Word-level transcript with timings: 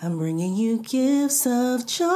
I'm 0.00 0.16
bringing 0.16 0.54
you 0.54 0.78
gifts 0.78 1.44
of 1.44 1.84
joy. 1.84 2.06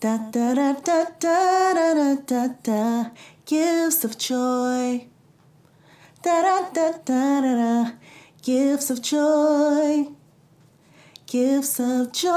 Da 0.00 0.18
da 0.32 0.52
da 0.54 0.72
da 0.72 1.04
da 1.20 1.74
da 1.74 1.94
da 1.94 2.16
da 2.26 2.48
da. 2.60 3.10
Gifts 3.46 4.02
of 4.02 4.18
joy. 4.18 5.06
Da 6.24 6.42
da 6.42 6.70
da 6.72 6.90
da 7.04 7.40
da 7.40 7.54
da. 7.54 7.92
Gifts 8.42 8.90
of 8.90 9.00
joy. 9.00 10.08
Gifts 11.28 11.78
of 11.78 12.10
joy. 12.10 12.28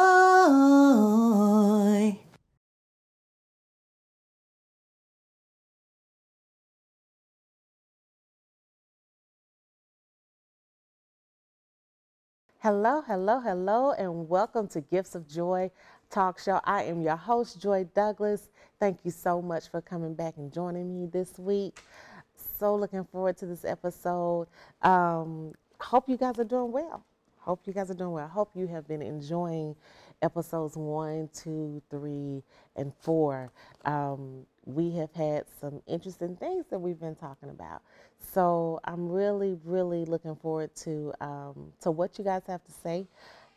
Hello, 12.64 13.02
hello, 13.08 13.40
hello, 13.40 13.92
and 13.94 14.30
welcome 14.30 14.68
to 14.68 14.82
Gifts 14.82 15.16
of 15.16 15.28
Joy 15.28 15.72
Talk 16.12 16.38
Show. 16.38 16.62
I 16.64 16.84
am 16.84 17.02
your 17.02 17.16
host, 17.16 17.60
Joy 17.60 17.88
Douglas. 17.96 18.50
Thank 18.80 19.00
you 19.04 19.10
so 19.10 19.42
much 19.42 19.72
for 19.72 19.82
coming 19.82 20.14
back 20.14 20.36
and 20.38 20.54
joining 20.54 20.94
me 20.94 21.08
this 21.08 21.40
week. 21.40 21.80
So 22.60 22.76
looking 22.76 23.04
forward 23.06 23.36
to 23.38 23.48
this 23.48 23.66
episode. 23.66 24.46
Um, 24.84 25.54
hope 25.80 26.08
you 26.08 26.18
guys 26.18 26.38
are 26.38 26.44
doing 26.44 26.72
well. 26.72 27.04
Hope 27.40 27.62
you 27.66 27.74
guys 27.74 27.90
are 27.90 27.96
doing 27.96 28.12
well. 28.12 28.28
Hope 28.28 28.52
you 28.54 28.68
have 28.68 28.88
been 28.88 29.02
enjoying 29.02 29.76
episodes 30.22 30.78
one, 30.78 31.32
two, 31.34 31.82
three, 31.90 32.44
and 32.76 32.94
four. 33.00 33.52
Um, 33.86 34.46
we 34.66 34.92
have 34.92 35.12
had 35.14 35.46
some 35.60 35.82
interesting 35.88 36.36
things 36.36 36.66
that 36.70 36.80
we've 36.80 37.00
been 37.00 37.16
talking 37.16 37.50
about. 37.50 37.82
So 38.34 38.80
I'm 38.84 39.10
really, 39.10 39.58
really 39.64 40.06
looking 40.06 40.36
forward 40.36 40.76
to 40.78 41.14
um, 41.20 41.74
to 41.82 41.92
what 41.92 42.18
you 42.18 42.24
guys 42.24 42.44
have 42.48 42.64
to 42.66 42.72
say. 42.72 43.08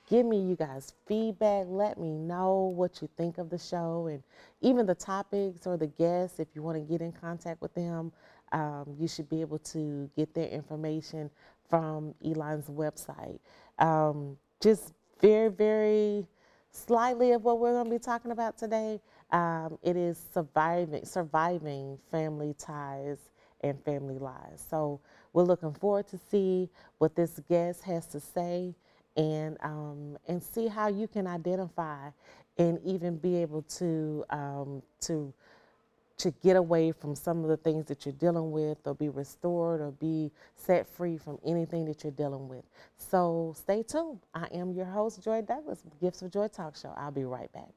Give 0.09 0.27
me 0.27 0.39
you 0.39 0.55
guys 0.55 0.93
feedback. 1.07 1.67
Let 1.69 1.99
me 1.99 2.13
know 2.13 2.73
what 2.77 3.01
you 3.01 3.09
think 3.17 3.39
of 3.39 3.49
the 3.49 3.59
show 3.59 4.09
and 4.11 4.23
even 4.61 4.85
the 4.87 4.95
topics 4.95 5.67
or 5.67 5.77
the 5.77 5.87
guests. 5.87 6.39
If 6.39 6.49
you 6.55 6.63
want 6.63 6.77
to 6.77 6.83
get 6.83 7.01
in 7.01 7.13
contact 7.13 7.63
with 7.63 7.75
them, 7.75 8.13
um, 8.53 8.95
you 8.99 9.09
should 9.09 9.31
be 9.31 9.41
able 9.41 9.59
to 9.59 10.11
get 10.15 10.35
their 10.35 10.49
information 10.49 11.31
from 11.71 12.15
Elon's 12.25 12.67
website. 12.67 13.39
Um, 13.79 14.37
just 14.61 14.93
very, 15.21 15.49
very 15.49 16.27
slightly 16.71 17.33
of 17.33 17.45
what 17.45 17.59
we're 17.59 17.73
going 17.73 17.87
to 17.87 17.91
be 17.91 17.99
talking 17.99 18.31
about 18.31 18.59
today. 18.59 19.01
Um, 19.35 19.79
it 19.83 19.97
is 19.97 20.23
surviving, 20.33 21.05
surviving 21.05 21.99
family 22.13 22.55
ties 22.57 23.19
and 23.63 23.83
family 23.85 24.19
lies. 24.19 24.65
So 24.71 25.01
we're 25.33 25.43
looking 25.43 25.75
forward 25.75 26.07
to 26.09 26.19
see 26.31 26.71
what 26.99 27.17
this 27.17 27.41
guest 27.49 27.83
has 27.83 28.07
to 28.09 28.21
say 28.21 28.77
and 29.17 29.59
um, 29.61 30.19
and 30.29 30.41
see 30.41 30.69
how 30.69 30.89
you 30.89 31.09
can 31.09 31.27
identify 31.27 32.11
and 32.59 32.79
even 32.85 33.17
be 33.17 33.37
able 33.39 33.63
to 33.63 34.25
um, 34.31 34.83
to 35.01 35.35
to 36.19 36.31
get 36.45 36.55
away 36.55 36.93
from 36.93 37.17
some 37.17 37.43
of 37.43 37.49
the 37.49 37.57
things 37.57 37.87
that 37.87 38.07
you're 38.07 38.15
dealing 38.15 38.53
with 38.53 38.79
or 38.87 38.95
be 38.95 39.09
restored 39.09 39.81
or 39.81 39.91
be 39.91 40.31
set 40.55 40.89
free 40.89 41.19
from 41.19 41.41
anything 41.45 41.85
that 41.87 42.05
you're 42.05 42.13
dealing 42.13 42.49
with. 42.49 42.65
So 42.99 43.53
stay 43.59 43.83
tuned. 43.83 44.21
I 44.33 44.47
am 44.55 44.73
your 44.73 44.87
host, 44.87 45.25
Joy 45.25 45.43
Douglas, 45.43 45.83
Gifts 46.01 46.23
of 46.23 46.31
Joy 46.31 46.47
Talk 46.47 46.77
Show. 46.77 46.95
I'll 46.97 47.11
be 47.11 47.25
right 47.25 47.53
back. 47.53 47.73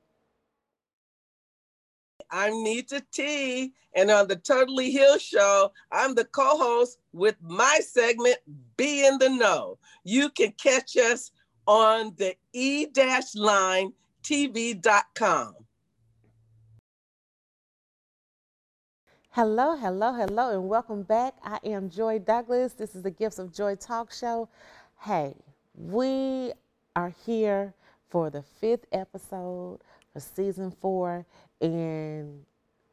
I'm 2.31 2.63
Nita 2.63 3.03
T, 3.11 3.73
and 3.93 4.11
on 4.11 4.27
the 4.27 4.35
Totally 4.35 4.91
Heal 4.91 5.17
Show, 5.17 5.71
I'm 5.91 6.15
the 6.15 6.25
co 6.25 6.57
host 6.57 6.99
with 7.13 7.35
my 7.41 7.79
segment, 7.81 8.37
Be 8.75 9.05
in 9.05 9.17
the 9.17 9.29
Know. 9.29 9.77
You 10.03 10.29
can 10.29 10.51
catch 10.53 10.97
us 10.97 11.31
on 11.67 12.13
the 12.17 12.35
e 12.53 12.87
line 13.35 13.93
TV.com. 14.23 15.53
Hello, 19.29 19.75
hello, 19.75 20.13
hello, 20.13 20.51
and 20.51 20.67
welcome 20.67 21.03
back. 21.03 21.35
I 21.43 21.59
am 21.63 21.89
Joy 21.89 22.19
Douglas. 22.19 22.73
This 22.73 22.95
is 22.95 23.03
the 23.03 23.11
Gifts 23.11 23.37
of 23.37 23.53
Joy 23.53 23.75
Talk 23.75 24.11
Show. 24.11 24.49
Hey, 25.01 25.35
we 25.75 26.53
are 26.95 27.13
here 27.25 27.73
for 28.09 28.31
the 28.31 28.41
fifth 28.41 28.85
episode 28.91 29.79
for 30.11 30.19
season 30.19 30.71
four, 30.81 31.25
and 31.61 32.43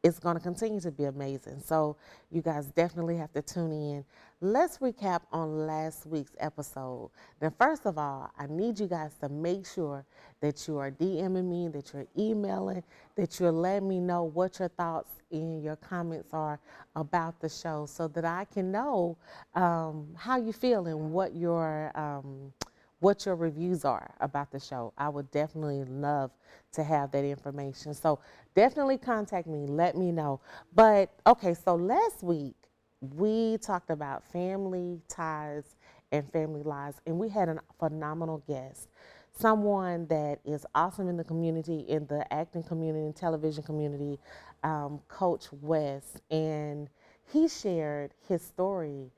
it's 0.05 0.19
going 0.19 0.37
to 0.37 0.43
continue 0.43 0.81
to 0.81 0.91
be 0.91 1.05
amazing. 1.05 1.61
So, 1.65 1.97
you 2.31 2.43
guys 2.43 2.67
definitely 2.67 3.17
have 3.17 3.33
to 3.33 3.41
tune 3.41 3.73
in. 3.73 4.05
Let's 4.41 4.77
recap 4.77 5.23
on 5.33 5.67
last 5.67 6.05
week's 6.05 6.37
episode. 6.39 7.11
Now, 7.41 7.51
first 7.59 7.87
of 7.87 7.97
all, 7.97 8.31
I 8.39 8.47
need 8.47 8.79
you 8.79 8.87
guys 8.87 9.13
to 9.23 9.31
make 9.31 9.67
sure 9.67 10.05
that 10.41 10.69
you 10.69 10.77
are 10.77 10.91
DMing 10.91 11.49
me, 11.49 11.69
that 11.69 11.95
you're 11.95 12.07
emailing, 12.19 12.83
that 13.17 13.41
you're 13.41 13.51
letting 13.51 13.89
me 13.89 13.99
know 14.01 14.25
what 14.25 14.59
your 14.59 14.69
thoughts 14.69 15.11
and 15.31 15.63
your 15.63 15.77
comments 15.77 16.35
are 16.35 16.61
about 16.95 17.41
the 17.41 17.49
show 17.49 17.87
so 17.87 18.07
that 18.09 18.27
I 18.27 18.45
can 18.53 18.71
know 18.71 19.17
um, 19.55 20.09
how 20.15 20.37
you 20.37 20.53
feel 20.53 20.87
and 20.87 21.13
what 21.13 21.35
your. 21.35 21.91
Um, 21.95 22.53
what 23.01 23.27
your 23.27 23.37
reviews 23.37 23.85
are 23.85 24.15
about 24.21 24.51
the 24.51 24.59
show. 24.59 24.95
I 24.97 25.11
would 25.11 25.31
definitely 25.31 25.85
love 25.85 26.31
to 26.73 26.83
have 26.83 27.11
that 27.11 27.23
information. 27.23 27.93
So 27.93 28.19
definitely 28.55 28.99
contact 28.99 29.47
me, 29.47 29.67
let 29.67 29.97
me 29.97 30.13
know. 30.13 30.41
But 30.75 31.11
okay, 31.27 31.55
so 31.55 31.75
last 31.75 32.23
week 32.23 32.57
we 33.01 33.59
talked 33.59 33.91
about 33.91 34.25
family 34.25 35.01
ties 35.09 35.77
and 36.13 36.31
family 36.33 36.63
lives, 36.63 37.01
and 37.07 37.19
we 37.19 37.29
had 37.29 37.49
a 37.49 37.59
phenomenal 37.79 38.43
guest. 38.47 38.89
Someone 39.37 40.07
that 40.07 40.39
is 40.45 40.65
awesome 40.75 41.09
in 41.09 41.17
the 41.17 41.25
community, 41.25 41.81
in 41.89 42.07
the 42.07 42.25
acting 42.33 42.63
community, 42.63 43.07
and 43.07 43.17
television 43.17 43.65
community, 43.65 44.19
um, 44.63 45.01
Coach 45.09 45.47
West. 45.61 46.21
And 46.31 46.89
he 47.33 47.49
shared 47.49 48.13
his 48.29 48.43
story 48.43 49.11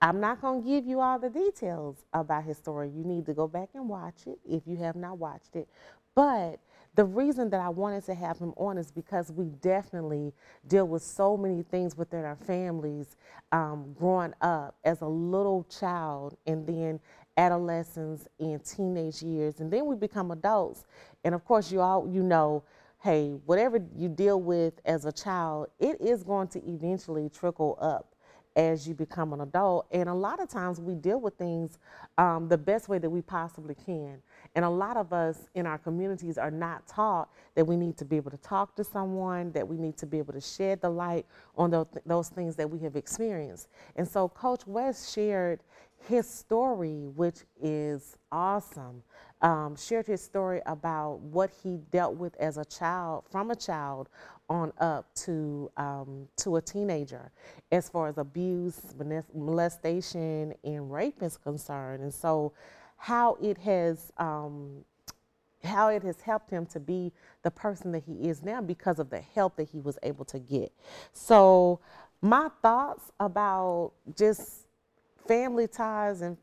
I'm 0.00 0.20
not 0.20 0.40
going 0.40 0.62
to 0.62 0.68
give 0.68 0.86
you 0.86 1.00
all 1.00 1.18
the 1.18 1.30
details 1.30 2.04
about 2.12 2.44
his 2.44 2.56
story. 2.56 2.88
You 2.88 3.04
need 3.04 3.26
to 3.26 3.34
go 3.34 3.48
back 3.48 3.70
and 3.74 3.88
watch 3.88 4.26
it 4.26 4.38
if 4.48 4.62
you 4.66 4.76
have 4.76 4.94
not 4.94 5.18
watched 5.18 5.56
it. 5.56 5.68
But 6.14 6.60
the 6.98 7.04
reason 7.04 7.48
that 7.50 7.60
I 7.60 7.68
wanted 7.68 8.04
to 8.06 8.14
have 8.16 8.40
him 8.40 8.52
on 8.56 8.76
is 8.76 8.90
because 8.90 9.30
we 9.30 9.50
definitely 9.62 10.32
deal 10.66 10.88
with 10.88 11.00
so 11.00 11.36
many 11.36 11.62
things 11.62 11.96
within 11.96 12.24
our 12.24 12.34
families 12.34 13.14
um, 13.52 13.94
growing 13.96 14.34
up 14.40 14.74
as 14.82 15.00
a 15.02 15.06
little 15.06 15.64
child 15.70 16.36
and 16.48 16.66
then 16.66 16.98
adolescence 17.36 18.26
and 18.40 18.64
teenage 18.64 19.22
years 19.22 19.60
and 19.60 19.72
then 19.72 19.86
we 19.86 19.94
become 19.94 20.32
adults. 20.32 20.86
And 21.22 21.36
of 21.36 21.44
course 21.44 21.70
you 21.70 21.80
all 21.80 22.08
you 22.12 22.24
know 22.24 22.64
hey 23.04 23.36
whatever 23.46 23.78
you 23.96 24.08
deal 24.08 24.40
with 24.40 24.80
as 24.84 25.04
a 25.04 25.12
child 25.12 25.68
it 25.78 26.00
is 26.00 26.24
going 26.24 26.48
to 26.48 26.58
eventually 26.68 27.28
trickle 27.28 27.78
up 27.80 28.12
as 28.58 28.88
you 28.88 28.92
become 28.92 29.32
an 29.32 29.40
adult. 29.40 29.86
And 29.92 30.08
a 30.08 30.14
lot 30.14 30.42
of 30.42 30.48
times 30.48 30.80
we 30.80 30.96
deal 30.96 31.20
with 31.20 31.34
things 31.38 31.78
um, 32.18 32.48
the 32.48 32.58
best 32.58 32.88
way 32.88 32.98
that 32.98 33.08
we 33.08 33.22
possibly 33.22 33.76
can. 33.86 34.20
And 34.56 34.64
a 34.64 34.68
lot 34.68 34.96
of 34.96 35.12
us 35.12 35.48
in 35.54 35.64
our 35.64 35.78
communities 35.78 36.38
are 36.38 36.50
not 36.50 36.84
taught 36.88 37.30
that 37.54 37.64
we 37.64 37.76
need 37.76 37.96
to 37.98 38.04
be 38.04 38.16
able 38.16 38.32
to 38.32 38.36
talk 38.38 38.74
to 38.74 38.82
someone, 38.82 39.52
that 39.52 39.66
we 39.66 39.76
need 39.76 39.96
to 39.98 40.06
be 40.06 40.18
able 40.18 40.32
to 40.32 40.40
shed 40.40 40.80
the 40.80 40.90
light 40.90 41.24
on 41.56 41.70
those, 41.70 41.86
those 42.04 42.30
things 42.30 42.56
that 42.56 42.68
we 42.68 42.80
have 42.80 42.96
experienced. 42.96 43.68
And 43.94 44.06
so 44.06 44.28
Coach 44.28 44.66
West 44.66 45.14
shared 45.14 45.60
his 46.06 46.28
story, 46.28 47.06
which 47.16 47.40
is 47.60 48.16
awesome. 48.30 49.02
Um, 49.40 49.76
shared 49.76 50.06
his 50.06 50.20
story 50.22 50.60
about 50.66 51.20
what 51.20 51.50
he 51.62 51.78
dealt 51.90 52.16
with 52.16 52.34
as 52.36 52.56
a 52.56 52.64
child, 52.64 53.24
from 53.30 53.50
a 53.50 53.56
child 53.56 54.08
on 54.48 54.72
up 54.78 55.14
to 55.14 55.70
um, 55.76 56.26
to 56.38 56.56
a 56.56 56.62
teenager, 56.62 57.30
as 57.70 57.88
far 57.88 58.08
as 58.08 58.18
abuse, 58.18 58.80
molestation, 59.34 60.54
and 60.64 60.92
rape 60.92 61.22
is 61.22 61.36
concerned, 61.36 62.02
and 62.02 62.12
so 62.12 62.52
how 62.96 63.36
it 63.40 63.58
has 63.58 64.12
um, 64.18 64.84
how 65.62 65.88
it 65.88 66.02
has 66.02 66.20
helped 66.20 66.50
him 66.50 66.66
to 66.66 66.80
be 66.80 67.12
the 67.42 67.50
person 67.50 67.92
that 67.92 68.02
he 68.04 68.28
is 68.28 68.42
now 68.42 68.60
because 68.60 68.98
of 68.98 69.10
the 69.10 69.20
help 69.20 69.56
that 69.56 69.68
he 69.68 69.80
was 69.80 69.98
able 70.02 70.24
to 70.24 70.38
get. 70.38 70.72
So 71.12 71.80
my 72.20 72.48
thoughts 72.62 73.12
about 73.20 73.92
just 74.16 74.67
family 75.28 75.68
ties 75.68 76.22
and 76.22 76.36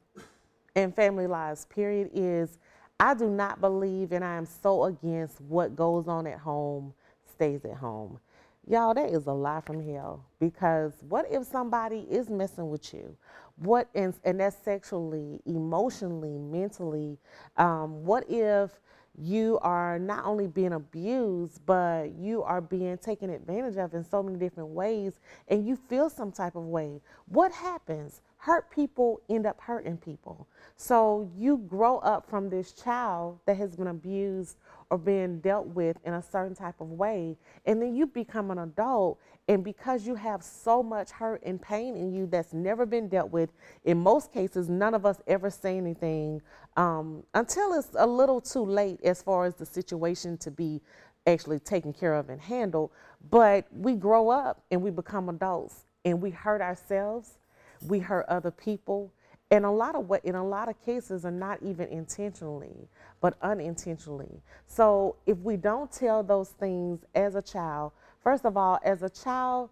and 0.76 0.96
family 0.96 1.26
lives 1.26 1.66
period 1.66 2.10
is 2.14 2.60
I 3.00 3.14
do 3.14 3.30
not 3.30 3.60
believe 3.60 4.12
and 4.12 4.24
I 4.24 4.36
am 4.36 4.46
so 4.46 4.86
against 4.86 5.42
what 5.42 5.76
goes 5.76 6.08
on 6.08 6.28
at 6.28 6.40
home 6.40 6.94
stays 7.30 7.66
at 7.66 7.76
home. 7.76 8.20
Y'all, 8.68 8.94
that 8.94 9.10
is 9.10 9.28
a 9.28 9.32
lie 9.32 9.62
from 9.62 9.86
hell 9.86 10.26
because 10.40 10.94
what 11.10 11.26
if 11.30 11.46
somebody 11.46 12.08
is 12.10 12.30
messing 12.30 12.70
with 12.70 12.94
you? 12.94 13.16
What 13.58 13.90
and, 13.96 14.14
and 14.24 14.40
that's 14.40 14.58
sexually, 14.64 15.40
emotionally, 15.46 16.38
mentally. 16.38 17.18
Um, 17.58 18.06
what 18.06 18.30
if 18.30 18.72
you 19.18 19.60
are 19.62 19.98
not 20.00 20.26
only 20.26 20.48
being 20.48 20.74
abused, 20.74 21.66
but 21.66 22.14
you 22.16 22.44
are 22.44 22.60
being 22.60 22.98
taken 22.98 23.30
advantage 23.30 23.78
of 23.78 23.94
in 23.94 24.04
so 24.04 24.22
many 24.22 24.38
different 24.38 24.70
ways 24.70 25.20
and 25.48 25.66
you 25.66 25.76
feel 25.76 26.10
some 26.10 26.32
type 26.32 26.56
of 26.56 26.64
way? 26.64 27.02
What 27.28 27.52
happens? 27.52 28.22
Hurt 28.46 28.70
people 28.70 29.20
end 29.28 29.48
up 29.48 29.60
hurting 29.60 29.98
people. 29.98 30.48
So 30.78 31.28
you 31.36 31.58
grow 31.68 31.98
up 31.98 32.30
from 32.30 32.48
this 32.48 32.74
child 32.74 33.40
that 33.48 33.58
has 33.58 33.76
been 33.76 33.88
abused 33.88 34.58
or 34.92 35.00
being 35.00 35.40
dealt 35.40 35.66
with 35.66 35.98
in 36.06 36.14
a 36.14 36.22
certain 36.22 36.54
type 36.54 36.80
of 36.80 36.92
way, 36.92 37.38
and 37.66 37.82
then 37.82 37.96
you 37.96 38.06
become 38.06 38.52
an 38.52 38.60
adult, 38.60 39.20
and 39.48 39.64
because 39.64 40.06
you 40.06 40.14
have 40.14 40.44
so 40.44 40.84
much 40.84 41.10
hurt 41.10 41.42
and 41.44 41.60
pain 41.60 41.96
in 41.96 42.14
you 42.14 42.28
that's 42.28 42.54
never 42.54 42.86
been 42.86 43.10
dealt 43.10 43.32
with, 43.32 43.50
in 43.84 43.98
most 43.98 44.32
cases, 44.32 44.70
none 44.70 44.94
of 44.94 45.08
us 45.08 45.20
ever 45.26 45.50
say 45.50 45.76
anything 45.76 46.40
um, 46.78 47.24
until 47.34 47.74
it's 47.74 47.90
a 47.98 48.06
little 48.06 48.40
too 48.40 48.64
late 48.64 49.00
as 49.04 49.24
far 49.24 49.46
as 49.46 49.56
the 49.56 49.66
situation 49.66 50.38
to 50.38 50.52
be 50.52 50.80
actually 51.26 51.58
taken 51.58 51.92
care 51.92 52.14
of 52.14 52.30
and 52.30 52.40
handled. 52.40 52.92
But 53.32 53.66
we 53.74 53.96
grow 53.96 54.30
up 54.30 54.64
and 54.70 54.84
we 54.84 54.92
become 54.92 55.30
adults, 55.30 55.86
and 56.04 56.22
we 56.22 56.30
hurt 56.30 56.62
ourselves, 56.62 57.40
we 57.88 58.00
hurt 58.00 58.26
other 58.28 58.52
people, 58.52 59.12
and 59.52 59.66
a 59.66 59.72
lot 59.72 59.96
of 59.96 60.10
what 60.10 60.24
in 60.26 60.36
a 60.36 60.46
lot 60.46 60.70
of 60.70 60.80
cases 60.84 61.26
are 61.26 61.32
not 61.32 61.62
even 61.62 61.88
intentionally 61.90 62.88
but 63.22 63.38
unintentionally. 63.42 64.42
So 64.68 65.16
if 65.26 65.38
we 65.40 65.58
don't 65.58 65.92
tell 65.92 66.24
those 66.24 66.50
things 66.50 67.06
as 67.14 67.36
a 67.36 67.42
child 67.42 67.92
first 68.24 68.46
of 68.46 68.58
all 68.58 68.80
as 68.84 69.04
a 69.04 69.10
child 69.10 69.70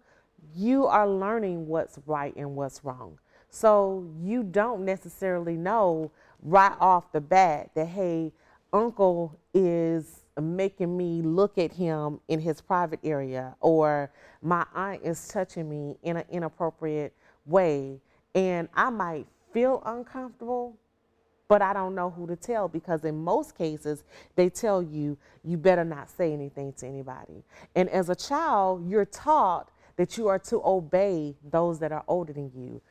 you 0.54 0.86
are 0.86 1.08
learning 1.08 1.66
what's 1.66 1.98
right 2.06 2.34
and 2.36 2.54
what's 2.54 2.84
wrong. 2.84 3.18
So 3.50 4.06
you 4.20 4.42
don't 4.42 4.84
necessarily 4.84 5.56
know 5.56 6.10
right 6.42 6.76
off 6.80 7.12
the 7.12 7.20
bat 7.20 7.70
that 7.74 7.86
hey 7.88 8.32
uncle 8.72 9.38
is 9.52 10.20
making 10.40 10.96
me 10.96 11.22
look 11.22 11.58
at 11.58 11.72
him 11.72 12.20
in 12.28 12.40
his 12.40 12.60
private 12.60 12.98
area 13.04 13.54
or 13.60 14.10
my 14.42 14.66
aunt 14.74 15.00
is 15.04 15.28
touching 15.28 15.68
me 15.68 15.96
in 16.02 16.16
an 16.16 16.24
inappropriate 16.28 17.14
way 17.46 18.00
and 18.34 18.68
i 18.74 18.90
might 18.90 19.26
feel 19.54 19.82
uncomfortable, 19.86 20.76
but 21.48 21.62
I 21.62 21.72
don't 21.72 21.94
know 21.94 22.10
who 22.10 22.26
to 22.26 22.36
tell 22.36 22.68
because 22.68 23.04
in 23.04 23.22
most 23.22 23.56
cases 23.56 24.02
they 24.34 24.50
tell 24.50 24.82
you 24.82 25.16
you 25.44 25.56
better 25.56 25.84
not 25.84 26.10
say 26.10 26.32
anything 26.32 26.72
to 26.74 26.86
anybody. 26.86 27.44
And 27.74 27.88
as 27.88 28.10
a 28.10 28.16
child, 28.16 28.90
you're 28.90 29.04
taught 29.04 29.70
that 29.96 30.18
you 30.18 30.26
are 30.26 30.40
to 30.40 30.60
obey 30.64 31.36
those 31.50 31.78
that 31.78 31.92
are 31.92 32.04
older 32.08 32.32
than 32.32 32.50
you. 32.54 32.82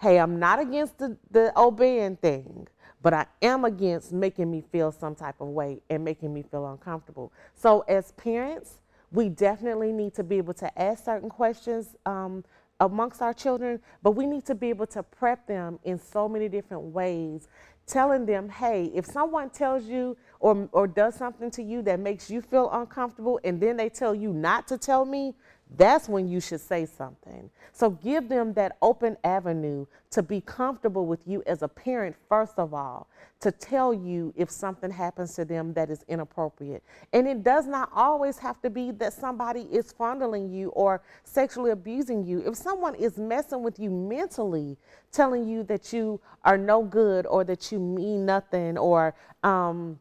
Hey, 0.00 0.18
I'm 0.18 0.38
not 0.38 0.58
against 0.58 0.98
the, 0.98 1.16
the 1.30 1.52
obeying 1.58 2.16
thing, 2.16 2.66
but 3.02 3.12
I 3.12 3.26
am 3.42 3.64
against 3.64 4.12
making 4.12 4.50
me 4.50 4.64
feel 4.72 4.90
some 4.90 5.14
type 5.14 5.40
of 5.40 5.48
way 5.48 5.82
and 5.90 6.02
making 6.02 6.32
me 6.32 6.42
feel 6.42 6.66
uncomfortable. 6.66 7.32
So 7.54 7.80
as 7.88 8.12
parents, 8.12 8.80
we 9.12 9.28
definitely 9.28 9.92
need 9.92 10.14
to 10.14 10.24
be 10.24 10.38
able 10.38 10.54
to 10.54 10.80
ask 10.80 11.04
certain 11.04 11.28
questions 11.28 11.96
um, 12.06 12.44
amongst 12.80 13.22
our 13.22 13.32
children, 13.32 13.80
but 14.02 14.12
we 14.12 14.26
need 14.26 14.44
to 14.46 14.54
be 14.54 14.68
able 14.68 14.86
to 14.86 15.02
prep 15.02 15.46
them 15.46 15.78
in 15.84 15.98
so 15.98 16.28
many 16.28 16.48
different 16.48 16.82
ways, 16.82 17.48
telling 17.86 18.26
them, 18.26 18.48
hey, 18.48 18.90
if 18.94 19.06
someone 19.06 19.50
tells 19.50 19.84
you 19.84 20.16
or, 20.40 20.68
or 20.72 20.86
does 20.86 21.14
something 21.14 21.50
to 21.52 21.62
you 21.62 21.82
that 21.82 22.00
makes 22.00 22.30
you 22.30 22.42
feel 22.42 22.70
uncomfortable 22.72 23.40
and 23.44 23.60
then 23.60 23.76
they 23.76 23.88
tell 23.88 24.14
you 24.14 24.32
not 24.32 24.68
to 24.68 24.76
tell 24.76 25.04
me, 25.04 25.34
that's 25.74 26.08
when 26.08 26.28
you 26.28 26.40
should 26.40 26.60
say 26.60 26.86
something. 26.86 27.50
So 27.72 27.90
give 27.90 28.28
them 28.28 28.52
that 28.54 28.76
open 28.80 29.16
avenue 29.24 29.86
to 30.10 30.22
be 30.22 30.40
comfortable 30.40 31.06
with 31.06 31.26
you 31.26 31.42
as 31.46 31.62
a 31.62 31.68
parent, 31.68 32.14
first 32.28 32.54
of 32.58 32.72
all, 32.72 33.08
to 33.40 33.50
tell 33.50 33.92
you 33.92 34.32
if 34.36 34.50
something 34.50 34.90
happens 34.90 35.34
to 35.34 35.44
them 35.44 35.74
that 35.74 35.90
is 35.90 36.04
inappropriate. 36.08 36.84
And 37.12 37.26
it 37.26 37.42
does 37.42 37.66
not 37.66 37.90
always 37.94 38.38
have 38.38 38.62
to 38.62 38.70
be 38.70 38.92
that 38.92 39.12
somebody 39.12 39.62
is 39.62 39.92
fondling 39.92 40.48
you 40.48 40.68
or 40.70 41.02
sexually 41.24 41.72
abusing 41.72 42.24
you. 42.24 42.42
If 42.46 42.54
someone 42.54 42.94
is 42.94 43.18
messing 43.18 43.62
with 43.62 43.78
you 43.78 43.90
mentally, 43.90 44.78
telling 45.10 45.46
you 45.46 45.64
that 45.64 45.92
you 45.92 46.20
are 46.44 46.56
no 46.56 46.82
good 46.82 47.26
or 47.26 47.42
that 47.44 47.72
you 47.72 47.80
mean 47.80 48.24
nothing 48.24 48.78
or, 48.78 49.14
um, 49.42 49.98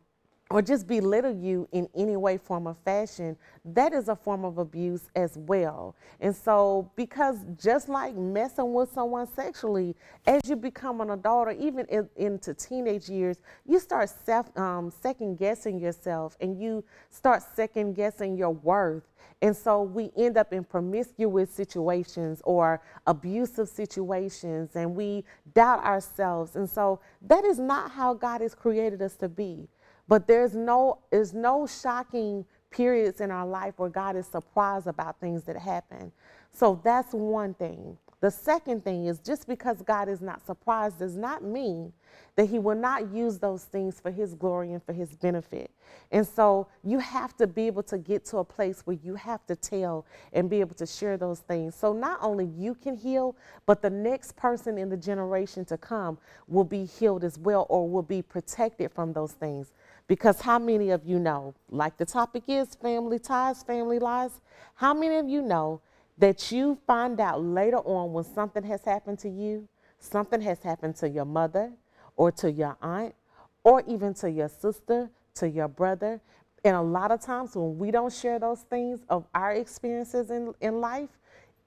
or 0.52 0.62
just 0.62 0.86
belittle 0.86 1.36
you 1.36 1.68
in 1.72 1.90
any 1.96 2.16
way, 2.16 2.38
form, 2.38 2.68
or 2.68 2.76
fashion, 2.86 3.36
that 3.66 3.94
is 3.94 4.10
a 4.10 4.16
form 4.16 4.46
of 4.46 4.60
abuse 4.60 5.10
as 5.16 5.38
well. 5.38 5.96
And 6.20 6.36
so, 6.36 6.92
because 6.96 7.38
just 7.58 7.90
like 7.90 8.16
messing 8.16 8.72
with 8.72 8.92
someone 8.92 9.28
sexually, 9.28 9.96
as 10.28 10.48
you 10.48 10.56
become 10.56 11.02
an 11.02 11.10
adult 11.10 11.48
or 11.48 11.52
even 11.54 11.88
in, 11.88 12.08
into 12.16 12.54
teenage 12.54 13.10
years, 13.10 13.38
you 13.66 13.80
start 13.80 14.08
self, 14.24 14.56
um, 14.56 14.92
second 14.92 15.38
guessing 15.38 15.80
yourself 15.80 16.38
and 16.40 16.62
you 16.62 16.84
start 17.10 17.42
second 17.56 17.94
guessing 17.94 18.38
your 18.38 18.52
worth. 18.52 19.04
And 19.42 19.56
so 19.56 19.82
we 19.82 20.12
end 20.16 20.38
up 20.38 20.54
in 20.54 20.64
promiscuous 20.64 21.50
situations 21.50 22.42
or 22.46 22.82
abusive 23.08 23.68
situations 23.68 24.76
and 24.76 24.96
we 24.96 25.26
doubt 25.54 25.84
ourselves. 25.84 26.56
And 26.56 26.70
so 26.70 27.00
that 27.24 27.44
is 27.46 27.58
not 27.58 27.92
how 27.92 28.14
God 28.14 28.42
has 28.42 28.54
created 28.54 29.02
us 29.02 29.16
to 29.18 29.28
be. 29.28 29.68
But 30.08 30.28
there's 30.28 30.56
no, 30.56 31.00
there's 31.12 31.34
no 31.34 31.66
shocking 31.66 32.46
periods 32.70 33.22
in 33.22 33.32
our 33.32 33.46
life 33.46 33.76
where 33.78 33.90
God 33.90 34.16
is 34.16 34.28
surprised 34.28 34.88
about 34.88 35.20
things 35.20 35.44
that 35.44 35.58
happen. 35.58 36.12
So 36.52 36.80
that's 36.84 37.14
one 37.14 37.54
thing. 37.54 37.98
The 38.22 38.32
second 38.32 38.84
thing 38.84 39.06
is 39.06 39.20
just 39.20 39.48
because 39.48 39.82
God 39.82 40.10
is 40.10 40.22
not 40.22 40.46
surprised 40.46 41.00
does 41.00 41.16
not 41.16 41.44
mean 41.44 41.94
that 42.36 42.50
he 42.50 42.60
will 42.60 42.76
not 42.76 43.14
use 43.14 43.38
those 43.38 43.66
things 43.66 44.00
for 44.00 44.10
his 44.10 44.34
glory 44.34 44.72
and 44.72 44.84
for 44.84 44.94
his 44.94 45.16
benefit. 45.16 45.70
And 46.12 46.26
so 46.26 46.68
you 46.84 47.00
have 47.00 47.36
to 47.38 47.48
be 47.48 47.68
able 47.68 47.84
to 47.84 47.98
get 47.98 48.26
to 48.26 48.38
a 48.38 48.44
place 48.44 48.82
where 48.86 48.98
you 49.04 49.16
have 49.16 49.46
to 49.48 49.56
tell 49.56 50.06
and 50.34 50.50
be 50.50 50.60
able 50.60 50.76
to 50.76 50.86
share 50.86 51.18
those 51.18 51.40
things. 51.40 51.76
So 51.76 51.94
not 51.94 52.18
only 52.22 52.46
you 52.58 52.76
can 52.76 52.96
heal, 52.96 53.36
but 53.66 53.82
the 53.82 53.90
next 53.90 54.36
person 54.36 54.78
in 54.78 54.90
the 54.90 54.98
generation 54.98 55.66
to 55.66 55.78
come 55.78 56.18
will 56.48 56.64
be 56.64 56.86
healed 56.86 57.24
as 57.24 57.38
well 57.38 57.66
or 57.70 57.88
will 57.88 58.02
be 58.02 58.22
protected 58.22 58.92
from 58.92 59.14
those 59.14 59.34
things. 59.34 59.72
Because 60.08 60.42
how 60.42 60.60
many 60.60 60.92
of 60.92 61.04
you 61.06 61.20
know, 61.20 61.56
like 61.70 61.98
the 61.98 62.06
topic 62.06 62.44
is 62.48 62.76
family 62.76 63.20
ties, 63.20 63.64
family 63.64 64.00
lies, 64.00 64.40
how 64.76 64.94
many 64.94 65.16
of 65.18 65.28
you 65.28 65.42
know 65.42 65.82
that 66.18 66.52
you 66.52 66.78
find 66.86 67.20
out 67.20 67.44
later 67.44 67.78
on 67.78 68.14
when 68.14 68.24
something 68.24 68.64
has 68.64 68.84
happened 68.84 69.20
to 69.20 69.30
you, 69.30 69.68
something 70.00 70.42
has 70.42 70.62
happened 70.62 70.96
to 70.98 71.10
your 71.10 71.26
mother 71.26 71.72
or 72.16 72.32
to 72.32 72.52
your 72.52 72.78
aunt 72.82 73.16
or 73.64 73.84
even 73.88 74.14
to 74.14 74.30
your 74.30 74.48
sister, 74.48 75.10
to 75.34 75.50
your 75.50 75.68
brother. 75.68 76.22
And 76.64 76.76
a 76.76 76.82
lot 76.82 77.12
of 77.12 77.20
times 77.20 77.56
when 77.56 77.78
we 77.78 77.92
don't 77.92 78.14
share 78.14 78.40
those 78.40 78.62
things 78.62 79.00
of 79.10 79.26
our 79.34 79.54
experiences 79.54 80.30
in, 80.30 80.54
in 80.62 80.80
life, 80.80 81.10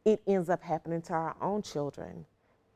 it 0.05 0.23
ends 0.27 0.49
up 0.49 0.63
happening 0.63 1.03
to 1.03 1.13
our 1.13 1.37
own 1.43 1.63
children. 1.63 2.25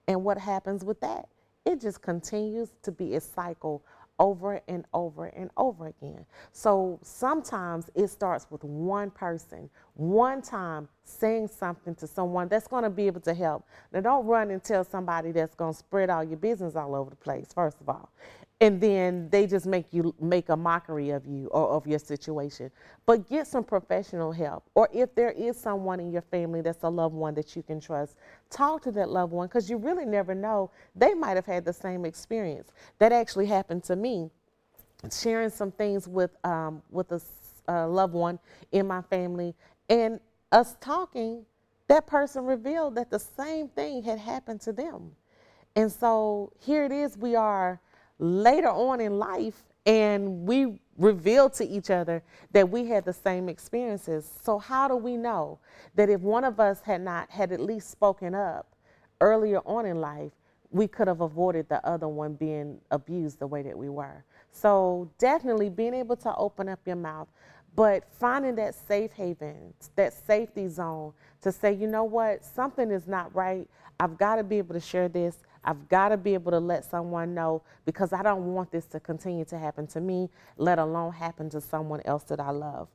And 0.09 0.25
what 0.25 0.39
happens 0.39 0.85
with 0.85 1.01
that? 1.01 1.29
It 1.65 1.81
just 1.81 2.03
continues 2.03 2.71
to 2.83 2.91
be 2.91 3.15
a 3.15 3.21
cycle 3.21 3.83
over 4.19 4.61
and 4.69 4.85
over 4.95 5.27
and 5.27 5.51
over 5.57 5.87
again. 5.89 6.25
So 6.53 6.99
sometimes 7.03 7.91
it 7.95 8.09
starts 8.09 8.47
with 8.51 8.63
one 8.65 9.11
person, 9.11 9.69
one 9.95 10.43
time 10.43 10.89
saying 11.05 11.49
something 11.49 11.95
to 11.97 12.07
someone 12.07 12.49
that's 12.49 12.69
going 12.69 12.85
to 12.85 12.91
be 12.91 13.07
able 13.07 13.21
to 13.23 13.35
help. 13.35 13.67
Now, 13.93 14.01
don't 14.01 14.27
run 14.27 14.51
and 14.51 14.63
tell 14.63 14.85
somebody 14.85 15.33
that's 15.33 15.55
going 15.55 15.73
to 15.73 15.79
spread 15.79 16.11
all 16.11 16.25
your 16.25 16.39
business 16.39 16.77
all 16.77 16.95
over 16.95 17.11
the 17.11 17.17
place, 17.17 17.49
first 17.55 17.81
of 17.81 17.89
all 17.89 18.11
and 18.63 18.81
then 18.81 19.29
they 19.31 19.45
just 19.45 19.67
make 19.67 19.87
you 19.91 20.15
make 20.21 20.49
a 20.49 20.57
mockery 20.57 21.11
of 21.11 21.27
you 21.27 21.49
or 21.49 21.71
of 21.71 21.85
your 21.85 21.99
situation. 21.99 22.71
But 23.07 23.29
get 23.29 23.49
some 23.49 23.65
professional 23.65 24.31
help. 24.31 24.63
Or 24.77 24.89
if 24.95 25.13
there 25.17 25.33
is 25.33 25.59
someone 25.59 25.99
in 25.99 26.13
your 26.13 26.23
family 26.23 26.61
that's 26.61 26.85
a 26.85 26.89
loved 26.89 27.17
one 27.17 27.35
that 27.35 27.57
you 27.57 27.65
can 27.65 27.81
trust, 27.81 28.15
talk 28.51 28.81
to 28.83 28.93
that 28.93 29.11
loved 29.11 29.33
one 29.33 29.49
because 29.49 29.69
you 29.69 29.79
really 29.79 30.05
never 30.05 30.33
know. 30.33 30.71
They 30.95 31.13
might 31.13 31.35
have 31.35 31.45
had 31.45 31.65
the 31.65 31.73
same 31.73 32.05
experience. 32.05 32.71
That 33.01 33.11
actually 33.11 33.47
happened 33.47 33.83
to 33.85 33.97
me. 33.97 34.31
Sharing 35.11 35.51
some 35.51 35.73
things 35.73 36.07
with 36.07 36.31
um, 36.45 36.83
with 36.89 37.11
a, 37.11 37.21
a 37.67 37.89
loved 37.89 38.15
one 38.15 38.39
in 38.71 38.87
my 38.87 39.03
family, 39.03 39.57
and 39.91 40.21
us 40.53 40.77
talking, 40.81 41.45
that 41.89 42.07
person 42.07 42.45
revealed 42.45 42.95
that 42.95 43.11
the 43.11 43.19
same 43.19 43.67
thing 43.67 44.05
had 44.05 44.21
happened 44.21 44.61
to 44.61 44.73
them. 44.73 45.11
And 45.75 45.91
so 45.91 46.53
here 46.61 46.85
it 46.85 46.93
is, 46.93 47.19
we 47.19 47.35
are 47.35 47.81
later 48.23 48.69
on 48.69 49.01
in 49.01 49.19
life 49.19 49.65
and 49.85 50.47
we 50.47 50.79
revealed 50.97 51.53
to 51.55 51.67
each 51.67 51.91
other 51.91 52.23
that 52.53 52.69
we 52.69 52.87
had 52.87 53.05
the 53.05 53.13
same 53.13 53.49
experiences. 53.49 54.31
So 54.45 54.59
how 54.59 54.87
do 54.87 54.97
we 54.97 55.17
know 55.17 55.59
that 55.97 56.09
if 56.09 56.21
one 56.21 56.45
of 56.45 56.61
us 56.61 56.81
had 56.83 57.01
not 57.01 57.29
had 57.31 57.51
at 57.51 57.61
least 57.61 57.91
spoken 57.91 58.35
up 58.35 58.77
earlier 59.21 59.59
on 59.67 59.87
in 59.87 60.01
life, 60.01 60.31
we 60.71 60.87
could 60.87 61.09
have 61.09 61.21
avoided 61.21 61.69
the 61.69 61.85
other 61.87 62.07
one 62.07 62.35
being 62.35 62.79
abused 62.93 63.41
the 63.41 63.47
way 63.47 63.63
that 63.63 63.77
we 63.77 63.89
were. 63.89 64.25
So 64.53 65.11
definitely 65.19 65.69
being 65.69 65.93
able 65.93 66.17
to 66.17 66.35
open 66.37 66.69
up 66.69 66.79
your 66.87 66.97
mouth, 66.97 67.29
but 67.75 68.05
finding 68.21 68.55
that 68.57 68.75
safe 68.75 69.13
haven, 69.13 69.75
that 69.97 70.13
safety 70.13 70.69
zone 70.69 71.13
to 71.41 71.51
say, 71.51 71.73
you 71.73 71.89
know 71.89 72.05
what, 72.05 72.45
something 72.45 72.91
is 72.91 73.09
not 73.09 73.35
right. 73.35 73.69
I've 73.99 74.17
got 74.17 74.37
to 74.37 74.45
be 74.45 74.59
able 74.59 74.75
to 74.75 74.81
share 74.81 75.09
this. 75.09 75.39
I've 75.65 75.89
got 75.89 76.09
to 76.09 76.17
be 76.17 76.35
able 76.35 76.51
to 76.53 76.59
let 76.59 76.85
someone 76.85 77.35
know 77.35 77.63
because 77.85 78.13
I 78.13 78.23
don't 78.23 78.55
want 78.55 78.71
this 78.71 78.87
to 78.87 79.01
continue 79.01 79.45
to 79.47 79.59
happen 79.59 79.87
to 79.89 80.01
me, 80.01 80.29
let 80.57 80.79
alone 80.79 81.13
happen 81.13 81.49
to 81.51 81.61
someone 81.61 82.01
else 82.05 82.25
that 82.25 82.41
I 82.41 82.51
love. 82.51 82.89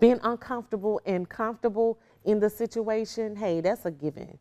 Being 0.00 0.20
uncomfortable 0.22 1.00
and 1.06 1.28
comfortable 1.28 1.98
in 2.24 2.38
the 2.38 2.50
situation, 2.50 3.34
hey, 3.36 3.60
that's 3.60 3.86
a 3.86 3.90
given. 3.90 4.38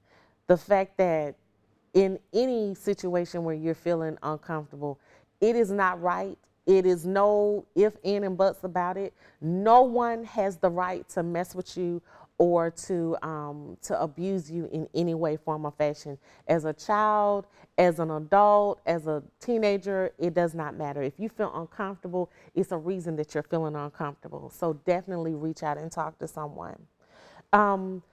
The 0.48 0.58
fact 0.58 0.98
that 0.98 1.36
in 1.94 2.20
any 2.34 2.76
situation 2.76 3.44
where 3.44 3.56
you're 3.56 3.74
feeling 3.74 4.18
uncomfortable, 4.22 5.00
it 5.42 5.56
is 5.56 5.72
not 5.72 6.02
right. 6.02 6.38
It 6.66 6.86
is 6.86 7.06
no 7.06 7.66
if, 7.76 7.94
in, 8.04 8.26
and 8.26 8.38
buts 8.38 8.66
about 8.66 8.98
it. 8.98 9.14
No 9.40 9.84
one 9.84 10.26
has 10.26 10.58
the 10.58 10.70
right 10.70 11.08
to 11.10 11.24
mess 11.24 11.56
with 11.56 11.78
you 11.78 12.02
or 12.38 12.70
to 12.70 13.18
um, 13.24 13.78
to 13.82 14.00
abuse 14.00 14.52
you 14.52 14.70
in 14.72 14.88
any 14.94 15.16
way, 15.16 15.38
form, 15.38 15.66
or 15.66 15.72
fashion. 15.72 16.18
As 16.48 16.66
a 16.66 16.74
child, 16.74 17.48
as 17.78 18.00
an 18.00 18.12
adult, 18.12 18.80
as 18.86 19.08
a 19.08 19.24
teenager, 19.40 20.12
it 20.20 20.34
does 20.34 20.54
not 20.54 20.78
matter. 20.78 21.02
If 21.02 21.20
you 21.20 21.30
feel 21.30 21.52
uncomfortable, 21.56 22.32
it's 22.54 22.72
a 22.72 22.78
reason 22.78 23.16
that 23.16 23.34
you're 23.34 23.44
feeling 23.44 23.76
uncomfortable. 23.76 24.50
So 24.50 24.74
definitely 24.86 25.34
reach 25.34 25.64
out 25.64 25.78
and 25.78 25.92
talk 25.92 26.20
to 26.20 26.28
someone. 26.28 26.78
Um, 27.54 28.04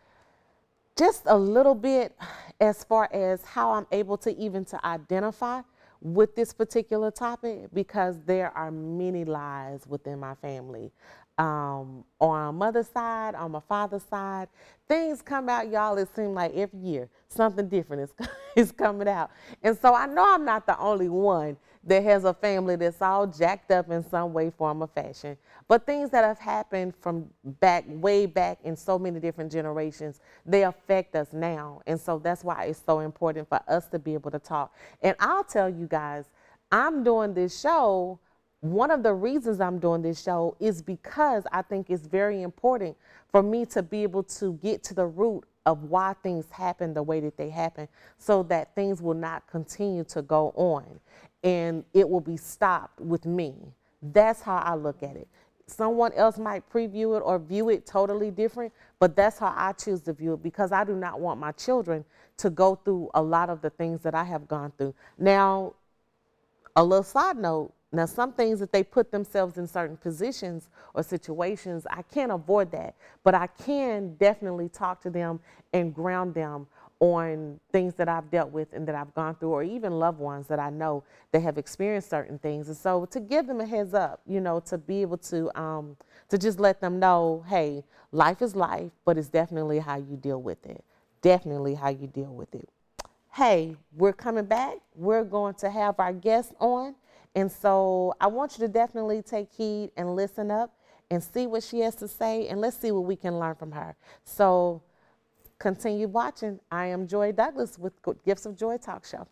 just 0.97 1.23
a 1.27 1.37
little 1.37 1.75
bit 1.75 2.17
as 2.61 2.85
far 2.85 3.13
as 3.13 3.43
how 3.45 3.73
I'm 3.73 3.87
able 3.91 4.17
to 4.19 4.37
even 4.39 4.65
to 4.67 4.87
identify 4.87 5.63
with 6.01 6.37
this 6.37 6.53
particular 6.53 7.11
topic 7.11 7.69
because 7.73 8.17
there 8.27 8.51
are 8.57 8.71
many 8.71 9.25
lies 9.25 9.87
within 9.89 10.21
my 10.21 10.35
family. 10.37 10.93
Um, 11.37 12.05
on 12.21 12.55
my 12.55 12.67
mother's 12.67 12.89
side, 12.89 13.35
on 13.35 13.51
my 13.51 13.61
father's 13.69 14.05
side, 14.05 14.49
things 14.87 15.21
come 15.21 15.49
out, 15.49 15.69
y'all. 15.69 15.99
It 15.99 16.09
seems 16.15 16.35
like 16.35 16.55
every 16.55 16.79
year 16.79 17.09
something 17.29 17.69
different 17.69 18.03
is, 18.03 18.29
is 18.57 18.73
coming 18.73 19.09
out. 19.09 19.31
And 19.63 19.77
so 19.77 19.95
I 19.95 20.07
know 20.07 20.25
I'm 20.35 20.45
not 20.45 20.67
the 20.67 20.79
only 20.79 21.09
one 21.09 21.57
that 21.87 22.03
has 22.03 22.25
a 22.25 22.33
family 22.33 22.77
that's 22.77 23.03
all 23.03 23.27
jacked 23.27 23.71
up 23.71 23.91
in 23.91 24.09
some 24.09 24.33
way, 24.33 24.51
form, 24.51 24.83
or 24.83 24.87
fashion. 24.87 25.37
But 25.69 25.85
things 25.85 26.11
that 26.11 26.25
have 26.25 26.39
happened 26.39 26.95
from 27.01 27.27
back, 27.45 27.85
way 27.89 28.27
back 28.27 28.59
in 28.65 28.77
so 28.77 28.99
many 28.99 29.21
different 29.21 29.53
generations, 29.53 30.21
they 30.47 30.65
affect 30.65 31.15
us 31.15 31.33
now. 31.33 31.83
And 31.87 32.01
so 32.01 32.19
that's 32.19 32.43
why 32.45 32.67
it's 32.67 32.83
so 32.85 33.01
important 33.01 33.49
for 33.49 33.61
us 33.69 33.87
to 33.89 33.99
be 33.99 34.15
able 34.15 34.31
to 34.31 34.39
talk. 34.39 34.75
And 35.03 35.17
I'll 35.21 35.45
tell 35.45 35.69
you 35.69 35.87
guys, 35.87 36.25
I'm 36.73 37.05
doing 37.05 37.35
this 37.35 37.61
show. 37.61 38.19
One 38.65 38.91
of 38.91 39.03
the 39.03 39.13
reasons 39.13 39.61
I'm 39.61 39.79
doing 39.79 40.01
this 40.01 40.23
show 40.23 40.57
is 40.59 40.81
because 40.81 41.45
I 41.53 41.61
think 41.61 41.91
it's 41.91 42.07
very 42.07 42.41
important 42.41 42.97
for 43.31 43.43
me 43.43 43.67
to 43.67 43.83
be 43.83 44.05
able 44.05 44.23
to 44.23 44.55
get 44.55 44.83
to 44.85 44.95
the 44.95 45.05
root 45.05 45.45
of 45.67 45.83
why 45.83 46.15
things 46.23 46.47
happen 46.49 46.95
the 46.95 47.03
way 47.03 47.21
that 47.21 47.37
they 47.37 47.51
happen 47.51 47.89
so 48.17 48.43
that 48.45 48.75
things 48.75 49.03
will 49.03 49.13
not 49.13 49.47
continue 49.49 50.03
to 50.05 50.23
go 50.23 50.55
on 50.57 50.99
and 51.43 51.85
it 51.93 52.09
will 52.09 52.23
be 52.23 52.39
stopped 52.39 52.99
with 53.03 53.27
me. 53.27 53.55
That's 54.01 54.41
how 54.41 54.57
I 54.57 54.77
look 54.77 55.03
at 55.03 55.15
it. 55.15 55.29
Someone 55.67 56.15
else 56.15 56.39
might 56.39 56.67
preview 56.71 57.19
it 57.19 57.21
or 57.21 57.39
view 57.39 57.69
it 57.69 57.85
totally 57.85 58.31
different, 58.31 58.73
but 58.99 59.15
that's 59.15 59.39
how 59.39 59.53
I 59.55 59.73
choose 59.73 60.01
to 60.03 60.15
view 60.15 60.33
it 60.33 60.43
because 60.43 60.73
I 60.73 60.85
do 60.85 60.97
not 60.97 61.21
want 61.21 61.39
my 61.39 61.53
children 61.53 62.03
to 62.39 62.49
go 62.49 62.77
through 62.77 63.11
a 63.13 63.21
lot 63.21 63.51
of 63.51 63.61
the 63.61 63.69
things 63.69 64.01
that 64.05 64.15
I 64.15 64.25
have 64.25 64.49
gone 64.49 64.73
through. 64.79 64.95
Now, 65.19 65.75
a 66.77 66.83
little 66.83 67.05
side 67.05 67.37
note 67.37 67.75
now, 67.95 68.07
some 68.07 68.33
things 68.33 68.61
that 68.61 68.73
they 68.73 68.83
put 68.83 69.11
themselves 69.11 69.59
in 69.59 69.67
certain 69.67 69.97
positions 69.97 70.69
or 70.95 71.03
situations, 71.03 71.87
I 71.91 72.03
can't 72.03 72.33
avoid 72.33 72.71
that, 72.73 72.95
but 73.23 73.35
I 73.35 73.47
can 73.47 74.15
definitely 74.15 74.69
talk 74.69 75.01
to 75.03 75.11
them 75.11 75.41
and 75.73 75.95
ground 75.95 76.35
them 76.35 76.67
on 77.01 77.61
things 77.73 77.95
that 77.95 78.09
I've 78.09 78.31
dealt 78.31 78.51
with 78.51 78.73
and 78.73 78.87
that 78.89 78.95
I've 78.95 79.13
gone 79.15 79.35
through, 79.35 79.51
or 79.51 79.63
even 79.63 79.99
loved 79.99 80.19
ones 80.19 80.47
that 80.49 80.59
I 80.59 80.71
know 80.71 81.05
that 81.33 81.43
have 81.43 81.59
experienced 81.59 82.09
certain 82.09 82.39
things. 82.39 82.69
And 82.69 82.77
so 82.77 83.05
to 83.07 83.21
give 83.21 83.47
them 83.47 83.61
a 83.61 83.67
heads 83.67 83.95
up, 83.95 84.21
you 84.27 84.41
know, 84.41 84.61
to 84.61 84.79
be 84.79 85.03
able 85.03 85.19
to 85.19 85.61
um, 85.61 85.97
to 86.29 86.39
just 86.39 86.61
let 86.61 86.81
them 86.81 86.99
know, 86.99 87.45
hey, 87.49 87.85
life 88.13 88.41
is 88.41 88.57
life, 88.57 88.93
but 89.05 89.19
it's 89.19 89.29
definitely 89.29 89.81
how 89.81 89.97
you 89.97 90.17
deal 90.17 90.41
with 90.41 90.65
it. 90.65 90.83
Definitely 91.21 91.75
how 91.75 91.89
you 91.89 92.07
deal 92.07 92.33
with 92.33 92.55
it. 92.55 92.69
Hey, 93.33 93.77
we're 93.97 94.13
coming 94.13 94.45
back. 94.45 94.77
We're 94.95 95.25
going 95.25 95.55
to 95.57 95.71
have 95.71 95.99
our 95.99 96.13
guests 96.13 96.55
on. 96.61 96.95
And 97.35 97.51
so 97.51 98.15
I 98.21 98.29
want 98.29 98.59
you 98.59 98.67
to 98.67 98.73
definitely 98.73 99.23
take 99.23 99.53
heed 99.53 99.91
and 99.97 100.15
listen 100.15 100.51
up 100.51 100.73
and 101.11 101.23
see 101.23 101.47
what 101.47 101.63
she 101.63 101.81
has 101.81 101.95
to 101.97 102.09
say, 102.09 102.49
and 102.49 102.61
let's 102.61 102.77
see 102.79 102.91
what 102.91 103.05
we 103.05 103.17
can 103.17 103.39
learn 103.39 103.55
from 103.55 103.73
her. 103.73 103.95
So 104.25 104.83
continue 105.59 106.09
watching. 106.09 106.61
I 106.71 106.87
am 106.87 107.07
Joy 107.07 107.33
Douglas 107.33 107.79
with 107.79 107.93
Gifts 108.25 108.47
of 108.47 108.57
Joy 108.57 108.79
Talk 108.79 109.05
Show. 109.05 109.27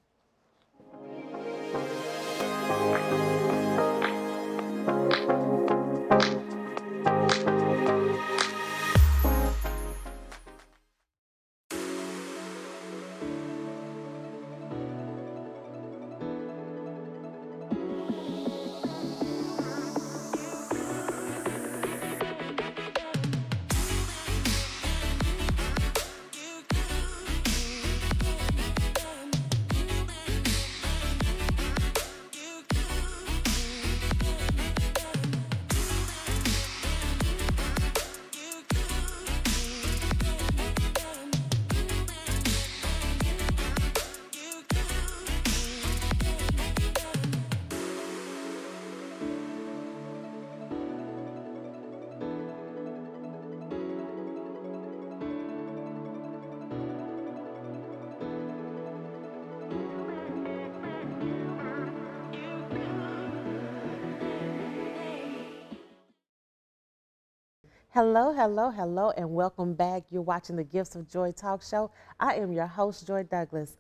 Hello, 67.95 68.33
hello, 68.33 68.71
hello, 68.71 69.13
and 69.19 69.35
welcome 69.35 69.75
back. 69.75 70.05
You're 70.11 70.23
watching 70.23 70.57
the 70.57 70.65
Gifts 70.65 70.97
of 70.97 71.07
Joy 71.11 71.31
Talk 71.33 71.63
Show. 71.63 71.91
I 72.19 72.37
am 72.37 72.51
your 72.51 72.67
host, 72.67 73.07
Joy 73.07 73.25
Douglas. 73.25 73.77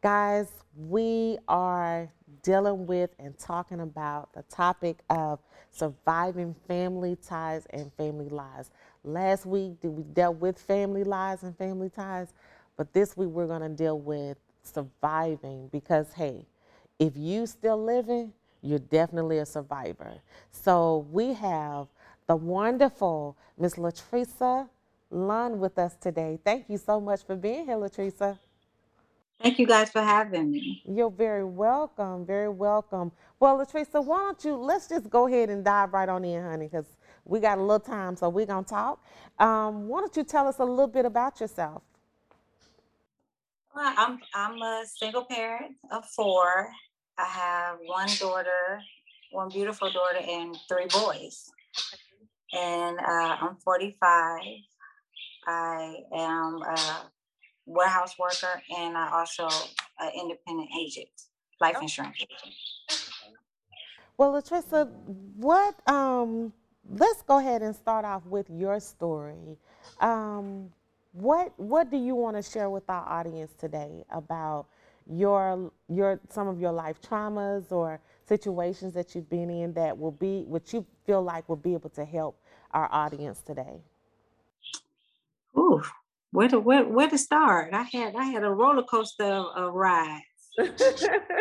Guys, 0.00 0.46
we 0.76 1.36
are 1.48 2.08
dealing 2.44 2.86
with 2.86 3.10
and 3.18 3.36
talking 3.36 3.80
about 3.80 4.32
the 4.34 4.42
topic 4.42 4.98
of 5.10 5.40
surviving 5.72 6.54
family 6.68 7.16
ties 7.16 7.66
and 7.70 7.92
family 7.94 8.28
lies. 8.28 8.70
Last 9.02 9.46
week, 9.46 9.78
we 9.82 10.04
dealt 10.04 10.36
with 10.36 10.60
family 10.60 11.02
lies 11.02 11.42
and 11.42 11.58
family 11.58 11.90
ties, 11.90 12.34
but 12.76 12.92
this 12.92 13.16
week 13.16 13.30
we're 13.30 13.48
going 13.48 13.62
to 13.62 13.68
deal 13.68 13.98
with 13.98 14.38
surviving 14.62 15.66
because, 15.72 16.12
hey, 16.12 16.46
if 17.00 17.16
you 17.16 17.48
still 17.48 17.82
living, 17.84 18.32
you're 18.62 18.78
definitely 18.78 19.38
a 19.38 19.46
survivor. 19.46 20.20
So 20.52 21.04
we 21.10 21.32
have 21.32 21.88
the 22.26 22.36
wonderful 22.36 23.36
Miss 23.58 23.74
Latresa 23.74 24.68
Lund 25.10 25.60
with 25.60 25.78
us 25.78 25.96
today. 25.96 26.38
Thank 26.44 26.68
you 26.68 26.78
so 26.78 27.00
much 27.00 27.24
for 27.24 27.36
being 27.36 27.66
here, 27.66 27.76
Latresa. 27.76 28.38
Thank 29.40 29.58
you 29.58 29.66
guys 29.66 29.90
for 29.90 30.02
having 30.02 30.50
me. 30.50 30.82
You're 30.86 31.10
very 31.10 31.44
welcome, 31.44 32.26
very 32.26 32.48
welcome. 32.48 33.12
Well, 33.38 33.58
Latresa, 33.58 34.04
why 34.04 34.18
don't 34.18 34.44
you, 34.44 34.56
let's 34.56 34.88
just 34.88 35.10
go 35.10 35.28
ahead 35.28 35.50
and 35.50 35.64
dive 35.64 35.92
right 35.92 36.08
on 36.08 36.24
in, 36.24 36.42
honey, 36.42 36.66
because 36.66 36.86
we 37.24 37.38
got 37.38 37.58
a 37.58 37.60
little 37.60 37.78
time, 37.78 38.16
so 38.16 38.28
we're 38.28 38.46
going 38.46 38.64
to 38.64 38.70
talk. 38.70 39.04
Um, 39.38 39.88
why 39.88 40.00
don't 40.00 40.16
you 40.16 40.24
tell 40.24 40.48
us 40.48 40.58
a 40.58 40.64
little 40.64 40.86
bit 40.86 41.04
about 41.04 41.40
yourself? 41.40 41.82
Well, 43.74 43.92
I'm, 43.96 44.18
I'm 44.34 44.60
a 44.62 44.84
single 44.86 45.26
parent 45.26 45.76
of 45.92 46.04
four. 46.06 46.68
I 47.18 47.24
have 47.24 47.76
one 47.84 48.08
daughter, 48.18 48.80
one 49.32 49.50
beautiful 49.50 49.90
daughter, 49.90 50.20
and 50.26 50.56
three 50.68 50.86
boys 50.86 51.50
and 52.52 52.98
uh, 52.98 53.36
I'm 53.40 53.56
45. 53.56 54.40
I 55.48 55.96
am 56.14 56.62
a 56.62 57.10
warehouse 57.66 58.14
worker, 58.18 58.60
and 58.76 58.96
I 58.96 59.10
also 59.12 59.48
an 60.00 60.10
independent 60.20 60.68
agent, 60.78 61.08
life 61.60 61.76
insurance 61.80 62.16
agent. 62.20 62.54
Well, 64.18 64.32
Latresa, 64.32 64.90
what? 65.36 65.76
Um, 65.88 66.52
let's 66.90 67.22
go 67.22 67.38
ahead 67.38 67.62
and 67.62 67.74
start 67.74 68.04
off 68.04 68.24
with 68.26 68.48
your 68.50 68.80
story. 68.80 69.58
Um, 70.00 70.70
what 71.12 71.52
What 71.58 71.90
do 71.90 71.96
you 71.96 72.14
want 72.14 72.36
to 72.36 72.42
share 72.42 72.70
with 72.70 72.88
our 72.88 73.06
audience 73.08 73.52
today 73.58 74.04
about 74.10 74.66
your 75.08 75.70
your 75.88 76.20
some 76.28 76.48
of 76.48 76.60
your 76.60 76.72
life 76.72 77.00
traumas 77.00 77.70
or 77.72 78.00
situations 78.26 78.94
that 78.94 79.14
you've 79.14 79.30
been 79.30 79.50
in 79.50 79.72
that 79.74 79.96
will 79.96 80.12
be 80.12 80.42
what 80.46 80.72
you 80.72 80.84
feel 81.04 81.22
like 81.22 81.48
will 81.48 81.56
be 81.56 81.74
able 81.74 81.90
to 81.90 82.04
help 82.04 82.40
our 82.72 82.88
audience 82.92 83.40
today? 83.42 83.80
Ooh, 85.56 85.82
where 86.32 86.48
to 86.48 86.60
where, 86.60 86.84
where 86.84 87.08
to 87.08 87.18
start. 87.18 87.72
I 87.72 87.82
had 87.82 88.14
I 88.16 88.24
had 88.24 88.44
a 88.44 88.50
roller 88.50 88.82
coaster 88.82 89.24
of, 89.24 89.74
rides 89.74 90.24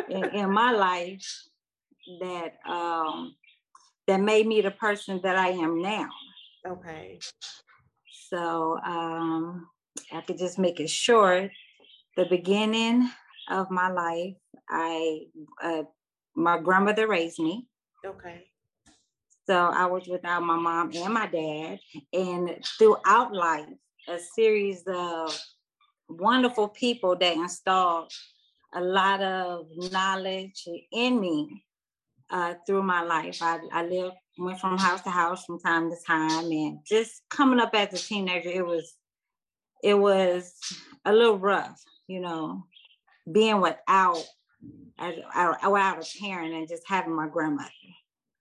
in, 0.10 0.26
in, 0.34 0.52
my 0.52 0.72
life 0.72 1.44
that 2.22 2.58
um 2.68 3.36
that 4.08 4.22
made 4.22 4.48
me 4.48 4.62
the 4.62 4.72
person 4.72 5.20
that 5.24 5.36
I 5.38 5.50
am 5.50 5.82
now. 5.82 6.10
Okay. 6.68 7.20
So 8.30 8.78
um 8.86 9.68
I 10.12 10.22
could 10.22 10.38
just 10.38 10.60
make 10.60 10.80
it 10.80 10.90
short. 10.90 11.52
The 12.16 12.26
beginning 12.26 13.10
of 13.50 13.70
my 13.70 13.90
life, 13.90 14.36
I 14.70 15.26
uh, 15.62 15.84
my 16.36 16.60
grandmother 16.60 17.08
raised 17.08 17.40
me. 17.40 17.68
Okay. 18.06 18.46
So 19.48 19.56
I 19.56 19.86
was 19.86 20.08
without 20.08 20.44
my 20.44 20.58
mom 20.58 20.92
and 20.96 21.14
my 21.14 21.28
dad, 21.28 21.80
and 22.14 22.58
throughout 22.78 23.34
life, 23.34 23.70
a 24.08 24.20
series 24.20 24.84
of 24.88 25.40
wonderful 26.10 26.68
people 26.70 27.16
that 27.16 27.36
installed 27.36 28.12
a 28.74 28.82
lot 28.82 29.22
of 29.22 29.68
knowledge 29.92 30.68
in 30.92 31.20
me 31.20 31.64
uh, 32.30 32.56
through 32.66 32.84
my 32.84 33.04
life. 33.04 33.38
I, 33.42 33.60
I 33.72 33.86
lived, 33.86 34.16
went 34.38 34.60
from 34.60 34.78
house 34.78 35.02
to 35.02 35.10
house 35.12 35.46
from 35.46 35.60
time 35.60 35.92
to 35.92 35.98
time, 36.06 36.52
and 36.52 36.80
just 36.86 37.22
coming 37.30 37.60
up 37.60 37.74
as 37.76 37.94
a 37.94 37.98
teenager, 37.98 38.50
it 38.50 38.66
was, 38.66 38.98
it 39.84 39.94
was 39.94 40.56
a 41.06 41.14
little 41.14 41.38
rough, 41.38 41.82
you 42.08 42.20
know, 42.20 42.64
being 43.32 43.62
without, 43.62 44.24
without 45.00 45.58
a 45.64 46.20
parent 46.20 46.54
and 46.54 46.68
just 46.68 46.84
having 46.88 47.16
my 47.16 47.28
grandmother 47.28 47.70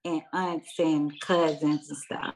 and 0.04 0.22
aunts 0.32 0.78
and 0.78 1.18
cousins 1.20 1.88
and 1.88 1.98
stuff. 1.98 2.34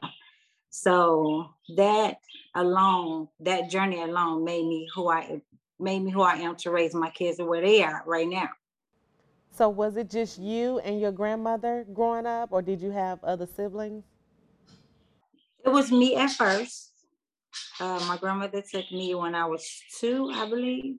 So 0.69 1.49
that 1.75 2.17
alone, 2.55 3.27
that 3.39 3.69
journey 3.69 4.01
alone 4.01 4.43
made 4.43 4.65
me 4.65 4.87
who 4.93 5.09
I 5.09 5.41
made 5.79 5.99
me 5.99 6.11
who 6.11 6.21
I 6.21 6.35
am 6.35 6.55
to 6.57 6.71
raise 6.71 6.93
my 6.93 7.09
kids 7.09 7.39
and 7.39 7.47
where 7.47 7.61
they 7.61 7.83
are 7.83 8.03
right 8.05 8.27
now. 8.27 8.49
So 9.51 9.69
was 9.69 9.97
it 9.97 10.09
just 10.09 10.39
you 10.39 10.79
and 10.79 10.99
your 11.01 11.11
grandmother 11.11 11.85
growing 11.93 12.25
up, 12.25 12.49
or 12.51 12.61
did 12.61 12.81
you 12.81 12.91
have 12.91 13.23
other 13.23 13.47
siblings? 13.47 14.03
It 15.65 15.69
was 15.69 15.91
me 15.91 16.15
at 16.15 16.31
first. 16.31 16.91
Uh, 17.79 17.99
my 18.07 18.17
grandmother 18.17 18.61
took 18.61 18.91
me 18.91 19.15
when 19.15 19.35
I 19.35 19.45
was 19.45 19.81
two, 19.99 20.29
I 20.33 20.47
believe. 20.47 20.97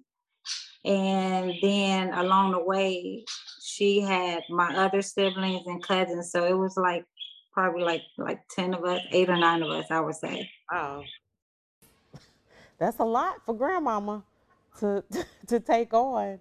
And 0.85 1.53
then 1.63 2.15
along 2.15 2.53
the 2.53 2.65
way, 2.65 3.25
she 3.63 4.01
had 4.01 4.43
my 4.49 4.75
other 4.77 5.03
siblings 5.03 5.67
and 5.67 5.83
cousins. 5.83 6.31
So 6.31 6.45
it 6.47 6.57
was 6.57 6.77
like 6.77 7.05
probably 7.53 7.83
like 7.83 8.03
like 8.17 8.41
10 8.51 8.75
of 8.75 8.85
us, 8.85 9.01
eight 9.11 9.29
or 9.29 9.37
nine 9.37 9.63
of 9.63 9.71
us, 9.71 9.87
I 9.91 10.01
would 10.01 10.15
say. 10.15 10.49
Oh. 10.73 11.03
That's 12.79 12.99
a 12.99 13.05
lot 13.05 13.45
for 13.45 13.55
grandmama 13.55 14.25
to 14.81 15.05
to 15.47 15.61
take 15.61 15.93
on. 15.93 16.41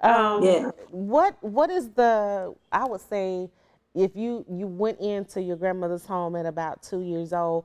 Um, 0.00 0.42
yeah. 0.42 0.70
What 0.90 1.36
what 1.42 1.70
is 1.70 1.90
the 1.90 2.54
I 2.72 2.86
would 2.86 3.00
say 3.02 3.50
if 3.94 4.16
you 4.16 4.44
you 4.50 4.66
went 4.66 5.00
into 5.00 5.42
your 5.42 5.56
grandmother's 5.56 6.06
home 6.06 6.36
at 6.36 6.46
about 6.46 6.82
two 6.82 7.02
years 7.02 7.32
old, 7.32 7.64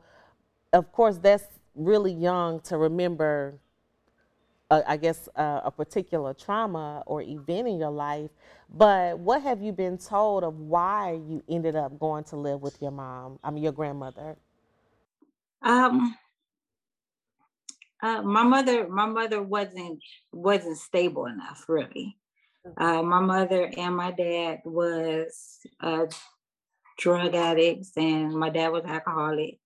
of 0.74 0.92
course 0.92 1.18
that's 1.18 1.46
really 1.76 2.14
young 2.14 2.60
to 2.60 2.78
remember 2.78 3.58
uh, 4.70 4.82
I 4.88 4.98
guess, 4.98 5.28
uh, 5.36 5.62
a 5.64 5.72
particular 5.72 6.34
trauma 6.34 7.04
or 7.06 7.22
event 7.22 7.68
in 7.68 7.80
your 7.80 7.92
life. 7.92 8.30
But 8.70 9.18
what 9.20 9.42
have 9.42 9.62
you 9.62 9.72
been 9.72 9.98
told 9.98 10.44
of 10.44 10.60
why 10.60 11.14
you 11.28 11.44
ended 11.50 11.76
up 11.76 12.00
going 12.00 12.24
to 12.26 12.36
live 12.36 12.62
with 12.62 12.82
your 12.82 12.92
mom? 12.92 13.40
I 13.44 13.52
mean, 13.52 13.64
your 13.64 13.72
grandmother. 13.72 14.36
Um, 15.62 16.16
uh, 18.02 18.22
my 18.22 18.44
mother, 18.44 18.88
my 18.88 19.06
mother 19.06 19.42
wasn't 19.42 20.00
wasn't 20.32 20.78
stable 20.78 21.26
enough, 21.26 21.66
really. 21.68 22.16
Uh, 22.78 23.02
my 23.02 23.20
mother 23.20 23.72
and 23.76 23.96
my 23.96 24.12
dad 24.12 24.60
was 24.64 25.60
uh, 25.82 26.06
drug 26.98 27.34
addicts, 27.34 27.92
and 27.98 28.34
my 28.34 28.50
dad 28.50 28.70
was 28.70 28.86
alcoholic 28.86 29.60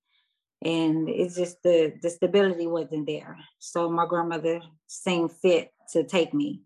and 0.65 1.09
it's 1.09 1.35
just 1.35 1.61
the 1.63 1.93
the 2.01 2.09
stability 2.09 2.67
wasn't 2.67 3.07
there. 3.07 3.37
So 3.59 3.89
my 3.89 4.05
grandmother 4.05 4.61
seemed 4.87 5.31
fit 5.31 5.71
to 5.91 6.03
take 6.03 6.33
me 6.33 6.61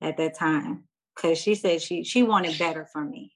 at 0.00 0.16
that 0.16 0.34
time 0.34 0.84
because 1.14 1.38
she 1.38 1.54
said 1.54 1.80
she 1.82 2.04
she 2.04 2.22
wanted 2.22 2.58
better 2.58 2.86
for 2.92 3.04
me. 3.04 3.32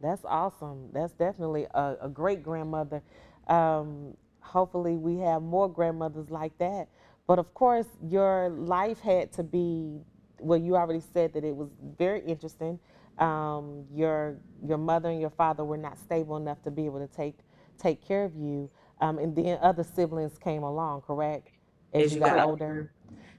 That's 0.00 0.24
awesome. 0.24 0.90
That's 0.92 1.12
definitely 1.12 1.66
a, 1.74 1.96
a 2.02 2.08
great 2.08 2.42
grandmother. 2.42 3.02
Um, 3.48 4.16
hopefully, 4.40 4.96
we 4.96 5.18
have 5.18 5.42
more 5.42 5.68
grandmothers 5.68 6.30
like 6.30 6.56
that. 6.58 6.88
But 7.26 7.38
of 7.38 7.52
course, 7.54 7.86
your 8.02 8.50
life 8.50 9.00
had 9.00 9.32
to 9.34 9.42
be. 9.42 10.00
Well, 10.38 10.58
you 10.58 10.76
already 10.76 11.02
said 11.12 11.32
that 11.32 11.44
it 11.44 11.56
was 11.56 11.70
very 11.98 12.20
interesting. 12.20 12.78
Um, 13.18 13.84
your 13.94 14.36
your 14.62 14.76
mother 14.76 15.08
and 15.08 15.20
your 15.20 15.30
father 15.30 15.64
were 15.64 15.78
not 15.78 15.98
stable 15.98 16.36
enough 16.36 16.62
to 16.64 16.70
be 16.70 16.84
able 16.84 17.00
to 17.00 17.06
take 17.06 17.38
take 17.78 18.06
care 18.06 18.24
of 18.24 18.34
you. 18.34 18.70
Um, 19.00 19.18
and 19.18 19.36
then 19.36 19.58
other 19.60 19.84
siblings 19.84 20.38
came 20.38 20.62
along, 20.62 21.02
correct? 21.02 21.50
As 21.92 22.14
you 22.14 22.20
got 22.20 22.38
older. 22.40 22.90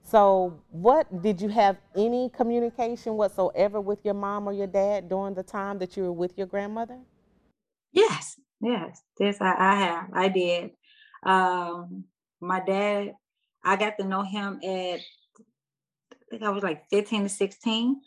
So, 0.03 0.61
what 0.69 1.21
did 1.21 1.41
you 1.41 1.49
have 1.49 1.77
any 1.95 2.29
communication 2.29 3.15
whatsoever 3.15 3.81
with 3.81 4.05
your 4.05 4.13
mom 4.13 4.47
or 4.47 4.53
your 4.53 4.67
dad 4.67 5.09
during 5.09 5.33
the 5.33 5.43
time 5.43 5.79
that 5.79 5.97
you 5.97 6.03
were 6.03 6.13
with 6.13 6.37
your 6.37 6.47
grandmother? 6.47 6.99
Yes, 7.91 8.39
yes, 8.61 9.01
yes, 9.19 9.37
I, 9.41 9.53
I 9.57 9.75
have. 9.75 10.09
I 10.13 10.27
did. 10.29 10.71
Um, 11.23 12.05
my 12.39 12.61
dad, 12.61 13.15
I 13.65 13.75
got 13.75 13.97
to 13.99 14.05
know 14.05 14.21
him 14.21 14.59
at, 14.63 14.99
I 14.99 16.23
think 16.29 16.43
I 16.43 16.49
was 16.49 16.63
like 16.63 16.89
15 16.89 17.23
to 17.23 17.29
16. 17.29 18.01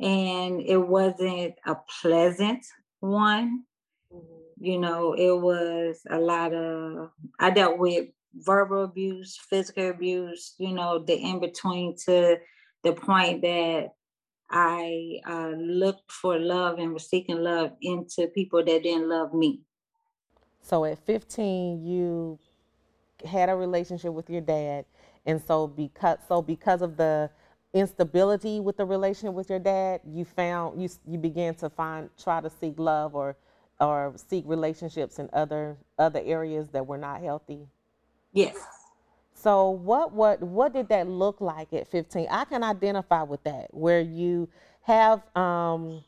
And 0.00 0.60
it 0.62 0.78
wasn't 0.78 1.54
a 1.66 1.76
pleasant 2.00 2.66
one. 3.00 3.64
Mm-hmm 4.12 4.40
you 4.60 4.78
know, 4.78 5.14
it 5.14 5.40
was 5.40 6.02
a 6.10 6.18
lot 6.18 6.52
of, 6.52 7.10
I 7.38 7.50
dealt 7.50 7.78
with 7.78 8.08
verbal 8.34 8.84
abuse, 8.84 9.38
physical 9.48 9.88
abuse, 9.90 10.54
you 10.58 10.72
know, 10.72 10.98
the 10.98 11.14
in 11.14 11.40
between 11.40 11.96
to 12.04 12.36
the 12.84 12.92
point 12.92 13.40
that 13.42 13.88
I 14.50 15.20
uh, 15.26 15.52
looked 15.56 16.12
for 16.12 16.38
love 16.38 16.78
and 16.78 16.92
was 16.92 17.08
seeking 17.08 17.42
love 17.42 17.72
into 17.80 18.26
people 18.28 18.62
that 18.64 18.82
didn't 18.82 19.08
love 19.08 19.32
me. 19.32 19.62
So 20.60 20.84
at 20.84 20.98
15, 21.06 21.84
you 21.84 22.38
had 23.24 23.48
a 23.48 23.56
relationship 23.56 24.12
with 24.12 24.28
your 24.28 24.40
dad, 24.40 24.84
and 25.24 25.40
so 25.46 25.66
because 25.66 26.18
so 26.28 26.42
because 26.42 26.82
of 26.82 26.96
the 26.96 27.30
instability 27.72 28.60
with 28.60 28.76
the 28.76 28.84
relationship 28.84 29.34
with 29.34 29.48
your 29.48 29.58
dad, 29.58 30.00
you 30.06 30.24
found 30.24 30.80
you 30.80 30.88
you 31.06 31.18
began 31.18 31.54
to 31.56 31.70
find 31.70 32.10
try 32.22 32.40
to 32.40 32.50
seek 32.50 32.78
love 32.78 33.14
or 33.14 33.36
or 33.80 34.14
seek 34.16 34.44
relationships 34.46 35.18
in 35.18 35.28
other 35.32 35.76
other 35.98 36.20
areas 36.24 36.68
that 36.72 36.86
were 36.86 36.98
not 36.98 37.22
healthy? 37.22 37.66
Yes. 38.32 38.56
So 39.34 39.70
what 39.70 40.12
what 40.12 40.42
what 40.42 40.72
did 40.74 40.88
that 40.88 41.08
look 41.08 41.40
like 41.40 41.72
at 41.72 41.88
15? 41.88 42.26
I 42.30 42.44
can 42.44 42.62
identify 42.62 43.22
with 43.22 43.42
that 43.44 43.72
where 43.72 44.00
you 44.00 44.48
have 44.82 45.22
um, 45.36 46.04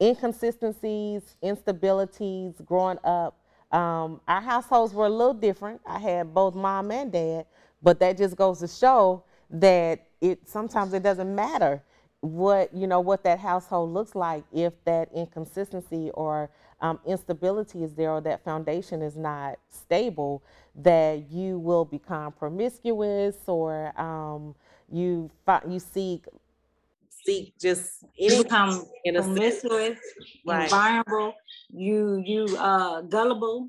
inconsistencies, 0.00 1.36
instabilities 1.42 2.64
growing 2.64 2.98
up. 3.04 3.36
Um, 3.70 4.20
our 4.26 4.40
households 4.40 4.94
were 4.94 5.06
a 5.06 5.10
little 5.10 5.34
different. 5.34 5.80
I 5.86 5.98
had 5.98 6.34
both 6.34 6.54
mom 6.54 6.90
and 6.90 7.12
dad, 7.12 7.46
but 7.82 8.00
that 8.00 8.16
just 8.16 8.34
goes 8.36 8.60
to 8.60 8.68
show 8.68 9.24
that 9.50 10.06
it 10.20 10.48
sometimes 10.48 10.92
it 10.94 11.02
doesn't 11.02 11.34
matter 11.34 11.82
what 12.20 12.74
you 12.74 12.86
know 12.86 13.00
what 13.00 13.24
that 13.24 13.38
household 13.38 13.92
looks 13.92 14.14
like 14.14 14.44
if 14.52 14.72
that 14.84 15.08
inconsistency 15.14 16.10
or 16.12 16.50
um, 16.82 16.98
instability 17.06 17.82
is 17.82 17.94
there 17.94 18.10
or 18.10 18.20
that 18.20 18.42
foundation 18.44 19.02
is 19.02 19.16
not 19.16 19.58
stable, 19.68 20.42
that 20.74 21.30
you 21.30 21.58
will 21.58 21.84
become 21.84 22.32
promiscuous 22.32 23.36
or 23.46 23.98
um, 24.00 24.54
you 24.90 25.30
you 25.68 25.78
seek 25.78 26.24
seek 27.24 27.52
just 27.58 28.04
become 28.16 28.84
promiscuous, 29.12 29.98
right. 30.46 30.70
vulnerable, 30.70 31.34
you 31.68 32.22
you 32.24 32.46
uh 32.58 33.02
gullible, 33.02 33.68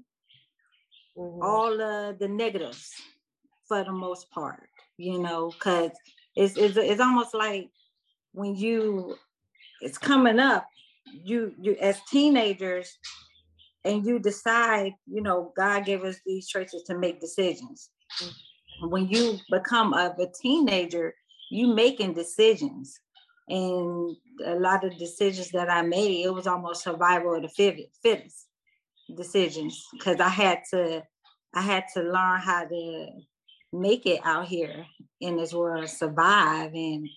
mm-hmm. 1.17 1.41
all 1.41 1.81
uh, 1.81 2.13
the 2.13 2.27
negatives 2.27 2.91
for 3.67 3.83
the 3.83 3.91
most 3.91 4.29
part, 4.31 4.69
you 4.97 5.19
know, 5.19 5.51
because 5.51 5.91
it's, 6.35 6.57
it's 6.57 6.77
it's 6.77 7.01
almost 7.01 7.33
like 7.33 7.69
when 8.33 8.55
you 8.55 9.15
it's 9.81 9.97
coming 9.97 10.39
up 10.39 10.65
you 11.23 11.53
you 11.59 11.75
as 11.81 11.99
teenagers 12.09 12.97
and 13.83 14.05
you 14.05 14.19
decide 14.19 14.93
you 15.05 15.21
know 15.21 15.51
god 15.57 15.85
gave 15.85 16.03
us 16.03 16.19
these 16.25 16.47
choices 16.47 16.83
to 16.83 16.97
make 16.97 17.19
decisions. 17.19 17.89
When 18.81 19.07
you 19.07 19.37
become 19.49 19.93
a, 19.93 20.15
a 20.19 20.27
teenager 20.41 21.13
you 21.49 21.73
making 21.73 22.13
decisions. 22.13 22.97
And 23.49 24.15
a 24.45 24.55
lot 24.55 24.85
of 24.85 24.97
decisions 24.97 25.49
that 25.51 25.69
i 25.69 25.81
made 25.81 26.23
it 26.23 26.33
was 26.33 26.47
almost 26.47 26.83
survival 26.83 27.35
of 27.35 27.41
the 27.41 27.49
fittest 27.49 28.47
decisions 29.17 29.85
because 29.91 30.21
i 30.21 30.29
had 30.29 30.59
to 30.69 31.03
i 31.53 31.61
had 31.61 31.83
to 31.93 32.01
learn 32.01 32.39
how 32.39 32.63
to 32.65 33.07
make 33.73 34.05
it 34.05 34.19
out 34.23 34.47
here 34.47 34.85
in 35.19 35.37
this 35.37 35.53
world, 35.53 35.89
survive 35.89 36.73
and 36.73 37.07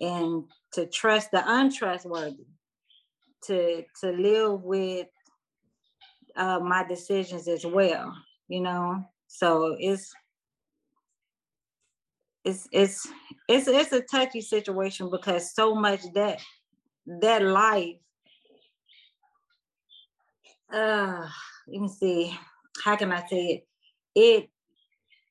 and 0.00 0.44
to 0.72 0.86
trust 0.86 1.30
the 1.30 1.42
untrustworthy, 1.46 2.46
to 3.44 3.84
to 4.00 4.10
live 4.10 4.62
with 4.62 5.06
uh, 6.36 6.60
my 6.60 6.84
decisions 6.86 7.48
as 7.48 7.64
well, 7.66 8.14
you 8.48 8.60
know. 8.60 9.04
So 9.26 9.76
it's 9.78 10.12
it's 12.44 12.68
it's 12.72 13.06
it's 13.48 13.68
it's 13.68 13.92
a 13.92 14.02
touchy 14.02 14.40
situation 14.40 15.10
because 15.10 15.54
so 15.54 15.74
much 15.74 16.00
that 16.14 16.40
that 17.20 17.42
life 17.42 17.96
uh 20.72 21.26
let 21.68 21.80
me 21.80 21.88
see 21.88 22.38
how 22.84 22.96
can 22.96 23.12
i 23.12 23.26
say 23.26 23.64
it 24.14 24.50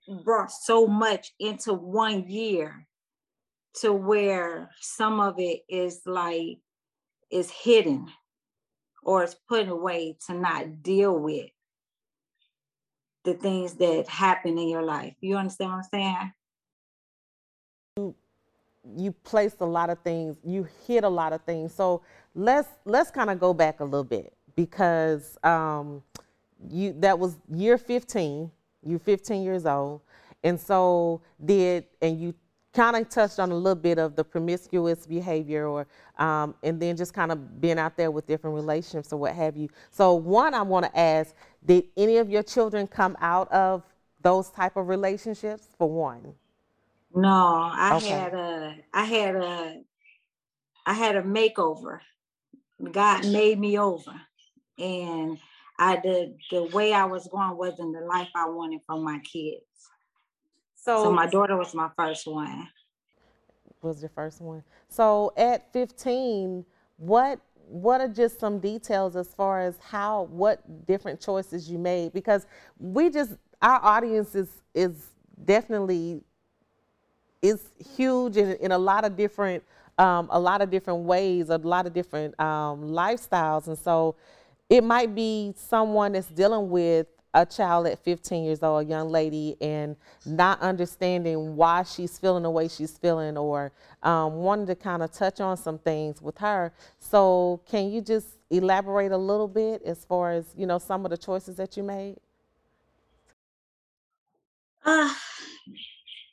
it 0.07 0.23
brought 0.23 0.51
so 0.51 0.85
much 0.85 1.33
into 1.39 1.73
one 1.73 2.27
year 2.27 2.87
to 3.75 3.93
where 3.93 4.69
some 4.79 5.19
of 5.19 5.35
it 5.39 5.61
is 5.69 6.01
like 6.05 6.57
is 7.31 7.51
hidden 7.51 8.07
or 9.03 9.23
it's 9.23 9.35
put 9.47 9.67
away 9.67 10.17
to 10.27 10.33
not 10.33 10.81
deal 10.81 11.17
with 11.17 11.49
the 13.23 13.33
things 13.33 13.75
that 13.75 14.07
happen 14.07 14.57
in 14.57 14.67
your 14.67 14.83
life 14.83 15.13
you 15.21 15.37
understand 15.37 15.71
what 15.71 15.77
i'm 15.77 15.83
saying 15.91 16.31
you 17.97 18.15
you 18.97 19.11
placed 19.11 19.61
a 19.61 19.65
lot 19.65 19.89
of 19.89 19.99
things, 19.99 20.37
you 20.43 20.67
hit 20.87 21.03
a 21.03 21.09
lot 21.09 21.33
of 21.33 21.41
things. 21.43 21.73
So 21.73 22.01
let's 22.35 22.69
let's 22.85 23.11
kind 23.11 23.29
of 23.29 23.39
go 23.39 23.53
back 23.53 23.79
a 23.79 23.83
little 23.83 24.03
bit 24.03 24.33
because 24.55 25.37
um, 25.43 26.01
you 26.69 26.93
that 26.99 27.17
was 27.17 27.37
year 27.53 27.77
15. 27.77 28.51
You're 28.81 28.99
15 28.99 29.43
years 29.43 29.65
old, 29.65 30.01
and 30.43 30.59
so 30.59 31.21
did 31.43 31.85
and 32.01 32.19
you 32.19 32.33
kind 32.73 32.95
of 32.95 33.09
touched 33.09 33.39
on 33.39 33.51
a 33.51 33.55
little 33.55 33.75
bit 33.75 33.99
of 33.99 34.15
the 34.15 34.23
promiscuous 34.23 35.05
behavior 35.07 35.67
or 35.67 35.87
um, 36.19 36.55
and 36.63 36.79
then 36.81 36.95
just 36.97 37.13
kind 37.13 37.31
of 37.31 37.61
being 37.61 37.79
out 37.79 37.97
there 37.97 38.11
with 38.11 38.27
different 38.27 38.55
relationships 38.55 39.13
or 39.13 39.17
what 39.17 39.35
have 39.35 39.57
you 39.57 39.69
so 39.91 40.13
one 40.13 40.53
i 40.53 40.61
want 40.61 40.85
to 40.85 40.99
ask 40.99 41.35
did 41.65 41.85
any 41.97 42.17
of 42.17 42.29
your 42.29 42.43
children 42.43 42.87
come 42.87 43.17
out 43.21 43.51
of 43.51 43.83
those 44.21 44.49
type 44.51 44.77
of 44.77 44.87
relationships 44.87 45.69
for 45.77 45.89
one 45.89 46.33
no, 47.15 47.29
I 47.73 47.95
Okay. 47.95 48.07
had 48.07 48.33
a 48.35 48.75
I 48.93 49.03
had 49.05 49.35
a 49.35 49.81
I 50.85 50.93
had 50.93 51.15
a 51.15 51.23
makeover. 51.23 51.99
God 52.91 53.25
made 53.25 53.59
me 53.59 53.79
over. 53.79 54.13
And 54.79 55.39
I 55.79 55.97
did 55.97 56.37
the 56.51 56.65
way 56.65 56.93
I 56.93 57.05
was 57.05 57.27
going 57.27 57.57
wasn't 57.57 57.93
the 57.95 58.05
life 58.05 58.29
I 58.35 58.49
wanted 58.49 58.81
for 58.87 58.97
my 58.99 59.19
kids. 59.19 59.63
So 60.81 61.11
my 61.11 61.27
daughter 61.27 61.57
was 61.57 61.73
my 61.73 61.89
first 61.97 62.25
one. 62.25 62.69
was 63.81 64.01
your 64.01 64.09
first 64.09 64.41
one. 64.41 64.63
So 64.87 65.33
at 65.37 65.71
15, 65.73 66.65
what 66.97 67.39
what 67.67 68.01
are 68.01 68.07
just 68.07 68.39
some 68.39 68.57
details 68.57 69.15
as 69.15 69.27
far 69.27 69.61
as 69.61 69.75
how 69.79 70.23
what 70.31 70.87
different 70.87 71.21
choices 71.21 71.69
you 71.69 71.77
made? 71.77 72.13
Because 72.13 72.47
we 72.79 73.09
just 73.09 73.33
our 73.61 73.83
audience 73.83 74.35
is 74.35 74.49
is 74.73 75.11
definitely 75.45 76.21
is 77.41 77.71
huge 77.95 78.37
in, 78.37 78.53
in 78.55 78.71
a 78.71 78.77
lot 78.77 79.05
of 79.05 79.15
different 79.15 79.63
um, 79.97 80.29
a 80.31 80.39
lot 80.39 80.61
of 80.61 80.71
different 80.71 81.01
ways, 81.01 81.49
a 81.49 81.57
lot 81.57 81.85
of 81.85 81.93
different 81.93 82.39
um, 82.39 82.83
lifestyles, 82.83 83.67
and 83.67 83.77
so 83.77 84.15
it 84.69 84.81
might 84.83 85.13
be 85.13 85.53
someone 85.57 86.13
that's 86.13 86.27
dealing 86.27 86.69
with 86.69 87.07
a 87.33 87.45
child 87.45 87.87
at 87.87 88.03
15 88.03 88.43
years 88.43 88.63
old, 88.63 88.85
a 88.85 88.89
young 88.89 89.09
lady, 89.09 89.55
and 89.61 89.95
not 90.25 90.59
understanding 90.61 91.55
why 91.55 91.83
she's 91.83 92.17
feeling 92.17 92.43
the 92.43 92.49
way 92.49 92.67
she's 92.67 92.97
feeling, 92.97 93.37
or 93.37 93.71
um, 94.03 94.35
wanting 94.35 94.67
to 94.67 94.75
kind 94.75 95.03
of 95.03 95.11
touch 95.11 95.39
on 95.39 95.57
some 95.57 95.77
things 95.77 96.21
with 96.21 96.37
her. 96.39 96.73
So, 96.99 97.61
can 97.69 97.91
you 97.91 98.01
just 98.01 98.27
elaborate 98.49 99.11
a 99.11 99.17
little 99.17 99.47
bit 99.47 99.83
as 99.83 100.05
far 100.05 100.31
as 100.31 100.45
you 100.57 100.65
know 100.65 100.79
some 100.79 101.05
of 101.05 101.11
the 101.11 101.17
choices 101.17 101.55
that 101.57 101.77
you 101.77 101.83
made? 101.83 102.17
Uh, 104.83 105.13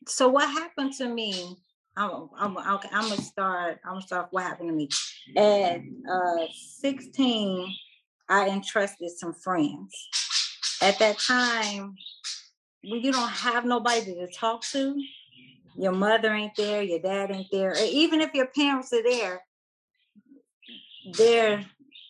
so 0.06 0.28
what 0.28 0.48
happened 0.48 0.92
to 0.94 1.08
me? 1.08 1.56
I'm, 1.96 2.28
I'm, 2.36 2.56
I'm 2.58 2.78
gonna 2.92 3.16
start. 3.20 3.80
I'm 3.84 3.94
gonna 3.94 4.02
start. 4.02 4.28
What 4.30 4.44
happened 4.44 4.68
to 4.68 4.74
me 4.74 4.88
at 5.36 5.80
uh, 6.10 6.46
16? 6.78 7.74
I 8.28 8.48
entrusted 8.48 9.10
some 9.10 9.32
friends. 9.32 9.92
At 10.82 10.98
that 10.98 11.18
time, 11.18 11.96
when 12.82 13.00
you 13.00 13.12
don't 13.12 13.30
have 13.30 13.64
nobody 13.64 14.14
to 14.14 14.28
talk 14.28 14.62
to, 14.72 14.94
your 15.76 15.92
mother 15.92 16.32
ain't 16.32 16.56
there, 16.56 16.82
your 16.82 17.00
dad 17.00 17.30
ain't 17.30 17.48
there, 17.50 17.70
or 17.70 17.84
even 17.84 18.20
if 18.20 18.34
your 18.34 18.46
parents 18.46 18.92
are 18.92 19.02
there, 19.02 19.42
they're 21.12 21.64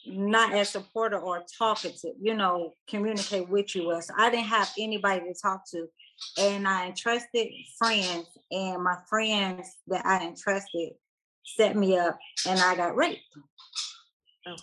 not 0.06 0.52
as 0.52 0.70
supportive 0.70 1.22
or 1.22 1.44
talkative, 1.58 2.14
you 2.20 2.34
know, 2.34 2.72
communicate 2.88 3.48
with 3.48 3.74
you. 3.74 4.00
So 4.00 4.14
I 4.16 4.30
didn't 4.30 4.46
have 4.46 4.70
anybody 4.78 5.20
to 5.20 5.34
talk 5.40 5.62
to 5.70 5.88
and 6.38 6.66
I 6.66 6.86
entrusted 6.86 7.48
friends, 7.78 8.26
and 8.50 8.82
my 8.82 8.96
friends 9.08 9.76
that 9.88 10.04
I 10.06 10.26
entrusted 10.26 10.92
set 11.44 11.76
me 11.76 11.96
up, 11.96 12.18
and 12.46 12.58
I 12.58 12.74
got 12.74 12.96
raped. 12.96 13.20
Okay. 14.46 14.62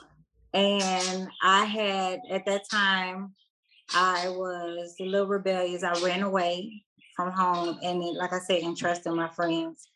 And 0.54 1.30
I 1.42 1.66
had 1.66 2.20
at 2.30 2.46
that 2.46 2.70
time, 2.70 3.34
I 3.94 4.30
was 4.30 4.96
a 5.00 5.06
little 5.06 5.28
rebellious. 5.28 5.84
I 5.84 6.00
ran 6.02 6.24
away 6.24 6.84
from 7.16 7.32
home, 7.32 7.80
and 7.84 8.02
then, 8.02 8.16
like 8.16 8.34
I 8.34 8.40
said, 8.40 8.64
entrusted 8.64 9.14
my 9.14 9.30
friends. 9.30 9.88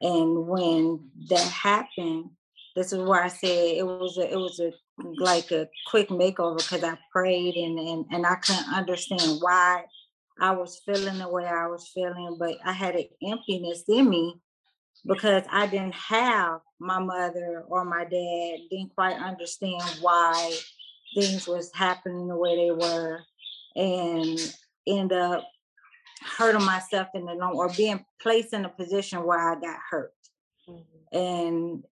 And 0.00 0.46
when 0.46 1.08
that 1.28 1.48
happened, 1.48 2.30
this 2.74 2.92
is 2.92 2.98
where 2.98 3.22
I 3.22 3.28
said 3.28 3.76
it 3.76 3.86
was 3.86 4.18
a, 4.18 4.32
it 4.32 4.36
was 4.36 4.60
a 4.60 4.72
like 5.16 5.50
a 5.50 5.68
quick 5.86 6.08
makeover 6.08 6.58
because 6.58 6.84
I 6.84 6.98
prayed 7.12 7.54
and, 7.56 7.78
and 7.78 8.04
and 8.10 8.26
I 8.26 8.36
couldn't 8.36 8.72
understand 8.72 9.38
why 9.40 9.84
I 10.40 10.50
was 10.52 10.80
feeling 10.84 11.18
the 11.18 11.28
way 11.28 11.46
I 11.46 11.66
was 11.66 11.90
feeling, 11.94 12.36
but 12.38 12.58
I 12.64 12.72
had 12.72 12.96
an 12.96 13.06
emptiness 13.22 13.84
in 13.88 14.08
me 14.08 14.40
because 15.06 15.44
I 15.50 15.66
didn't 15.66 15.94
have 15.94 16.60
my 16.80 16.98
mother 16.98 17.64
or 17.68 17.84
my 17.84 18.04
dad, 18.04 18.68
didn't 18.70 18.94
quite 18.94 19.16
understand 19.16 19.82
why 20.00 20.56
things 21.14 21.46
was 21.46 21.70
happening 21.74 22.26
the 22.26 22.36
way 22.36 22.56
they 22.56 22.70
were, 22.70 23.20
and 23.76 24.38
end 24.86 25.12
up 25.12 25.46
hurting 26.36 26.64
myself 26.64 27.08
in 27.14 27.26
the 27.26 27.34
long 27.34 27.54
or 27.54 27.68
being 27.70 28.04
placed 28.20 28.52
in 28.52 28.64
a 28.64 28.68
position 28.68 29.24
where 29.24 29.38
I 29.38 29.60
got 29.60 29.78
hurt. 29.90 30.12
Mm-hmm. 30.68 31.16
And 31.16 31.84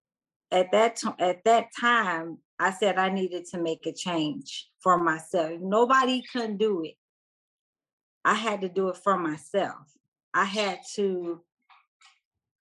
at 0.51 0.73
that 0.73 0.97
t- 0.97 1.09
at 1.19 1.45
that 1.45 1.69
time, 1.79 2.39
I 2.59 2.71
said 2.71 2.99
I 2.99 3.11
needed 3.11 3.47
to 3.47 3.59
make 3.59 3.87
a 3.87 3.93
change 3.93 4.69
for 4.81 4.99
myself. 4.99 5.61
Nobody 5.61 6.23
couldn't 6.33 6.59
do 6.59 6.83
it. 6.85 6.95
I 8.25 8.35
had 8.35 8.61
to 8.61 8.69
do 8.69 8.89
it 8.89 8.97
for 8.97 9.19
myself. 9.19 9.83
I 10.35 10.45
had 10.45 10.81
to 10.95 11.41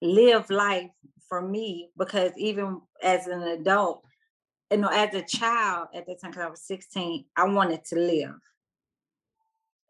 live 0.00 0.48
life 0.50 0.90
for 1.28 1.42
me 1.42 1.90
because 1.98 2.32
even 2.36 2.80
as 3.02 3.26
an 3.26 3.42
adult, 3.42 4.02
you 4.70 4.78
know, 4.78 4.88
as 4.88 5.14
a 5.14 5.22
child 5.22 5.88
at 5.94 6.06
the 6.06 6.14
time, 6.14 6.30
because 6.30 6.46
I 6.46 6.50
was 6.50 6.62
16, 6.62 7.24
I 7.36 7.44
wanted 7.44 7.84
to 7.86 7.96
live. 7.96 8.34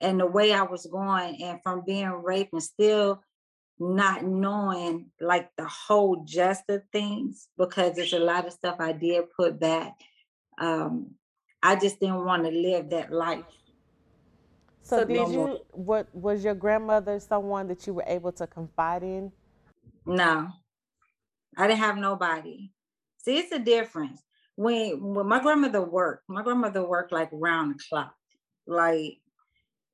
And 0.01 0.21
the 0.21 0.27
way 0.27 0.53
I 0.53 0.63
was 0.63 0.87
going, 0.87 1.43
and 1.43 1.61
from 1.63 1.83
being 1.87 2.11
raped 2.11 2.53
and 2.53 2.63
still 2.63 3.23
not 3.79 4.25
knowing 4.25 5.07
like 5.21 5.51
the 5.57 5.67
whole 5.67 6.25
gist 6.25 6.65
of 6.69 6.83
things, 6.93 7.49
because 7.59 7.97
there's 7.97 8.13
a 8.13 8.19
lot 8.19 8.47
of 8.47 8.53
stuff 8.53 8.77
I 8.79 8.93
did 8.93 9.25
put 9.37 9.59
back. 9.61 9.95
Um, 10.59 11.13
I 11.63 11.77
just 11.77 12.01
didn't 12.01 12.25
want 12.25 12.45
to 12.45 12.51
live 12.51 12.91
that 12.91 13.13
life 13.13 13.45
so 14.91 15.05
did 15.05 15.29
you? 15.29 15.61
What 15.71 16.13
was 16.13 16.43
your 16.43 16.55
grandmother 16.55 17.21
someone 17.21 17.69
that 17.69 17.87
you 17.87 17.95
were 17.95 18.05
able 18.07 18.33
to 18.33 18.47
confide 18.47 19.05
in? 19.05 19.31
No, 20.05 20.49
I 21.57 21.69
didn't 21.69 21.79
have 21.79 21.97
nobody. 21.97 22.73
See, 23.19 23.39
it's 23.39 23.53
a 23.53 23.61
difference. 23.61 24.21
When 24.57 25.15
when 25.15 25.27
my 25.29 25.41
grandmother 25.41 25.83
worked, 25.83 26.25
my 26.29 26.43
grandmother 26.43 26.85
worked 26.85 27.13
like 27.13 27.29
round 27.33 27.75
the 27.75 27.85
clock. 27.89 28.15
Like 28.67 29.19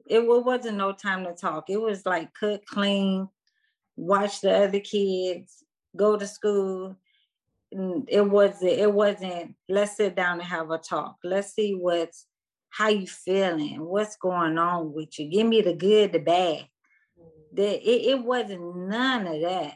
it, 0.09 0.21
it 0.21 0.45
wasn't 0.45 0.79
no 0.79 0.92
time 0.92 1.25
to 1.25 1.33
talk. 1.33 1.69
It 1.69 1.81
was 1.81 2.07
like 2.07 2.35
cook, 2.35 2.64
clean, 2.66 3.29
watch 3.97 4.40
the 4.40 4.64
other 4.64 4.81
kids, 4.81 5.64
go 5.97 6.16
to 6.16 6.27
school. 6.27 6.97
It 7.73 8.27
wasn't. 8.27 8.73
It 8.73 8.92
wasn't. 8.92 9.55
Let's 9.69 9.97
sit 9.97 10.14
down 10.14 10.40
and 10.40 10.49
have 10.49 10.71
a 10.71 10.79
talk. 10.79 11.16
Let's 11.25 11.55
see 11.55 11.75
what's 11.75 12.27
how 12.71 12.88
you 12.88 13.07
feeling, 13.07 13.81
what's 13.85 14.16
going 14.16 14.59
on 14.59 14.92
with 14.92 15.19
you. 15.19 15.31
Give 15.31 15.47
me 15.47 15.62
the 15.62 15.75
good, 15.75 16.12
the 16.12 16.19
bad. 16.19 16.66
That 17.55 17.83
it, 17.83 18.11
it 18.11 18.23
wasn't 18.23 18.77
none 18.88 19.27
of 19.27 19.40
that. 19.40 19.75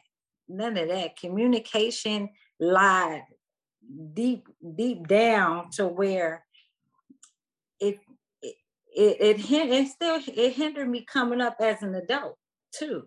None 0.48 0.76
of 0.76 0.88
that. 0.88 1.16
Communication 1.16 2.28
lied 2.58 3.22
deep, 4.12 4.46
deep 4.76 5.08
down 5.08 5.70
to 5.72 5.86
where 5.86 6.44
it 7.80 7.98
it 8.94 9.16
it, 9.20 9.50
it, 9.50 9.88
still 9.88 10.20
it 10.26 10.52
hindered 10.52 10.88
me 10.88 11.04
coming 11.04 11.40
up 11.40 11.56
as 11.60 11.82
an 11.82 11.94
adult. 11.94 12.36
too, 12.72 13.04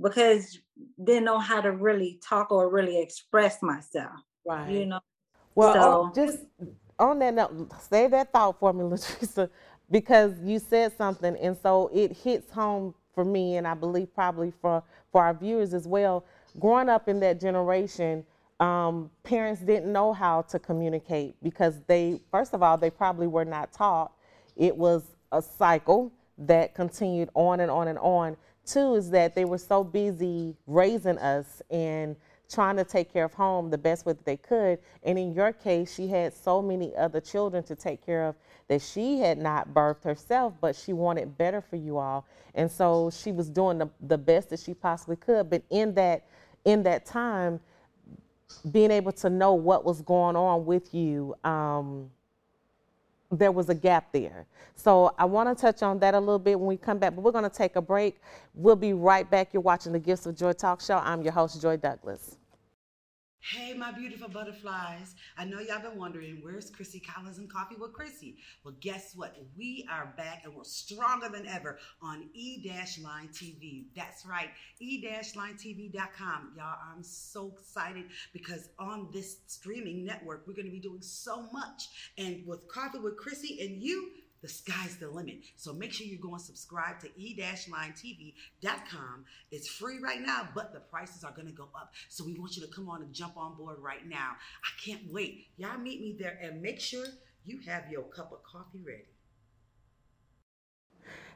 because 0.00 0.58
didn't 1.02 1.24
know 1.24 1.38
how 1.38 1.60
to 1.60 1.72
really 1.72 2.20
talk 2.26 2.50
or 2.50 2.70
really 2.70 3.00
express 3.00 3.62
myself. 3.62 4.12
Right. 4.46 4.70
You 4.70 4.86
know. 4.86 5.00
Well, 5.54 5.74
so, 5.74 6.12
just 6.14 6.44
on 6.98 7.18
that 7.20 7.34
note, 7.34 7.72
save 7.80 8.12
that 8.12 8.32
thought 8.32 8.58
for 8.58 8.72
me, 8.72 8.84
Latricia, 8.84 9.50
because 9.90 10.32
you 10.42 10.58
said 10.58 10.96
something, 10.96 11.36
and 11.36 11.56
so 11.62 11.90
it 11.92 12.12
hits 12.12 12.50
home 12.50 12.94
for 13.14 13.24
me, 13.24 13.56
and 13.56 13.66
I 13.66 13.74
believe 13.74 14.14
probably 14.14 14.52
for 14.62 14.82
for 15.10 15.24
our 15.24 15.34
viewers 15.34 15.74
as 15.74 15.86
well. 15.86 16.24
Growing 16.58 16.88
up 16.88 17.08
in 17.08 17.20
that 17.20 17.40
generation, 17.40 18.24
um, 18.60 19.10
parents 19.22 19.60
didn't 19.60 19.92
know 19.92 20.12
how 20.12 20.42
to 20.42 20.58
communicate 20.58 21.36
because 21.42 21.80
they, 21.86 22.20
first 22.30 22.54
of 22.54 22.62
all, 22.62 22.76
they 22.76 22.90
probably 22.90 23.26
were 23.26 23.44
not 23.44 23.72
taught. 23.72 24.12
It 24.58 24.76
was 24.76 25.16
a 25.32 25.40
cycle 25.40 26.12
that 26.36 26.74
continued 26.74 27.30
on 27.34 27.60
and 27.60 27.70
on 27.70 27.88
and 27.88 27.98
on. 27.98 28.36
Two 28.66 28.96
is 28.96 29.10
that 29.10 29.34
they 29.34 29.46
were 29.46 29.58
so 29.58 29.82
busy 29.82 30.54
raising 30.66 31.16
us 31.18 31.62
and 31.70 32.16
trying 32.50 32.76
to 32.76 32.84
take 32.84 33.12
care 33.12 33.24
of 33.24 33.32
home 33.34 33.70
the 33.70 33.78
best 33.78 34.04
way 34.04 34.12
that 34.12 34.24
they 34.24 34.36
could. 34.36 34.78
And 35.02 35.18
in 35.18 35.32
your 35.32 35.52
case, 35.52 35.94
she 35.94 36.08
had 36.08 36.34
so 36.34 36.60
many 36.60 36.94
other 36.96 37.20
children 37.20 37.62
to 37.64 37.74
take 37.74 38.04
care 38.04 38.26
of 38.26 38.34
that 38.68 38.82
she 38.82 39.18
had 39.18 39.38
not 39.38 39.72
birthed 39.72 40.04
herself, 40.04 40.54
but 40.60 40.74
she 40.76 40.92
wanted 40.92 41.38
better 41.38 41.60
for 41.60 41.76
you 41.76 41.98
all. 41.98 42.26
And 42.54 42.70
so 42.70 43.10
she 43.10 43.32
was 43.32 43.48
doing 43.48 43.78
the, 43.78 43.88
the 44.00 44.18
best 44.18 44.50
that 44.50 44.60
she 44.60 44.74
possibly 44.74 45.16
could. 45.16 45.48
But 45.50 45.62
in 45.70 45.94
that 45.94 46.26
in 46.64 46.82
that 46.82 47.06
time, 47.06 47.60
being 48.70 48.90
able 48.90 49.12
to 49.12 49.30
know 49.30 49.54
what 49.54 49.84
was 49.84 50.02
going 50.02 50.36
on 50.36 50.66
with 50.66 50.92
you, 50.92 51.34
um, 51.44 52.10
there 53.30 53.52
was 53.52 53.68
a 53.68 53.74
gap 53.74 54.12
there. 54.12 54.46
So 54.74 55.12
I 55.18 55.24
want 55.24 55.54
to 55.56 55.60
touch 55.60 55.82
on 55.82 55.98
that 56.00 56.14
a 56.14 56.20
little 56.20 56.38
bit 56.38 56.58
when 56.58 56.68
we 56.68 56.76
come 56.76 56.98
back, 56.98 57.14
but 57.14 57.22
we're 57.22 57.32
going 57.32 57.48
to 57.48 57.50
take 57.50 57.76
a 57.76 57.82
break. 57.82 58.20
We'll 58.54 58.76
be 58.76 58.92
right 58.92 59.28
back. 59.28 59.52
You're 59.52 59.62
watching 59.62 59.92
the 59.92 59.98
Gifts 59.98 60.26
of 60.26 60.36
Joy 60.36 60.52
Talk 60.52 60.80
Show. 60.80 60.98
I'm 60.98 61.22
your 61.22 61.32
host, 61.32 61.60
Joy 61.60 61.76
Douglas. 61.76 62.36
Hey, 63.50 63.72
my 63.72 63.92
beautiful 63.92 64.28
butterflies. 64.28 65.14
I 65.38 65.46
know 65.46 65.58
y'all 65.58 65.80
been 65.80 65.96
wondering 65.96 66.40
where's 66.42 66.68
Chrissy 66.68 67.00
Collins 67.00 67.38
and 67.38 67.50
Coffee 67.50 67.76
with 67.76 67.94
Chrissy? 67.94 68.36
Well, 68.62 68.74
guess 68.78 69.16
what? 69.16 69.38
We 69.56 69.88
are 69.90 70.12
back 70.18 70.42
and 70.44 70.54
we're 70.54 70.64
stronger 70.64 71.30
than 71.30 71.46
ever 71.46 71.78
on 72.02 72.28
E-Line 72.34 73.28
TV. 73.32 73.86
That's 73.96 74.26
right, 74.26 74.50
E-LineTV.com. 74.80 76.52
Y'all, 76.58 76.76
I'm 76.94 77.02
so 77.02 77.54
excited 77.58 78.04
because 78.34 78.68
on 78.78 79.08
this 79.14 79.38
streaming 79.46 80.04
network, 80.04 80.46
we're 80.46 80.52
going 80.52 80.66
to 80.66 80.70
be 80.70 80.78
doing 80.78 81.00
so 81.00 81.48
much. 81.50 81.88
And 82.18 82.46
with 82.46 82.68
Coffee 82.68 82.98
with 82.98 83.16
Chrissy 83.16 83.62
and 83.62 83.82
you, 83.82 84.10
the 84.42 84.48
sky's 84.48 84.96
the 84.98 85.08
limit. 85.10 85.38
So 85.56 85.72
make 85.72 85.92
sure 85.92 86.06
you 86.06 86.18
go 86.18 86.32
and 86.32 86.40
subscribe 86.40 87.00
to 87.00 87.08
e-linetv.com. 87.16 89.24
It's 89.50 89.68
free 89.68 89.98
right 90.02 90.20
now, 90.20 90.48
but 90.54 90.72
the 90.72 90.78
prices 90.80 91.24
are 91.24 91.32
going 91.32 91.48
to 91.48 91.54
go 91.54 91.68
up. 91.74 91.92
So 92.08 92.24
we 92.24 92.38
want 92.38 92.56
you 92.56 92.62
to 92.62 92.68
come 92.72 92.88
on 92.88 93.02
and 93.02 93.12
jump 93.12 93.36
on 93.36 93.56
board 93.56 93.78
right 93.80 94.08
now. 94.08 94.36
I 94.62 94.70
can't 94.84 95.02
wait. 95.10 95.48
Y'all 95.56 95.78
meet 95.78 96.00
me 96.00 96.14
there 96.18 96.38
and 96.42 96.62
make 96.62 96.80
sure 96.80 97.06
you 97.44 97.60
have 97.66 97.90
your 97.90 98.02
cup 98.02 98.32
of 98.32 98.42
coffee 98.44 98.80
ready. 98.86 99.04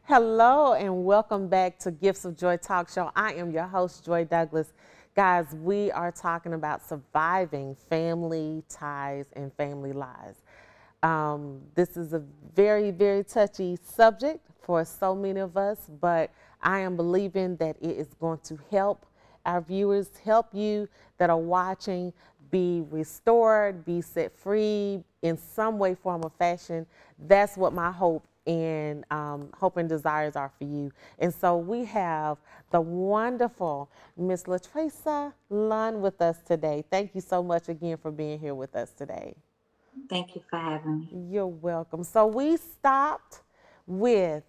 Hello 0.04 0.74
and 0.74 1.04
welcome 1.04 1.48
back 1.48 1.78
to 1.78 1.92
Gifts 1.92 2.24
of 2.24 2.36
Joy 2.36 2.56
Talk 2.56 2.88
Show. 2.88 3.12
I 3.14 3.34
am 3.34 3.52
your 3.52 3.66
host, 3.66 4.04
Joy 4.04 4.24
Douglas. 4.24 4.72
Guys, 5.14 5.54
we 5.54 5.92
are 5.92 6.10
talking 6.10 6.54
about 6.54 6.84
surviving 6.86 7.76
family 7.88 8.64
ties 8.68 9.26
and 9.34 9.52
family 9.54 9.92
lies. 9.92 10.41
Um, 11.02 11.60
this 11.74 11.96
is 11.96 12.12
a 12.12 12.22
very, 12.54 12.90
very 12.90 13.24
touchy 13.24 13.78
subject 13.84 14.46
for 14.62 14.84
so 14.84 15.14
many 15.14 15.40
of 15.40 15.56
us, 15.56 15.90
but 16.00 16.30
I 16.62 16.80
am 16.80 16.96
believing 16.96 17.56
that 17.56 17.76
it 17.80 17.96
is 17.96 18.08
going 18.20 18.38
to 18.44 18.58
help 18.70 19.06
our 19.44 19.60
viewers, 19.60 20.10
help 20.24 20.54
you 20.54 20.88
that 21.18 21.30
are 21.30 21.38
watching 21.38 22.12
be 22.52 22.84
restored, 22.90 23.84
be 23.84 24.00
set 24.00 24.30
free 24.38 25.02
in 25.22 25.36
some 25.38 25.78
way, 25.78 25.94
form, 25.94 26.22
or 26.22 26.30
fashion. 26.38 26.86
That's 27.18 27.56
what 27.56 27.72
my 27.72 27.90
hope 27.90 28.24
and 28.46 29.04
um, 29.10 29.48
hope 29.54 29.76
and 29.78 29.88
desires 29.88 30.36
are 30.36 30.50
for 30.58 30.64
you. 30.64 30.92
And 31.18 31.32
so 31.32 31.56
we 31.56 31.84
have 31.86 32.38
the 32.70 32.80
wonderful 32.80 33.90
Miss 34.16 34.44
Latresa 34.44 35.32
Lunn 35.48 36.00
with 36.00 36.20
us 36.20 36.38
today. 36.46 36.84
Thank 36.90 37.14
you 37.14 37.20
so 37.20 37.42
much 37.42 37.68
again 37.68 37.96
for 37.96 38.10
being 38.10 38.38
here 38.38 38.54
with 38.54 38.76
us 38.76 38.90
today. 38.90 39.34
Thank 40.08 40.34
you 40.34 40.42
for 40.48 40.58
having 40.58 41.00
me. 41.00 41.10
You're 41.30 41.46
welcome. 41.46 42.04
So 42.04 42.26
we 42.26 42.56
stopped 42.56 43.42
with 43.86 44.44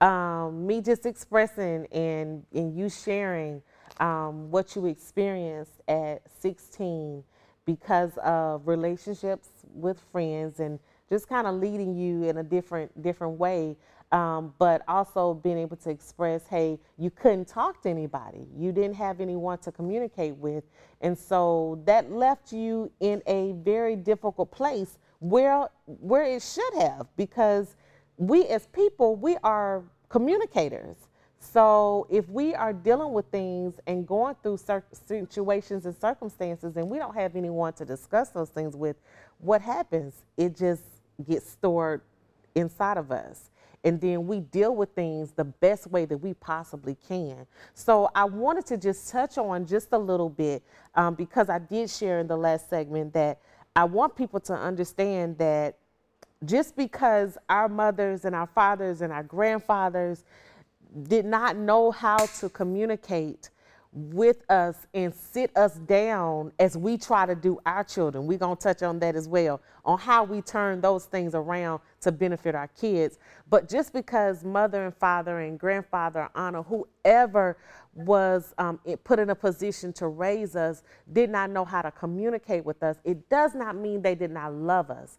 um, 0.00 0.66
me 0.66 0.80
just 0.80 1.06
expressing 1.06 1.86
and, 1.92 2.44
and 2.52 2.76
you 2.76 2.88
sharing 2.88 3.62
um, 4.00 4.50
what 4.50 4.76
you 4.76 4.86
experienced 4.86 5.80
at 5.88 6.22
16 6.40 7.24
because 7.64 8.16
of 8.18 8.66
relationships 8.68 9.48
with 9.74 10.00
friends 10.12 10.60
and 10.60 10.78
just 11.08 11.28
kind 11.28 11.46
of 11.46 11.56
leading 11.56 11.96
you 11.96 12.24
in 12.24 12.38
a 12.38 12.42
different 12.42 13.02
different 13.02 13.38
way 13.38 13.76
um, 14.12 14.54
but 14.58 14.82
also 14.86 15.34
being 15.34 15.58
able 15.58 15.76
to 15.78 15.90
express, 15.90 16.46
hey, 16.46 16.78
you 16.96 17.10
couldn't 17.10 17.46
talk 17.46 17.82
to 17.82 17.88
anybody. 17.88 18.46
You 18.56 18.72
didn't 18.72 18.94
have 18.94 19.20
anyone 19.20 19.58
to 19.58 19.72
communicate 19.72 20.36
with. 20.36 20.64
And 21.00 21.18
so 21.18 21.82
that 21.84 22.10
left 22.10 22.52
you 22.52 22.90
in 23.00 23.22
a 23.26 23.52
very 23.52 23.96
difficult 23.96 24.50
place 24.50 24.98
where, 25.18 25.68
where 25.86 26.24
it 26.24 26.42
should 26.42 26.74
have, 26.78 27.06
because 27.16 27.76
we 28.16 28.46
as 28.46 28.66
people, 28.68 29.16
we 29.16 29.36
are 29.42 29.82
communicators. 30.08 30.96
So 31.38 32.06
if 32.10 32.28
we 32.28 32.54
are 32.54 32.72
dealing 32.72 33.12
with 33.12 33.26
things 33.26 33.74
and 33.86 34.06
going 34.06 34.36
through 34.42 34.58
situations 34.92 35.84
and 35.84 35.96
circumstances 35.96 36.76
and 36.76 36.88
we 36.88 36.98
don't 36.98 37.14
have 37.14 37.36
anyone 37.36 37.72
to 37.74 37.84
discuss 37.84 38.30
those 38.30 38.50
things 38.50 38.76
with, 38.76 38.96
what 39.38 39.60
happens? 39.60 40.14
It 40.36 40.56
just 40.56 40.82
gets 41.26 41.50
stored 41.50 42.02
inside 42.54 42.96
of 42.96 43.10
us 43.10 43.50
and 43.86 44.00
then 44.00 44.26
we 44.26 44.40
deal 44.40 44.74
with 44.74 44.90
things 44.96 45.30
the 45.30 45.44
best 45.44 45.86
way 45.86 46.06
that 46.06 46.18
we 46.18 46.34
possibly 46.34 46.96
can. 47.06 47.46
So 47.72 48.10
I 48.16 48.24
wanted 48.24 48.66
to 48.66 48.76
just 48.76 49.08
touch 49.08 49.38
on 49.38 49.64
just 49.64 49.92
a 49.92 49.98
little 49.98 50.28
bit 50.28 50.64
um, 50.96 51.14
because 51.14 51.48
I 51.48 51.60
did 51.60 51.88
share 51.88 52.18
in 52.18 52.26
the 52.26 52.36
last 52.36 52.68
segment 52.68 53.12
that 53.12 53.38
I 53.76 53.84
want 53.84 54.16
people 54.16 54.40
to 54.40 54.54
understand 54.54 55.38
that 55.38 55.78
just 56.44 56.74
because 56.74 57.38
our 57.48 57.68
mothers 57.68 58.24
and 58.24 58.34
our 58.34 58.48
fathers 58.48 59.02
and 59.02 59.12
our 59.12 59.22
grandfathers 59.22 60.24
did 61.04 61.24
not 61.24 61.56
know 61.56 61.92
how 61.92 62.16
to 62.16 62.48
communicate 62.48 63.50
with 63.96 64.48
us 64.50 64.86
and 64.92 65.14
sit 65.14 65.56
us 65.56 65.76
down 65.76 66.52
as 66.58 66.76
we 66.76 66.98
try 66.98 67.24
to 67.24 67.34
do 67.34 67.58
our 67.64 67.82
children. 67.82 68.26
We're 68.26 68.36
going 68.36 68.56
to 68.58 68.62
touch 68.62 68.82
on 68.82 68.98
that 68.98 69.16
as 69.16 69.26
well, 69.26 69.62
on 69.86 69.98
how 69.98 70.22
we 70.22 70.42
turn 70.42 70.82
those 70.82 71.06
things 71.06 71.34
around 71.34 71.80
to 72.02 72.12
benefit 72.12 72.54
our 72.54 72.68
kids. 72.68 73.18
But 73.48 73.70
just 73.70 73.94
because 73.94 74.44
mother 74.44 74.84
and 74.84 74.94
father 74.94 75.40
and 75.40 75.58
grandfather, 75.58 76.28
honor, 76.34 76.62
whoever 76.62 77.56
was 77.94 78.54
um, 78.58 78.78
put 79.02 79.18
in 79.18 79.30
a 79.30 79.34
position 79.34 79.94
to 79.94 80.08
raise 80.08 80.56
us, 80.56 80.82
did 81.14 81.30
not 81.30 81.48
know 81.48 81.64
how 81.64 81.80
to 81.80 81.90
communicate 81.90 82.66
with 82.66 82.82
us, 82.82 82.98
it 83.02 83.30
does 83.30 83.54
not 83.54 83.76
mean 83.76 84.02
they 84.02 84.14
did 84.14 84.30
not 84.30 84.52
love 84.52 84.90
us. 84.90 85.16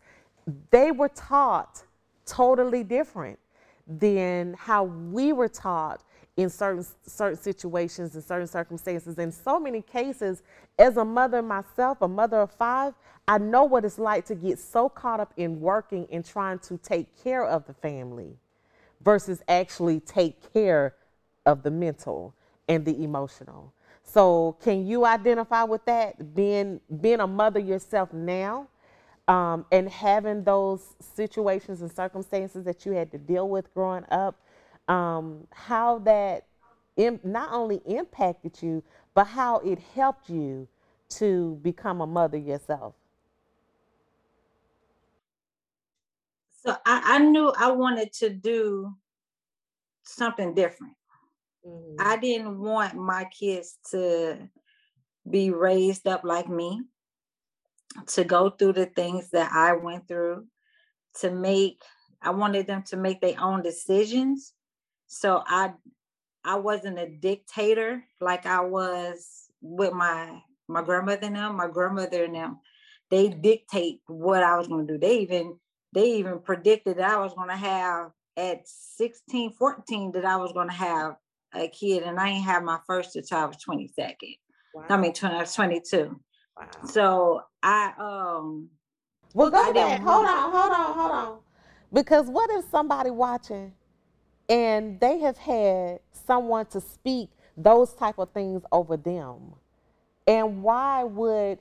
They 0.70 0.92
were 0.92 1.10
taught 1.10 1.84
totally 2.28 2.84
different 2.84 3.40
than 3.88 4.54
how 4.54 4.84
we 4.84 5.34
were 5.34 5.48
taught 5.48 6.04
in 6.38 6.50
certain 6.52 6.86
certain 7.06 7.38
situations 7.38 8.14
and 8.14 8.24
certain 8.24 8.48
circumstances. 8.48 9.18
In 9.18 9.32
so 9.32 9.60
many 9.60 9.82
cases, 9.82 10.44
as 10.80 10.98
a 10.98 11.04
mother 11.04 11.42
myself, 11.42 12.02
a 12.02 12.08
mother 12.08 12.38
of 12.38 12.52
five, 12.52 12.94
I 13.28 13.40
know 13.40 13.64
what 13.64 13.84
it's 13.84 13.98
like 14.00 14.26
to 14.26 14.36
get 14.36 14.60
so 14.60 14.88
caught 14.88 15.20
up 15.20 15.34
in 15.36 15.60
working 15.60 16.08
and 16.12 16.24
trying 16.24 16.60
to 16.60 16.78
take 16.78 17.22
care 17.24 17.44
of 17.44 17.66
the 17.66 17.74
family 17.74 18.38
versus 19.02 19.42
actually 19.48 20.00
take 20.00 20.54
care 20.54 20.96
of 21.46 21.64
the 21.64 21.72
mental 21.72 22.36
and 22.70 22.86
the 22.86 23.04
emotional. 23.04 23.74
So, 24.04 24.58
can 24.62 24.86
you 24.86 25.06
identify 25.06 25.64
with 25.64 25.84
that? 25.86 26.36
Being 26.36 26.80
being 27.02 27.20
a 27.20 27.28
mother 27.28 27.60
yourself 27.60 28.14
now, 28.14 28.68
um, 29.28 29.66
and 29.72 29.90
having 29.90 30.44
those 30.44 30.96
situations 31.00 31.82
and 31.82 31.92
circumstances 31.92 32.64
that 32.66 32.86
you 32.86 32.94
had 32.94 33.12
to 33.12 33.18
deal 33.18 33.50
with 33.50 33.74
growing 33.74 34.06
up, 34.10 34.40
um, 34.88 35.48
how 35.52 36.00
that 36.00 36.46
Im- 36.98 37.20
not 37.24 37.50
only 37.52 37.82
impacted 37.86 38.62
you, 38.62 38.84
but 39.14 39.26
how 39.26 39.60
it 39.60 39.80
helped 39.94 40.30
you 40.30 40.68
to 41.10 41.60
become 41.62 42.02
a 42.02 42.08
mother 42.08 42.38
yourself? 42.38 42.96
So 46.64 46.76
I, 46.86 47.02
I 47.06 47.20
knew 47.20 47.54
I 47.58 47.72
wanted 47.72 48.12
to 48.14 48.30
do 48.30 48.94
something 50.04 50.54
different. 50.54 50.94
Mm-hmm. 51.66 51.96
I 52.00 52.18
didn't 52.18 52.60
want 52.60 52.96
my 52.96 53.26
kids 53.26 53.78
to 53.92 54.50
be 55.30 55.52
raised 55.52 56.08
up 56.08 56.24
like 56.24 56.50
me, 56.50 56.82
to 58.08 58.24
go 58.24 58.50
through 58.50 58.74
the 58.74 58.86
things 58.88 59.30
that 59.32 59.52
I 59.52 59.74
went 59.74 60.08
through, 60.08 60.48
to 61.20 61.32
make, 61.32 61.84
I 62.22 62.32
wanted 62.32 62.68
them 62.68 62.84
to 62.88 62.98
make 62.98 63.22
their 63.22 63.40
own 63.40 63.62
decisions 63.62 64.54
so 65.08 65.44
I 65.46 65.74
I 66.44 66.56
wasn't 66.56 67.00
a 67.00 67.10
dictator 67.10 68.04
like 68.22 68.46
I 68.46 68.62
was 68.62 69.50
with 69.62 69.94
my 69.94 70.42
my 70.68 70.82
grandmother 70.82 71.28
and 71.28 71.36
them. 71.36 71.56
My 71.56 71.68
grandmother 71.68 72.24
and 72.24 72.36
them, 72.36 72.60
they 73.10 73.30
dictate 73.30 74.02
what 74.08 74.44
I 74.44 74.58
was 74.58 74.68
going 74.68 74.88
to 74.88 74.94
do. 74.94 75.00
They 75.00 75.20
even 75.20 75.58
they 75.94 76.18
even 76.18 76.40
predicted 76.40 76.98
that 76.98 77.10
I 77.10 77.18
was 77.18 77.34
going 77.34 77.50
to 77.50 77.56
have 77.56 78.12
at 78.38 78.68
16, 78.68 79.54
14 79.54 80.12
that 80.12 80.26
I 80.26 80.36
was 80.36 80.52
going 80.52 80.68
to 80.68 80.74
have 80.74 81.16
a 81.56 81.68
kid, 81.70 82.04
and 82.04 82.20
I 82.20 82.30
ain't 82.30 82.46
have 82.46 82.64
my 82.64 82.78
first 82.86 83.16
until 83.16 83.38
I 83.40 83.46
was 83.46 83.58
22nd. 83.68 84.38
Wow. 84.76 84.86
I 84.90 84.98
mean, 84.98 85.14
20, 85.14 85.36
I 85.36 85.40
was 85.40 85.56
22. 85.56 86.20
Wow. 86.58 86.68
So 86.86 87.42
I 87.64 87.94
um. 87.98 88.70
Well, 89.34 89.50
go 89.50 89.74
back. 89.74 90.02
Hold 90.02 90.26
on, 90.26 90.52
hold 90.52 90.72
on, 90.72 90.98
hold 90.98 91.12
on. 91.12 91.40
Because 91.94 92.28
what 92.28 92.50
if 92.52 92.66
somebody 92.70 93.10
watching 93.10 93.74
and 94.50 95.00
they 95.00 95.20
have 95.20 95.38
had 95.38 96.00
someone 96.12 96.66
to 96.68 96.82
speak 96.82 97.30
those 97.56 97.94
type 97.94 98.18
of 98.18 98.30
things 98.32 98.64
over 98.72 98.98
them? 98.98 99.56
And 100.28 100.62
why 100.62 101.04
would 101.04 101.60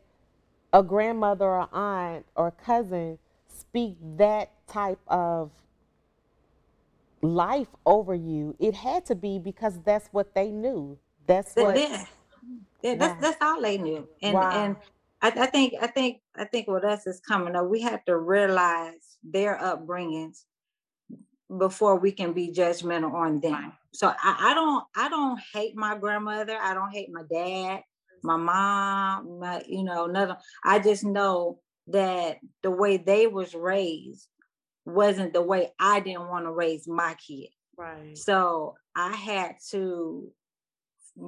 a 0.73 0.83
grandmother 0.83 1.45
or 1.45 1.69
aunt 1.73 2.27
or 2.35 2.51
cousin 2.51 3.19
speak 3.49 3.97
that 4.17 4.51
type 4.67 4.99
of 5.09 5.51
life 7.23 7.69
over 7.85 8.15
you? 8.15 8.57
It 8.59 8.75
had 8.75 9.05
to 9.07 9.15
be 9.15 9.39
because 9.39 9.81
that's 9.85 10.09
what 10.13 10.35
they 10.35 10.51
knew. 10.51 10.99
That's 11.27 11.55
what. 11.55 11.77
Yeah, 11.77 12.05
yeah 12.83 12.95
that's 12.97 13.21
that's 13.21 13.39
all 13.41 13.61
they 13.61 13.79
knew. 13.79 14.09
And 14.23 14.35
wow. 14.35 14.51
and 14.51 14.77
I, 15.23 15.43
I 15.43 15.47
think 15.47 15.75
I 15.81 15.87
think 15.87 16.21
I 16.37 16.45
think 16.45 16.69
what 16.69 16.85
us 16.85 17.07
is 17.07 17.21
coming 17.21 17.57
up, 17.57 17.67
we 17.69 17.81
have 17.83 18.05
to 18.05 18.17
realize 18.17 19.19
their 19.25 19.57
upbringings 19.59 20.45
before 21.59 21.97
we 21.97 22.13
can 22.13 22.33
be 22.33 22.53
judgmental 22.53 23.13
on 23.13 23.41
them. 23.41 23.73
So 23.93 24.09
I, 24.09 24.51
I 24.51 24.55
don't 24.55 24.85
I 24.95 25.09
don't 25.09 25.41
hate 25.53 25.77
my 25.77 25.97
grandmother. 25.97 26.57
I 26.61 26.75
don't 26.75 26.93
hate 26.93 27.11
my 27.13 27.23
dad 27.31 27.83
my 28.27 28.37
mom, 28.37 29.39
my, 29.39 29.63
you 29.67 29.85
know, 29.85 30.07
none 30.07 30.37
I 30.65 30.79
just 30.79 31.05
know 31.05 31.61
that 31.89 32.39
the 32.63 32.71
way 32.71 32.97
they 32.97 33.27
was 33.27 33.55
raised 33.55 34.29
wasn't 34.85 35.33
the 35.33 35.43
way 35.43 35.73
I 35.79 36.01
didn't 36.01 36.29
want 36.29 36.45
to 36.45 36.53
raise 36.53 36.87
my 36.87 37.15
kid. 37.27 37.49
Right. 37.79 38.17
So 38.17 38.75
I 38.95 39.13
had 39.13 39.57
to 39.71 40.31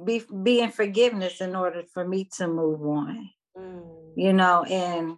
be 0.05 0.23
be 0.43 0.59
in 0.59 0.71
forgiveness 0.71 1.41
in 1.41 1.55
order 1.55 1.83
for 1.93 2.07
me 2.07 2.29
to 2.37 2.47
move 2.47 2.81
on. 2.81 3.29
Mm. 3.57 4.13
You 4.15 4.33
know, 4.33 4.63
and 4.63 5.17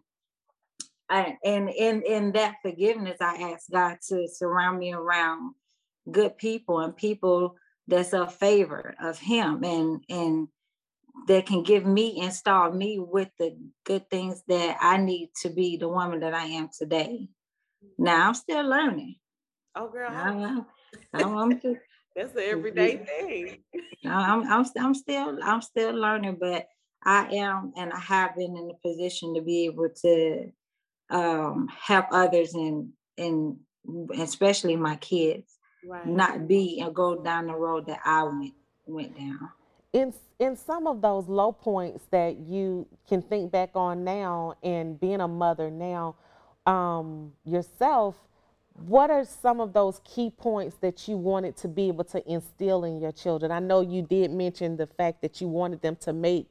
I, 1.11 1.37
and 1.43 1.69
in 1.69 2.01
in 2.03 2.31
that 2.31 2.55
forgiveness, 2.61 3.17
I 3.19 3.51
ask 3.51 3.69
God 3.69 3.97
to 4.07 4.27
surround 4.29 4.79
me 4.79 4.93
around 4.93 5.55
good 6.09 6.37
people 6.37 6.79
and 6.79 6.95
people 6.95 7.57
that's 7.87 8.13
a 8.13 8.27
favor 8.27 8.95
of 9.01 9.19
Him, 9.19 9.63
and 9.65 10.03
and 10.09 10.47
that 11.27 11.45
can 11.45 11.63
give 11.63 11.85
me 11.85 12.17
install 12.21 12.71
me 12.71 12.97
with 12.97 13.29
the 13.37 13.57
good 13.83 14.09
things 14.09 14.41
that 14.47 14.77
I 14.79 14.97
need 14.97 15.31
to 15.41 15.49
be 15.49 15.75
the 15.75 15.89
woman 15.89 16.21
that 16.21 16.33
I 16.33 16.45
am 16.45 16.69
today. 16.75 17.27
Now 17.97 18.29
I'm 18.29 18.33
still 18.33 18.65
learning. 18.65 19.15
Oh 19.75 19.89
girl, 19.89 20.09
I'm, 20.13 20.65
I'm, 21.13 21.37
I'm 21.37 21.51
just, 21.59 21.81
that's 22.15 22.33
an 22.35 22.43
everyday 22.45 22.97
thing. 22.97 23.57
I'm, 24.05 24.49
I'm 24.49 24.65
I'm 24.79 24.93
still 24.93 25.39
I'm 25.43 25.61
still 25.61 25.93
learning, 25.93 26.37
but 26.39 26.67
I 27.03 27.35
am 27.35 27.73
and 27.75 27.91
I 27.91 27.99
have 27.99 28.37
been 28.37 28.55
in 28.55 28.71
a 28.71 28.87
position 28.87 29.35
to 29.35 29.41
be 29.41 29.65
able 29.65 29.89
to 30.03 30.51
um, 31.11 31.67
help 31.79 32.05
others 32.11 32.53
and 32.53 32.89
and 33.17 33.57
especially 34.17 34.75
my 34.75 34.95
kids 34.97 35.57
right. 35.85 36.05
not 36.05 36.47
be 36.47 36.79
and 36.79 36.95
go 36.95 37.21
down 37.21 37.47
the 37.47 37.53
road 37.53 37.85
that 37.87 37.99
I 38.05 38.23
went 38.23 38.53
went 38.85 39.17
down 39.17 39.49
in 39.93 40.13
in 40.39 40.55
some 40.55 40.87
of 40.87 41.01
those 41.01 41.27
low 41.27 41.51
points 41.51 42.05
that 42.11 42.37
you 42.37 42.87
can 43.07 43.21
think 43.21 43.51
back 43.51 43.71
on 43.75 44.03
now 44.03 44.55
and 44.63 44.99
being 44.99 45.21
a 45.21 45.27
mother 45.27 45.69
now 45.69 46.15
um, 46.65 47.31
yourself 47.45 48.15
what 48.87 49.11
are 49.11 49.25
some 49.25 49.59
of 49.59 49.73
those 49.73 49.99
key 50.03 50.29
points 50.29 50.77
that 50.77 51.07
you 51.07 51.17
wanted 51.17 51.57
to 51.57 51.67
be 51.67 51.89
able 51.89 52.05
to 52.05 52.25
instill 52.31 52.83
in 52.85 52.99
your 52.99 53.11
children 53.11 53.51
i 53.51 53.59
know 53.59 53.81
you 53.81 54.01
did 54.01 54.31
mention 54.31 54.77
the 54.77 54.87
fact 54.87 55.21
that 55.21 55.41
you 55.41 55.47
wanted 55.47 55.81
them 55.81 55.95
to 55.95 56.13
make 56.13 56.49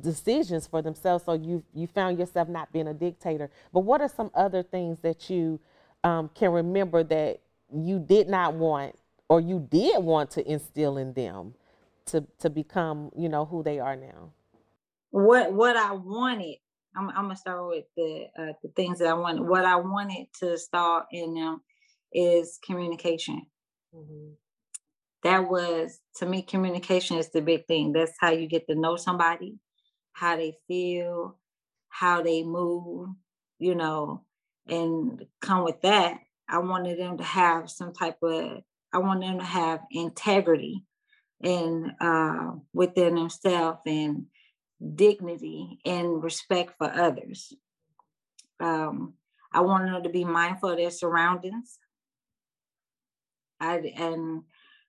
decisions 0.00 0.66
for 0.66 0.82
themselves 0.82 1.24
so 1.24 1.32
you 1.32 1.62
you 1.74 1.86
found 1.86 2.18
yourself 2.18 2.48
not 2.48 2.72
being 2.72 2.88
a 2.88 2.94
dictator. 2.94 3.50
But 3.72 3.80
what 3.80 4.00
are 4.00 4.08
some 4.08 4.30
other 4.34 4.62
things 4.62 4.98
that 5.00 5.30
you 5.30 5.60
um, 6.04 6.30
can 6.34 6.52
remember 6.52 7.02
that 7.04 7.40
you 7.72 7.98
did 7.98 8.28
not 8.28 8.54
want 8.54 8.96
or 9.28 9.40
you 9.40 9.66
did 9.70 10.02
want 10.02 10.30
to 10.32 10.50
instill 10.50 10.98
in 10.98 11.12
them 11.14 11.54
to 12.06 12.26
to 12.40 12.50
become 12.50 13.10
you 13.16 13.28
know 13.28 13.44
who 13.44 13.62
they 13.62 13.78
are 13.78 13.96
now? 13.96 14.32
What 15.10 15.52
what 15.52 15.76
i 15.76 15.92
wanted 15.92 16.56
i'm, 16.94 17.08
I'm 17.08 17.24
gonna 17.24 17.36
start 17.36 17.66
with 17.66 17.84
the 17.96 18.26
uh, 18.38 18.52
the 18.62 18.68
things 18.76 18.98
that 18.98 19.08
i 19.08 19.14
wanted 19.14 19.42
what 19.42 19.64
i 19.64 19.76
wanted 19.76 20.26
to 20.40 20.58
start 20.58 21.06
in 21.12 21.34
them 21.34 21.62
is 22.12 22.58
communication. 22.64 23.46
Mm-hmm. 23.94 24.32
that 25.22 25.48
was 25.48 25.98
to 26.16 26.26
me 26.26 26.42
communication 26.42 27.16
is 27.16 27.30
the 27.30 27.40
big 27.40 27.66
thing. 27.66 27.92
That's 27.92 28.12
how 28.20 28.32
you 28.32 28.46
get 28.46 28.66
to 28.66 28.74
know 28.74 28.96
somebody 28.96 29.58
how 30.18 30.36
they 30.36 30.56
feel 30.66 31.36
how 31.88 32.22
they 32.22 32.42
move 32.42 33.08
you 33.58 33.74
know 33.74 34.22
and 34.68 35.24
come 35.40 35.64
with 35.64 35.80
that 35.82 36.18
i 36.48 36.58
wanted 36.58 36.98
them 36.98 37.16
to 37.16 37.24
have 37.24 37.70
some 37.70 37.92
type 37.92 38.18
of 38.22 38.62
i 38.92 38.98
want 38.98 39.20
them 39.20 39.38
to 39.38 39.44
have 39.44 39.80
integrity 39.90 40.84
and 41.42 41.92
uh, 42.00 42.52
within 42.72 43.14
themselves 43.14 43.80
and 43.86 44.26
dignity 44.94 45.78
and 45.84 46.22
respect 46.22 46.74
for 46.78 46.92
others. 46.92 47.52
Um, 48.60 49.14
I 49.52 49.60
wanted 49.60 49.92
them 49.92 50.02
to 50.02 50.08
be 50.08 50.24
mindful 50.24 50.70
of 50.70 50.76
their 50.76 50.90
surroundings. 50.90 51.78
I 53.60 53.92
and 53.96 54.42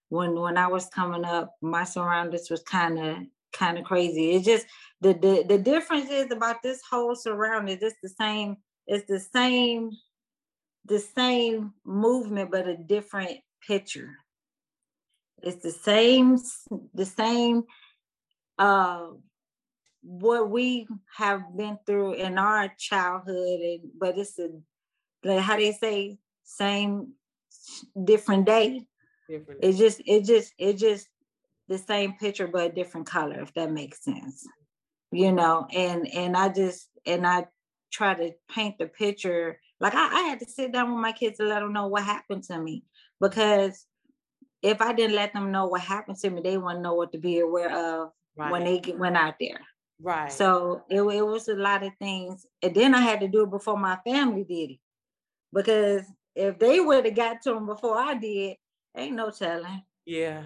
when 0.10 0.40
when 0.40 0.58
I 0.58 0.68
was 0.68 0.88
coming 0.88 1.26
up, 1.26 1.56
my 1.62 1.84
surroundings 1.84 2.50
was 2.50 2.62
kind 2.64 3.00
of 3.00 3.18
kind 3.54 3.78
of 3.78 3.86
crazy. 3.86 4.32
It's 4.32 4.46
just 4.46 4.66
the, 5.02 5.14
the 5.14 5.46
the 5.48 5.58
difference 5.58 6.10
is 6.10 6.32
about 6.32 6.62
this 6.62 6.82
whole 6.90 7.16
surrounding. 7.16 7.78
It's 7.82 7.96
the 8.02 8.10
same. 8.10 8.58
It's 8.88 9.08
the 9.08 9.20
same 9.20 9.92
the 10.86 11.00
same 11.00 11.74
movement, 11.86 12.52
but 12.52 12.68
a 12.68 12.78
different 12.78 13.40
picture. 13.66 14.16
It's 15.42 15.62
the 15.62 15.72
same, 15.72 16.38
the 16.94 17.06
same 17.06 17.64
uh 18.58 19.08
what 20.02 20.50
we 20.50 20.88
have 21.18 21.42
been 21.58 21.78
through 21.86 22.14
in 22.14 22.38
our 22.38 22.74
childhood 22.78 23.60
and 23.60 23.82
but 24.00 24.18
it's 24.18 24.40
a 24.40 24.50
like 25.24 25.40
how 25.40 25.56
do 25.58 25.64
they 25.64 25.74
say 25.74 26.18
same 26.44 27.14
different 28.04 28.46
day. 28.46 28.86
Different. 29.30 29.60
It's 29.64 29.78
just 29.78 30.02
it 30.06 30.26
just 30.26 30.54
it 30.58 30.78
just 30.78 31.08
the 31.70 31.78
same 31.78 32.14
picture 32.14 32.48
but 32.48 32.72
a 32.72 32.74
different 32.74 33.08
color, 33.08 33.40
if 33.42 33.54
that 33.54 33.72
makes 33.72 34.04
sense. 34.04 34.46
You 35.12 35.32
know, 35.32 35.68
and 35.74 36.08
and 36.08 36.36
I 36.36 36.50
just 36.50 36.90
and 37.06 37.26
I 37.26 37.48
try 37.92 38.14
to 38.14 38.32
paint 38.54 38.78
the 38.78 38.88
picture 38.88 39.60
like 39.80 39.96
I, 39.96 40.20
I 40.20 40.22
had 40.24 40.40
to 40.40 40.46
sit 40.46 40.72
down 40.72 40.94
with 40.94 41.02
my 41.02 41.12
kids 41.12 41.38
to 41.38 41.46
let 41.46 41.62
them 41.62 41.74
know 41.74 41.88
what 41.88 42.04
happened 42.04 42.44
to 42.44 42.60
me 42.60 42.84
because 43.20 43.86
if 44.62 44.82
I 44.82 44.94
didn't 44.94 45.16
let 45.16 45.34
them 45.34 45.52
know 45.52 45.68
what 45.68 45.82
happened 45.82 46.18
to 46.18 46.30
me, 46.30 46.42
they 46.42 46.58
wouldn't 46.58 46.82
know 46.82 46.94
what 46.94 47.12
to 47.14 47.18
be 47.18 47.40
aware 47.40 47.72
of 47.72 48.12
right. 48.36 48.52
when 48.52 48.66
they 48.66 48.80
get, 48.80 49.00
went 49.00 49.16
out 49.16 49.36
there. 49.40 49.62
Right. 50.02 50.32
So 50.32 50.84
it, 50.90 51.02
it 51.02 51.26
was 51.26 51.48
a 51.48 51.56
lot 51.56 51.84
of 51.84 51.94
things. 52.00 52.46
And 52.62 52.76
then 52.76 52.94
I 52.94 53.00
had 53.02 53.22
to 53.22 53.28
do 53.28 53.44
it 53.44 53.52
before 53.52 53.78
my 53.78 53.98
family 54.06 54.44
did 54.44 54.72
it. 54.72 54.80
Because 55.54 56.04
if 56.36 56.60
they 56.60 56.80
would 56.80 57.06
have 57.06 57.16
got 57.16 57.42
to 57.44 57.54
them 57.54 57.66
before 57.66 57.98
I 57.98 58.16
did, 58.16 58.58
ain't 58.96 59.16
no 59.16 59.30
telling. 59.32 59.84
Yeah. 60.06 60.44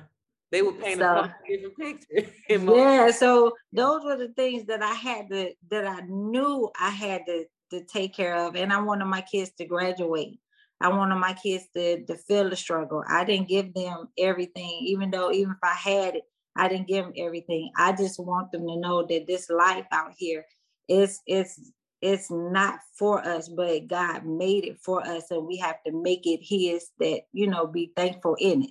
They 0.53 0.61
would 0.61 0.79
paint 0.79 0.99
so, 0.99 1.05
a 1.05 1.35
different 1.47 1.77
picture. 1.77 2.31
yeah. 2.47 3.09
So 3.09 3.55
those 3.71 4.03
were 4.05 4.17
the 4.17 4.27
things 4.35 4.67
that 4.67 4.83
I 4.83 4.93
had 4.93 5.27
to 5.31 5.51
that 5.71 5.87
I 5.87 6.01
knew 6.01 6.69
I 6.79 6.91
had 6.91 7.25
to 7.25 7.45
to 7.71 7.83
take 7.85 8.13
care 8.13 8.35
of. 8.35 8.55
And 8.55 8.71
I 8.71 8.79
wanted 8.79 9.05
my 9.05 9.21
kids 9.21 9.49
to 9.57 9.65
graduate. 9.65 10.39
I 10.79 10.89
wanted 10.89 11.15
my 11.15 11.33
kids 11.33 11.65
to, 11.75 12.05
to 12.05 12.15
feel 12.17 12.51
the 12.51 12.55
struggle. 12.55 13.03
I 13.09 13.23
didn't 13.23 13.47
give 13.47 13.73
them 13.73 14.09
everything, 14.15 14.81
even 14.83 15.09
though 15.09 15.31
even 15.31 15.53
if 15.53 15.57
I 15.63 15.73
had 15.73 16.17
it, 16.17 16.23
I 16.55 16.67
didn't 16.67 16.87
give 16.87 17.05
them 17.05 17.15
everything. 17.17 17.71
I 17.75 17.93
just 17.93 18.19
want 18.19 18.51
them 18.51 18.67
to 18.67 18.77
know 18.77 19.07
that 19.07 19.25
this 19.25 19.49
life 19.49 19.87
out 19.91 20.13
here 20.15 20.45
is 20.87 21.19
it's 21.25 21.71
it's 21.99 22.29
not 22.29 22.77
for 22.99 23.25
us, 23.25 23.49
but 23.49 23.87
God 23.87 24.23
made 24.23 24.65
it 24.65 24.77
for 24.77 25.01
us, 25.01 25.31
and 25.31 25.47
we 25.47 25.57
have 25.57 25.81
to 25.87 25.91
make 25.91 26.27
it 26.27 26.41
His. 26.43 26.91
That 26.99 27.21
you 27.31 27.47
know, 27.47 27.65
be 27.65 27.91
thankful 27.95 28.35
in 28.39 28.61
it. 28.61 28.69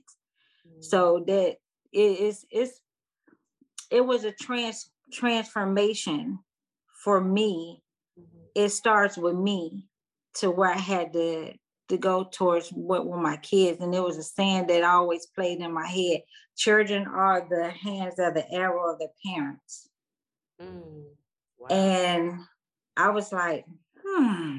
Mm-hmm. 0.68 0.82
So 0.82 1.24
that 1.26 1.56
it 1.92 2.20
is 2.20 2.44
it's 2.50 2.80
it 3.90 4.04
was 4.04 4.24
a 4.24 4.32
trans 4.32 4.90
transformation 5.12 6.38
for 7.04 7.20
me. 7.20 7.82
Mm-hmm. 8.18 8.44
It 8.54 8.68
starts 8.70 9.18
with 9.18 9.36
me 9.36 9.88
to 10.36 10.50
where 10.50 10.70
I 10.70 10.78
had 10.78 11.12
to 11.12 11.52
to 11.88 11.98
go 11.98 12.24
towards 12.24 12.70
what 12.70 13.06
were 13.06 13.20
my 13.20 13.36
kids. 13.36 13.80
And 13.80 13.92
there 13.92 14.02
was 14.02 14.16
a 14.16 14.22
saying 14.22 14.68
that 14.68 14.82
always 14.84 15.26
played 15.26 15.60
in 15.60 15.72
my 15.72 15.86
head 15.86 16.22
children 16.56 17.06
are 17.06 17.46
the 17.48 17.70
hands 17.70 18.18
of 18.18 18.34
the 18.34 18.50
arrow 18.52 18.92
of 18.92 18.98
the 18.98 19.08
parents. 19.24 19.88
Mm, 20.60 21.04
wow. 21.58 21.68
And 21.70 22.40
I 22.96 23.10
was 23.10 23.32
like, 23.32 23.64
hmm, 24.04 24.58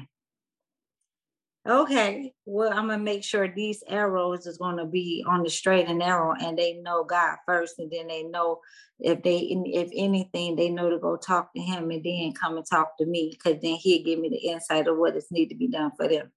okay, 1.66 2.32
well, 2.44 2.72
I'm 2.72 2.88
gonna 2.88 2.98
make 2.98 3.24
sure 3.24 3.48
these 3.48 3.82
arrows 3.88 4.46
is 4.46 4.58
gonna 4.58 4.86
be 4.86 5.24
on 5.26 5.42
the 5.42 5.50
straight 5.50 5.88
and 5.88 5.98
narrow, 5.98 6.34
and 6.38 6.58
they 6.58 6.74
know 6.74 7.04
God 7.04 7.36
first, 7.46 7.78
and 7.78 7.90
then 7.90 8.06
they 8.06 8.22
know 8.22 8.60
if 9.00 9.22
they, 9.22 9.38
if 9.38 9.90
anything, 9.94 10.56
they 10.56 10.68
know 10.68 10.90
to 10.90 10.98
go 10.98 11.16
talk 11.16 11.52
to 11.54 11.60
Him, 11.60 11.90
and 11.90 12.04
then 12.04 12.32
come 12.32 12.56
and 12.56 12.66
talk 12.66 12.96
to 12.98 13.06
me, 13.06 13.30
because 13.30 13.60
then 13.62 13.76
He'll 13.76 14.04
give 14.04 14.18
me 14.18 14.28
the 14.28 14.48
insight 14.50 14.88
of 14.88 14.98
what 14.98 15.16
is 15.16 15.28
need 15.30 15.48
to 15.48 15.56
be 15.56 15.68
done 15.68 15.92
for 15.96 16.08
them. 16.08 16.30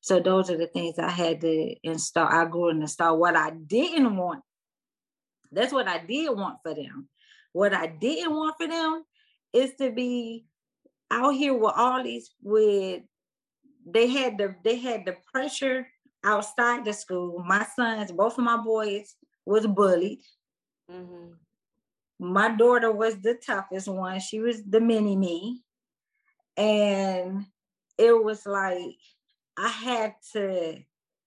So 0.00 0.20
those 0.20 0.50
are 0.50 0.58
the 0.58 0.66
things 0.66 0.98
I 0.98 1.10
had 1.10 1.40
to 1.42 1.74
install. 1.82 2.28
I 2.28 2.44
grew 2.44 2.68
and 2.68 2.82
install 2.82 3.18
what 3.18 3.36
I 3.36 3.50
didn't 3.50 4.16
want. 4.16 4.42
That's 5.50 5.72
what 5.72 5.88
I 5.88 5.98
did 5.98 6.36
want 6.36 6.58
for 6.62 6.74
them. 6.74 7.08
What 7.52 7.72
I 7.72 7.86
didn't 7.86 8.34
want 8.34 8.56
for 8.58 8.66
them 8.66 9.04
is 9.52 9.74
to 9.76 9.92
be 9.92 10.46
out 11.10 11.30
here 11.30 11.54
with 11.54 11.72
all 11.76 12.02
these 12.02 12.30
with 12.42 13.02
they 13.84 14.08
had 14.08 14.38
the 14.38 14.54
they 14.64 14.76
had 14.76 15.04
the 15.04 15.16
pressure 15.32 15.86
outside 16.24 16.84
the 16.84 16.92
school. 16.92 17.42
My 17.46 17.66
sons, 17.76 18.12
both 18.12 18.38
of 18.38 18.44
my 18.44 18.56
boys, 18.56 19.14
was 19.44 19.66
bullied. 19.66 20.20
Mm-hmm. 20.90 21.32
My 22.18 22.48
daughter 22.54 22.92
was 22.92 23.16
the 23.16 23.34
toughest 23.34 23.88
one. 23.88 24.20
She 24.20 24.40
was 24.40 24.62
the 24.64 24.80
mini 24.80 25.16
me, 25.16 25.62
and 26.56 27.46
it 27.98 28.24
was 28.24 28.46
like 28.46 28.96
I 29.56 29.68
had 29.68 30.14
to 30.32 30.78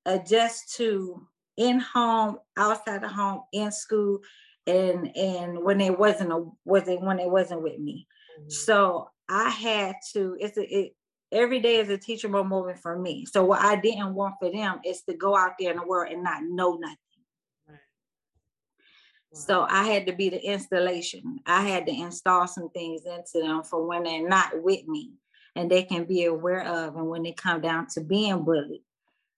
adjust 0.05 0.75
to 0.77 1.27
in 1.57 1.79
home, 1.79 2.37
outside 2.55 3.01
the 3.01 3.07
home, 3.07 3.41
in 3.51 3.71
school, 3.71 4.19
and 4.65 5.15
and 5.15 5.63
when 5.63 5.81
it 5.81 5.97
wasn't 5.97 6.31
a 6.31 6.45
was 6.65 6.87
it 6.87 7.01
when 7.01 7.19
it 7.19 7.29
wasn't 7.29 7.63
with 7.63 7.79
me. 7.79 8.07
Mm-hmm. 8.39 8.49
So 8.49 9.09
I 9.29 9.49
had 9.49 9.95
to. 10.13 10.37
It's 10.39 10.57
a, 10.57 10.63
it 10.63 10.95
every 11.31 11.59
day 11.59 11.77
is 11.77 11.89
a 11.89 11.97
teachable 11.97 12.43
moment 12.43 12.79
for 12.79 12.97
me. 12.97 13.25
So 13.25 13.43
what 13.43 13.61
I 13.61 13.75
didn't 13.75 14.13
want 14.13 14.35
for 14.39 14.51
them 14.51 14.79
is 14.85 15.01
to 15.03 15.13
go 15.13 15.35
out 15.35 15.53
there 15.59 15.71
in 15.71 15.77
the 15.77 15.85
world 15.85 16.11
and 16.11 16.23
not 16.23 16.43
know 16.43 16.75
nothing. 16.75 16.97
So 19.33 19.67
I 19.69 19.83
had 19.83 20.07
to 20.07 20.13
be 20.13 20.29
the 20.29 20.43
installation. 20.43 21.39
I 21.45 21.61
had 21.61 21.85
to 21.85 21.91
install 21.91 22.47
some 22.47 22.69
things 22.69 23.03
into 23.05 23.45
them 23.45 23.63
for 23.63 23.85
when 23.85 24.03
they're 24.03 24.27
not 24.27 24.63
with 24.63 24.87
me 24.87 25.11
and 25.55 25.69
they 25.69 25.83
can 25.83 26.05
be 26.05 26.25
aware 26.25 26.65
of 26.65 26.95
and 26.95 27.07
when 27.07 27.23
they 27.23 27.33
come 27.33 27.61
down 27.61 27.87
to 27.87 28.01
being 28.01 28.43
bullied. 28.43 28.81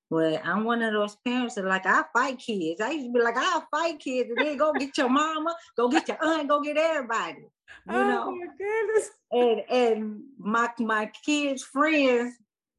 But 0.09 0.45
I'm 0.45 0.63
one 0.63 0.81
of 0.81 0.93
those 0.93 1.17
parents 1.17 1.55
that 1.55 1.65
like 1.65 1.85
I 1.85 2.03
fight 2.13 2.39
kids. 2.39 2.81
I 2.81 2.91
used 2.91 3.07
to 3.07 3.13
be 3.13 3.21
like, 3.21 3.37
I'll 3.37 3.67
fight 3.71 3.99
kids 3.99 4.29
and 4.29 4.39
then 4.39 4.57
go 4.57 4.73
get 4.73 4.97
your 4.97 5.09
mama, 5.09 5.55
go 5.75 5.89
get 5.89 6.07
your 6.07 6.23
aunt, 6.23 6.49
go 6.49 6.61
get 6.61 6.77
everybody. 6.77 7.45
You 7.87 7.95
oh 7.95 8.07
know. 8.07 8.31
My 8.31 8.47
goodness. 8.57 9.09
And 9.31 9.61
and 9.69 10.21
my 10.37 10.69
my 10.79 11.11
kids' 11.25 11.63
friends, 11.63 12.35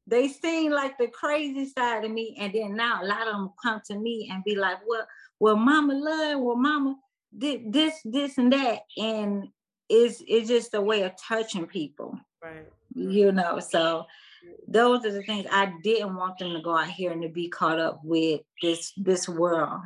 they 0.07 0.27
seem 0.27 0.71
like 0.71 0.97
the 0.97 1.07
crazy 1.07 1.65
side 1.65 2.03
of 2.05 2.11
me. 2.11 2.37
And 2.39 2.53
then 2.53 2.75
now 2.75 3.03
a 3.03 3.05
lot 3.05 3.27
of 3.27 3.33
them 3.33 3.51
come 3.61 3.81
to 3.87 3.97
me 3.97 4.29
and 4.31 4.43
be 4.43 4.55
like, 4.55 4.77
Well, 4.87 5.07
well, 5.39 5.55
mama 5.55 5.93
love, 5.93 6.41
well, 6.41 6.55
mama 6.55 6.95
did 7.37 7.71
this, 7.73 7.95
this, 8.05 8.37
and 8.37 8.51
that. 8.53 8.81
And 8.97 9.47
it's 9.89 10.23
it's 10.27 10.47
just 10.47 10.73
a 10.73 10.81
way 10.81 11.03
of 11.03 11.13
touching 11.21 11.67
people. 11.67 12.17
Right. 12.41 12.67
You 12.93 13.31
know, 13.31 13.59
so 13.59 14.05
those 14.67 15.05
are 15.05 15.11
the 15.11 15.23
things 15.23 15.45
I 15.51 15.73
didn't 15.83 16.15
want 16.15 16.39
them 16.39 16.53
to 16.53 16.61
go 16.61 16.77
out 16.77 16.89
here 16.89 17.11
and 17.11 17.21
to 17.21 17.29
be 17.29 17.49
caught 17.49 17.79
up 17.79 18.01
with 18.03 18.41
this 18.61 18.93
this 18.97 19.27
world. 19.27 19.81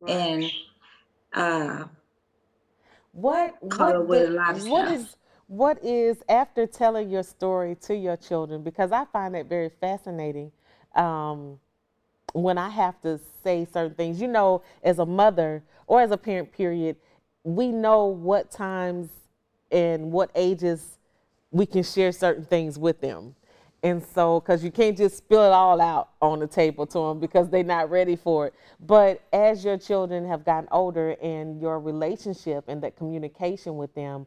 Right. 0.00 0.10
And 0.10 0.52
uh 1.32 1.84
what 3.20 3.56
what, 3.60 4.06
the, 4.08 4.68
what 4.68 4.92
is 4.92 5.16
what 5.48 5.82
is 5.82 6.22
after 6.28 6.66
telling 6.66 7.10
your 7.10 7.22
story 7.22 7.74
to 7.74 7.96
your 7.96 8.16
children 8.16 8.62
because 8.62 8.92
I 8.92 9.06
find 9.06 9.34
that 9.34 9.46
very 9.46 9.70
fascinating 9.80 10.52
um, 10.94 11.58
when 12.32 12.58
I 12.58 12.68
have 12.68 13.00
to 13.02 13.18
say 13.42 13.66
certain 13.72 13.94
things. 13.94 14.20
You 14.20 14.28
know, 14.28 14.62
as 14.82 14.98
a 14.98 15.06
mother 15.06 15.64
or 15.86 16.00
as 16.00 16.10
a 16.10 16.16
parent, 16.16 16.52
period, 16.52 16.96
we 17.44 17.72
know 17.72 18.06
what 18.06 18.50
times 18.50 19.08
and 19.72 20.12
what 20.12 20.30
ages 20.34 20.98
we 21.50 21.66
can 21.66 21.82
share 21.82 22.12
certain 22.12 22.44
things 22.44 22.78
with 22.78 23.00
them. 23.00 23.34
And 23.82 24.02
so, 24.02 24.40
because 24.40 24.64
you 24.64 24.72
can't 24.72 24.96
just 24.96 25.16
spill 25.18 25.44
it 25.44 25.52
all 25.52 25.80
out 25.80 26.10
on 26.20 26.40
the 26.40 26.48
table 26.48 26.84
to 26.86 26.98
them 26.98 27.20
because 27.20 27.48
they're 27.48 27.62
not 27.62 27.90
ready 27.90 28.16
for 28.16 28.48
it. 28.48 28.54
But 28.80 29.22
as 29.32 29.64
your 29.64 29.78
children 29.78 30.26
have 30.26 30.44
gotten 30.44 30.68
older 30.72 31.10
and 31.22 31.60
your 31.60 31.78
relationship 31.78 32.64
and 32.66 32.82
that 32.82 32.96
communication 32.96 33.76
with 33.76 33.94
them, 33.94 34.26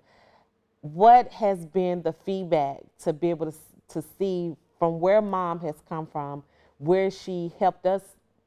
what 0.80 1.32
has 1.34 1.66
been 1.66 2.02
the 2.02 2.14
feedback 2.14 2.80
to 3.00 3.12
be 3.12 3.30
able 3.30 3.52
to, 3.52 3.58
to 3.90 4.04
see 4.18 4.56
from 4.80 5.02
where 5.02 5.22
mom 5.22 5.60
has 5.60 5.76
come 5.88 6.08
from, 6.08 6.44
where 6.78 7.12
she 7.12 7.52
helped 7.60 7.86
us 7.86 8.02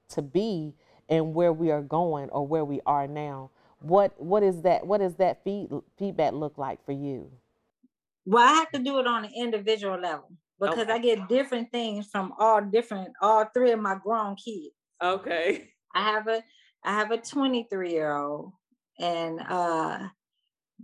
to 0.08 0.22
be, 0.22 0.72
and 1.10 1.34
where 1.34 1.52
we 1.52 1.70
are 1.70 1.82
going 1.82 2.30
or 2.30 2.46
where 2.46 2.64
we 2.64 2.80
are 2.86 3.06
now? 3.06 3.50
What 3.80 4.18
what 4.18 4.42
is 4.42 4.62
that? 4.62 4.86
What 4.86 4.98
does 4.98 5.16
that 5.16 5.44
feed, 5.44 5.68
feedback 5.98 6.32
look 6.32 6.56
like 6.56 6.82
for 6.86 6.92
you? 6.92 7.30
Well, 8.24 8.42
I 8.42 8.54
have 8.54 8.70
to 8.70 8.78
do 8.78 8.98
it 9.00 9.06
on 9.06 9.26
an 9.26 9.32
individual 9.36 10.00
level 10.00 10.30
because 10.60 10.78
okay. 10.78 10.92
I 10.92 10.98
get 10.98 11.28
different 11.28 11.70
things 11.70 12.08
from 12.10 12.32
all 12.38 12.60
different 12.60 13.10
all 13.20 13.44
three 13.54 13.72
of 13.72 13.80
my 13.80 13.96
grown 14.02 14.36
kids. 14.36 14.74
Okay. 15.02 15.70
I 15.94 16.02
have 16.02 16.28
a 16.28 16.42
I 16.84 16.92
have 16.92 17.10
a 17.10 17.18
23 17.18 17.90
year 17.90 18.14
old 18.14 18.52
and 18.98 19.40
uh 19.40 20.08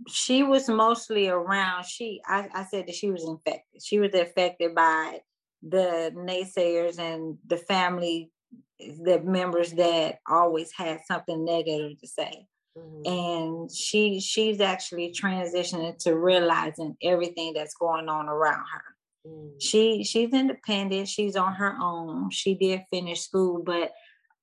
she 0.07 0.41
was 0.43 0.67
mostly 0.67 1.27
around 1.27 1.85
she 1.85 2.21
I, 2.25 2.47
I 2.53 2.65
said 2.65 2.87
that 2.87 2.95
she 2.95 3.11
was 3.11 3.25
infected. 3.25 3.81
She 3.83 3.99
was 3.99 4.13
affected 4.13 4.75
by 4.75 5.19
the 5.63 6.11
naysayers 6.15 6.97
and 6.97 7.37
the 7.47 7.57
family 7.57 8.31
the 8.79 9.21
members 9.23 9.73
that 9.73 10.19
always 10.27 10.71
had 10.71 11.01
something 11.05 11.45
negative 11.45 11.99
to 11.99 12.07
say. 12.07 12.47
Mm-hmm. 12.77 13.11
And 13.11 13.71
she 13.71 14.19
she's 14.19 14.61
actually 14.61 15.13
transitioning 15.13 15.97
to 15.99 16.15
realizing 16.15 16.95
everything 17.03 17.53
that's 17.53 17.75
going 17.75 18.09
on 18.09 18.27
around 18.27 18.65
her. 18.73 18.83
Mm. 19.25 19.51
She 19.59 20.03
she's 20.03 20.33
independent. 20.33 21.07
She's 21.07 21.35
on 21.35 21.53
her 21.53 21.77
own. 21.81 22.29
She 22.31 22.55
did 22.55 22.83
finish 22.91 23.21
school, 23.21 23.61
but 23.63 23.91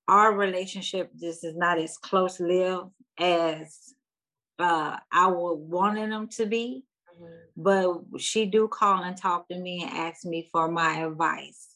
our 0.06 0.34
relationship 0.34 1.10
just 1.20 1.44
is 1.44 1.56
not 1.56 1.78
as 1.78 1.98
close 1.98 2.40
lived 2.40 2.90
as 3.18 3.94
uh, 4.58 4.96
I 5.12 5.26
would 5.26 5.54
wanted 5.54 6.10
them 6.10 6.28
to 6.28 6.46
be. 6.46 6.84
Mm-hmm. 7.20 7.34
But 7.56 8.20
she 8.20 8.46
do 8.46 8.68
call 8.68 9.02
and 9.02 9.16
talk 9.16 9.48
to 9.48 9.58
me 9.58 9.82
and 9.82 9.90
ask 9.90 10.24
me 10.24 10.48
for 10.52 10.70
my 10.70 11.00
advice. 11.00 11.68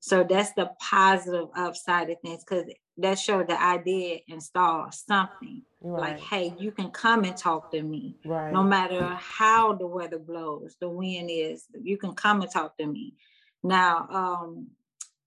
So 0.00 0.24
that's 0.24 0.52
the 0.52 0.70
positive 0.80 1.48
upside 1.54 2.08
of 2.10 2.16
things 2.24 2.44
because 2.44 2.64
that 2.98 3.18
showed 3.18 3.48
that 3.48 3.60
I 3.60 3.82
did 3.82 4.22
install 4.28 4.90
something. 4.90 5.62
Right. 5.80 6.12
Like, 6.12 6.20
hey, 6.20 6.54
you 6.58 6.72
can 6.72 6.90
come 6.90 7.24
and 7.24 7.36
talk 7.36 7.70
to 7.72 7.82
me. 7.82 8.16
Right. 8.24 8.52
No 8.52 8.62
matter 8.62 9.14
how 9.14 9.74
the 9.74 9.86
weather 9.86 10.18
blows, 10.18 10.76
the 10.80 10.88
wind 10.88 11.30
is, 11.30 11.64
you 11.80 11.96
can 11.96 12.14
come 12.14 12.42
and 12.42 12.50
talk 12.50 12.76
to 12.78 12.86
me. 12.86 13.14
Now, 13.62 14.08
um, 14.10 14.68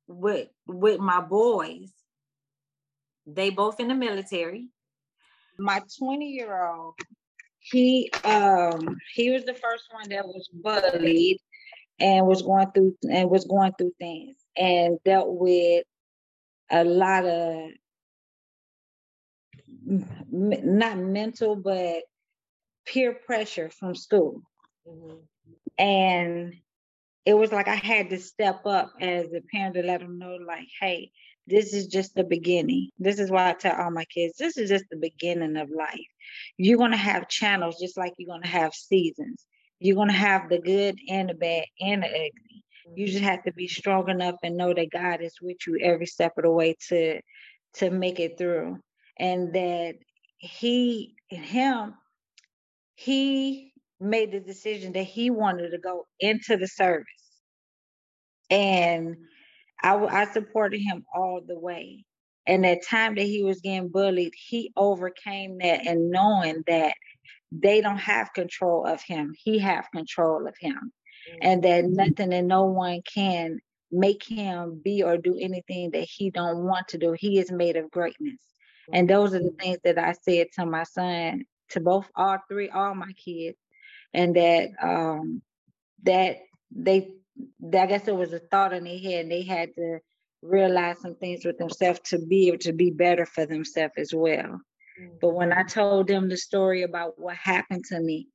with 0.07 0.49
with 0.67 0.99
my 0.99 1.21
boys, 1.21 1.91
they 3.25 3.49
both 3.49 3.79
in 3.79 3.87
the 3.87 3.95
military. 3.95 4.67
My 5.57 5.81
20 5.99 6.25
year 6.25 6.65
old, 6.65 6.95
he 7.59 8.11
um 8.23 8.97
he 9.13 9.29
was 9.29 9.45
the 9.45 9.53
first 9.53 9.85
one 9.91 10.09
that 10.09 10.25
was 10.25 10.49
bullied 10.53 11.37
and 11.99 12.25
was 12.25 12.41
going 12.41 12.71
through 12.71 12.97
and 13.09 13.29
was 13.29 13.45
going 13.45 13.73
through 13.77 13.93
things 13.99 14.35
and 14.57 14.97
dealt 15.05 15.29
with 15.29 15.83
a 16.71 16.83
lot 16.83 17.25
of 17.25 17.69
not 20.31 20.97
mental 20.97 21.55
but 21.55 22.03
peer 22.85 23.13
pressure 23.13 23.69
from 23.69 23.95
school. 23.95 24.41
Mm-hmm. 24.87 25.17
and 25.77 26.55
it 27.23 27.35
was 27.35 27.51
like 27.51 27.67
i 27.67 27.75
had 27.75 28.09
to 28.09 28.17
step 28.17 28.65
up 28.65 28.93
as 28.99 29.31
a 29.31 29.41
parent 29.51 29.75
to 29.75 29.83
let 29.83 29.99
them 29.99 30.17
know 30.17 30.37
like 30.37 30.67
hey 30.79 31.11
this 31.47 31.73
is 31.73 31.87
just 31.87 32.15
the 32.15 32.23
beginning. 32.23 32.89
This 32.99 33.19
is 33.19 33.29
why 33.29 33.49
i 33.49 33.53
tell 33.53 33.75
all 33.75 33.91
my 33.91 34.05
kids 34.05 34.35
this 34.37 34.57
is 34.57 34.69
just 34.69 34.85
the 34.89 34.97
beginning 34.97 35.57
of 35.57 35.69
life. 35.69 35.99
You're 36.57 36.77
going 36.77 36.91
to 36.91 36.97
have 36.97 37.27
channels 37.27 37.79
just 37.79 37.97
like 37.97 38.13
you're 38.17 38.33
going 38.33 38.43
to 38.43 38.47
have 38.47 38.73
seasons. 38.73 39.45
You're 39.79 39.95
going 39.95 40.09
to 40.09 40.13
have 40.13 40.49
the 40.49 40.59
good 40.59 40.97
and 41.09 41.29
the 41.29 41.33
bad 41.33 41.65
and 41.79 42.03
the 42.03 42.07
ugly. 42.07 42.63
You 42.95 43.07
just 43.07 43.23
have 43.23 43.43
to 43.43 43.53
be 43.53 43.67
strong 43.67 44.09
enough 44.09 44.35
and 44.43 44.57
know 44.57 44.73
that 44.73 44.91
God 44.91 45.21
is 45.21 45.35
with 45.41 45.57
you 45.67 45.79
every 45.81 46.05
step 46.05 46.33
of 46.37 46.43
the 46.43 46.51
way 46.51 46.75
to 46.89 47.21
to 47.75 47.89
make 47.89 48.19
it 48.19 48.37
through. 48.37 48.79
And 49.21 49.53
that 49.53 49.95
he 50.39 51.15
and 51.31 51.45
him 51.45 51.93
he 52.95 53.73
made 53.99 54.31
the 54.31 54.39
decision 54.39 54.93
that 54.93 55.03
he 55.03 55.29
wanted 55.29 55.71
to 55.71 55.77
go 55.79 56.05
into 56.19 56.57
the 56.57 56.67
service. 56.67 57.05
And 58.49 59.15
I, 59.81 59.95
I 59.95 60.25
supported 60.25 60.79
him 60.79 61.05
all 61.13 61.41
the 61.45 61.57
way. 61.57 62.05
And 62.45 62.63
that 62.63 62.85
time 62.87 63.15
that 63.15 63.23
he 63.23 63.43
was 63.43 63.61
getting 63.61 63.89
bullied, 63.89 64.33
he 64.35 64.71
overcame 64.75 65.57
that 65.59 65.85
and 65.87 66.11
knowing 66.11 66.63
that 66.67 66.93
they 67.51 67.81
don't 67.81 67.97
have 67.97 68.33
control 68.33 68.85
of 68.85 69.01
him, 69.01 69.33
he 69.37 69.59
have 69.59 69.89
control 69.91 70.47
of 70.47 70.55
him. 70.59 70.91
And 71.41 71.63
that 71.63 71.85
mm-hmm. 71.85 71.93
nothing 71.93 72.33
and 72.33 72.47
no 72.47 72.65
one 72.65 73.01
can 73.01 73.59
make 73.91 74.23
him 74.23 74.81
be 74.83 75.03
or 75.03 75.17
do 75.17 75.37
anything 75.39 75.91
that 75.91 76.07
he 76.09 76.29
don't 76.29 76.65
want 76.65 76.89
to 76.89 76.97
do. 76.97 77.15
He 77.17 77.39
is 77.39 77.51
made 77.51 77.77
of 77.77 77.91
greatness. 77.91 78.39
And 78.93 79.09
those 79.09 79.33
are 79.33 79.39
the 79.39 79.55
things 79.59 79.79
that 79.83 79.97
I 79.97 80.13
said 80.13 80.47
to 80.53 80.65
my 80.65 80.83
son, 80.83 81.45
to 81.69 81.79
both 81.79 82.09
all 82.15 82.37
three, 82.49 82.69
all 82.69 82.93
my 82.95 83.11
kids, 83.13 83.57
and 84.13 84.35
that 84.35 84.69
um 84.81 85.41
that 86.03 86.37
they 86.71 87.13
I 87.73 87.85
guess 87.85 88.07
it 88.07 88.15
was 88.15 88.33
a 88.33 88.39
thought 88.39 88.73
in 88.73 88.83
their 88.83 88.99
head 88.99 89.23
and 89.23 89.31
they 89.31 89.43
had 89.43 89.73
to 89.75 89.99
realize 90.41 90.99
some 90.99 91.15
things 91.15 91.45
with 91.45 91.57
themselves 91.57 91.99
to 92.05 92.19
be 92.19 92.47
able 92.47 92.57
to 92.59 92.73
be 92.73 92.91
better 92.91 93.25
for 93.25 93.45
themselves 93.45 93.93
as 93.97 94.13
well. 94.13 94.59
Mm-hmm. 94.99 95.15
But 95.21 95.29
when 95.29 95.53
I 95.53 95.63
told 95.63 96.07
them 96.07 96.29
the 96.29 96.37
story 96.37 96.83
about 96.83 97.19
what 97.19 97.35
happened 97.35 97.85
to 97.85 97.99
me, 97.99 98.27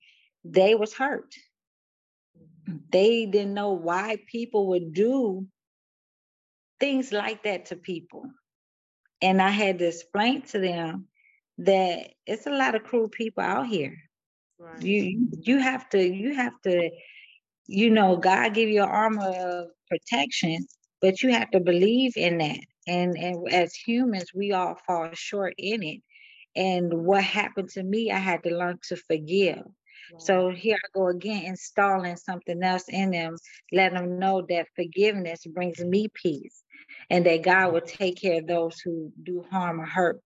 they 0.44 0.74
was 0.74 0.94
hurt. 0.94 1.34
Mm-hmm. 2.68 2.76
They 2.90 3.26
didn't 3.26 3.54
know 3.54 3.72
why 3.72 4.18
people 4.30 4.68
would 4.68 4.92
do 4.92 5.46
things 6.78 7.12
like 7.12 7.42
that 7.44 7.66
to 7.66 7.76
people. 7.76 8.24
And 9.22 9.40
I 9.42 9.50
had 9.50 9.78
to 9.78 9.86
explain 9.88 10.42
to 10.42 10.58
them 10.58 11.08
that 11.58 12.12
it's 12.26 12.46
a 12.46 12.50
lot 12.50 12.74
of 12.74 12.84
cruel 12.84 13.08
people 13.08 13.42
out 13.42 13.66
here. 13.66 13.96
Right. 14.58 14.88
You 14.88 15.28
you 15.42 15.58
have 15.58 15.88
to 15.90 16.02
you 16.02 16.34
have 16.34 16.52
to 16.64 16.90
you 17.66 17.90
know 17.90 18.16
God 18.16 18.54
give 18.54 18.68
you 18.68 18.82
an 18.82 18.88
armor 18.88 19.28
of 19.28 19.68
protection, 19.88 20.66
but 21.00 21.22
you 21.22 21.30
have 21.32 21.50
to 21.52 21.60
believe 21.60 22.12
in 22.16 22.38
that. 22.38 22.60
And 22.86 23.16
and 23.16 23.48
as 23.52 23.74
humans, 23.74 24.30
we 24.34 24.52
all 24.52 24.76
fall 24.86 25.10
short 25.14 25.54
in 25.58 25.82
it. 25.82 26.00
And 26.56 26.92
what 27.04 27.22
happened 27.24 27.70
to 27.70 27.82
me, 27.82 28.10
I 28.10 28.18
had 28.18 28.42
to 28.44 28.56
learn 28.56 28.78
to 28.88 28.96
forgive. 28.96 29.62
So 30.18 30.50
here 30.50 30.76
I 30.76 30.88
go 30.94 31.08
again, 31.08 31.44
installing 31.44 32.16
something 32.16 32.62
else 32.62 32.84
in 32.88 33.10
them, 33.10 33.36
let 33.72 33.92
them 33.92 34.18
know 34.18 34.44
that 34.48 34.68
forgiveness 34.74 35.44
brings 35.46 35.80
me 35.80 36.08
peace 36.14 36.62
and 37.10 37.24
that 37.26 37.42
God 37.42 37.72
will 37.72 37.80
take 37.80 38.20
care 38.20 38.40
of 38.40 38.46
those 38.46 38.80
who 38.80 39.12
do 39.22 39.44
harm 39.50 39.80
or 39.80 39.86
hurt 39.86 40.20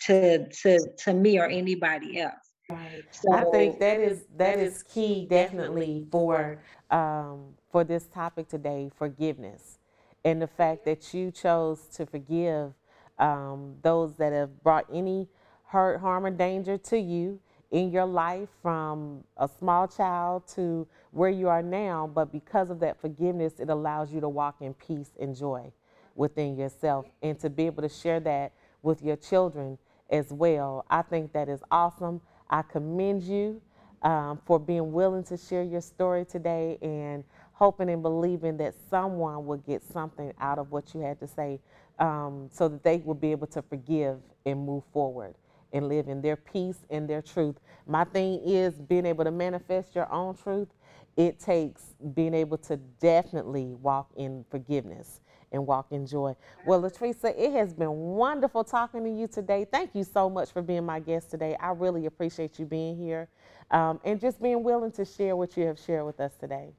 to 0.00 0.48
to 0.48 0.78
to 0.98 1.14
me 1.14 1.38
or 1.38 1.46
anybody 1.46 2.20
else. 2.20 2.34
Right. 2.68 3.04
So, 3.10 3.32
I 3.32 3.44
think 3.44 3.78
that 3.78 4.00
is 4.00 4.24
that 4.36 4.58
is 4.58 4.82
key 4.82 5.26
definitely 5.28 6.06
for 6.10 6.58
um, 6.90 7.54
for 7.70 7.84
this 7.84 8.06
topic 8.06 8.48
today, 8.48 8.90
forgiveness, 8.96 9.78
and 10.24 10.42
the 10.42 10.46
fact 10.46 10.84
that 10.84 11.14
you 11.14 11.30
chose 11.30 11.86
to 11.94 12.06
forgive 12.06 12.72
um, 13.18 13.76
those 13.82 14.14
that 14.16 14.32
have 14.32 14.62
brought 14.62 14.86
any 14.92 15.28
hurt, 15.66 16.00
harm, 16.00 16.26
or 16.26 16.30
danger 16.30 16.76
to 16.76 16.98
you 16.98 17.40
in 17.70 17.90
your 17.90 18.06
life 18.06 18.48
from 18.62 19.24
a 19.36 19.48
small 19.58 19.88
child 19.88 20.46
to 20.54 20.86
where 21.10 21.30
you 21.30 21.48
are 21.48 21.62
now. 21.62 22.10
But 22.12 22.32
because 22.32 22.70
of 22.70 22.80
that 22.80 23.00
forgiveness, 23.00 23.54
it 23.58 23.68
allows 23.68 24.12
you 24.12 24.20
to 24.20 24.28
walk 24.28 24.56
in 24.60 24.74
peace 24.74 25.10
and 25.20 25.36
joy 25.36 25.72
within 26.14 26.56
yourself 26.56 27.06
and 27.22 27.38
to 27.40 27.50
be 27.50 27.66
able 27.66 27.82
to 27.82 27.88
share 27.88 28.20
that 28.20 28.52
with 28.82 29.02
your 29.02 29.16
children 29.16 29.78
as 30.10 30.32
well. 30.32 30.84
I 30.88 31.02
think 31.02 31.32
that 31.32 31.48
is 31.48 31.60
awesome. 31.70 32.20
I 32.48 32.62
commend 32.62 33.22
you 33.22 33.60
um, 34.02 34.40
for 34.46 34.58
being 34.58 34.92
willing 34.92 35.24
to 35.24 35.36
share 35.36 35.62
your 35.62 35.80
story 35.80 36.24
today 36.24 36.78
and 36.80 37.24
hoping 37.52 37.90
and 37.90 38.02
believing 38.02 38.56
that 38.58 38.74
someone 38.88 39.46
will 39.46 39.56
get 39.58 39.82
something 39.82 40.32
out 40.40 40.58
of 40.58 40.70
what 40.70 40.94
you 40.94 41.00
had 41.00 41.18
to 41.18 41.26
say 41.26 41.58
um, 41.98 42.48
so 42.52 42.68
that 42.68 42.82
they 42.84 42.98
will 42.98 43.14
be 43.14 43.32
able 43.32 43.46
to 43.46 43.62
forgive 43.62 44.18
and 44.44 44.64
move 44.64 44.84
forward 44.92 45.34
and 45.72 45.88
live 45.88 46.08
in 46.08 46.22
their 46.22 46.36
peace 46.36 46.78
and 46.90 47.08
their 47.08 47.22
truth. 47.22 47.56
My 47.86 48.04
thing 48.04 48.40
is 48.44 48.74
being 48.74 49.06
able 49.06 49.24
to 49.24 49.30
manifest 49.30 49.94
your 49.94 50.10
own 50.12 50.36
truth. 50.36 50.68
It 51.16 51.40
takes 51.40 51.94
being 52.14 52.34
able 52.34 52.58
to 52.58 52.76
definitely 52.76 53.74
walk 53.74 54.10
in 54.16 54.44
forgiveness 54.50 55.20
and 55.52 55.66
walk 55.66 55.86
in 55.90 56.06
joy. 56.06 56.34
Well, 56.66 56.82
Latresa, 56.82 57.34
it 57.36 57.52
has 57.52 57.72
been 57.72 57.92
wonderful 57.92 58.64
talking 58.64 59.04
to 59.04 59.10
you 59.10 59.26
today. 59.26 59.66
Thank 59.70 59.94
you 59.94 60.04
so 60.04 60.28
much 60.28 60.52
for 60.52 60.62
being 60.62 60.84
my 60.84 61.00
guest 61.00 61.30
today. 61.30 61.56
I 61.60 61.70
really 61.70 62.06
appreciate 62.06 62.58
you 62.58 62.66
being 62.66 62.96
here 62.96 63.28
um, 63.70 64.00
and 64.04 64.20
just 64.20 64.42
being 64.42 64.62
willing 64.62 64.92
to 64.92 65.04
share 65.04 65.36
what 65.36 65.56
you 65.56 65.64
have 65.66 65.78
shared 65.78 66.04
with 66.06 66.20
us 66.20 66.34
today. 66.38 66.70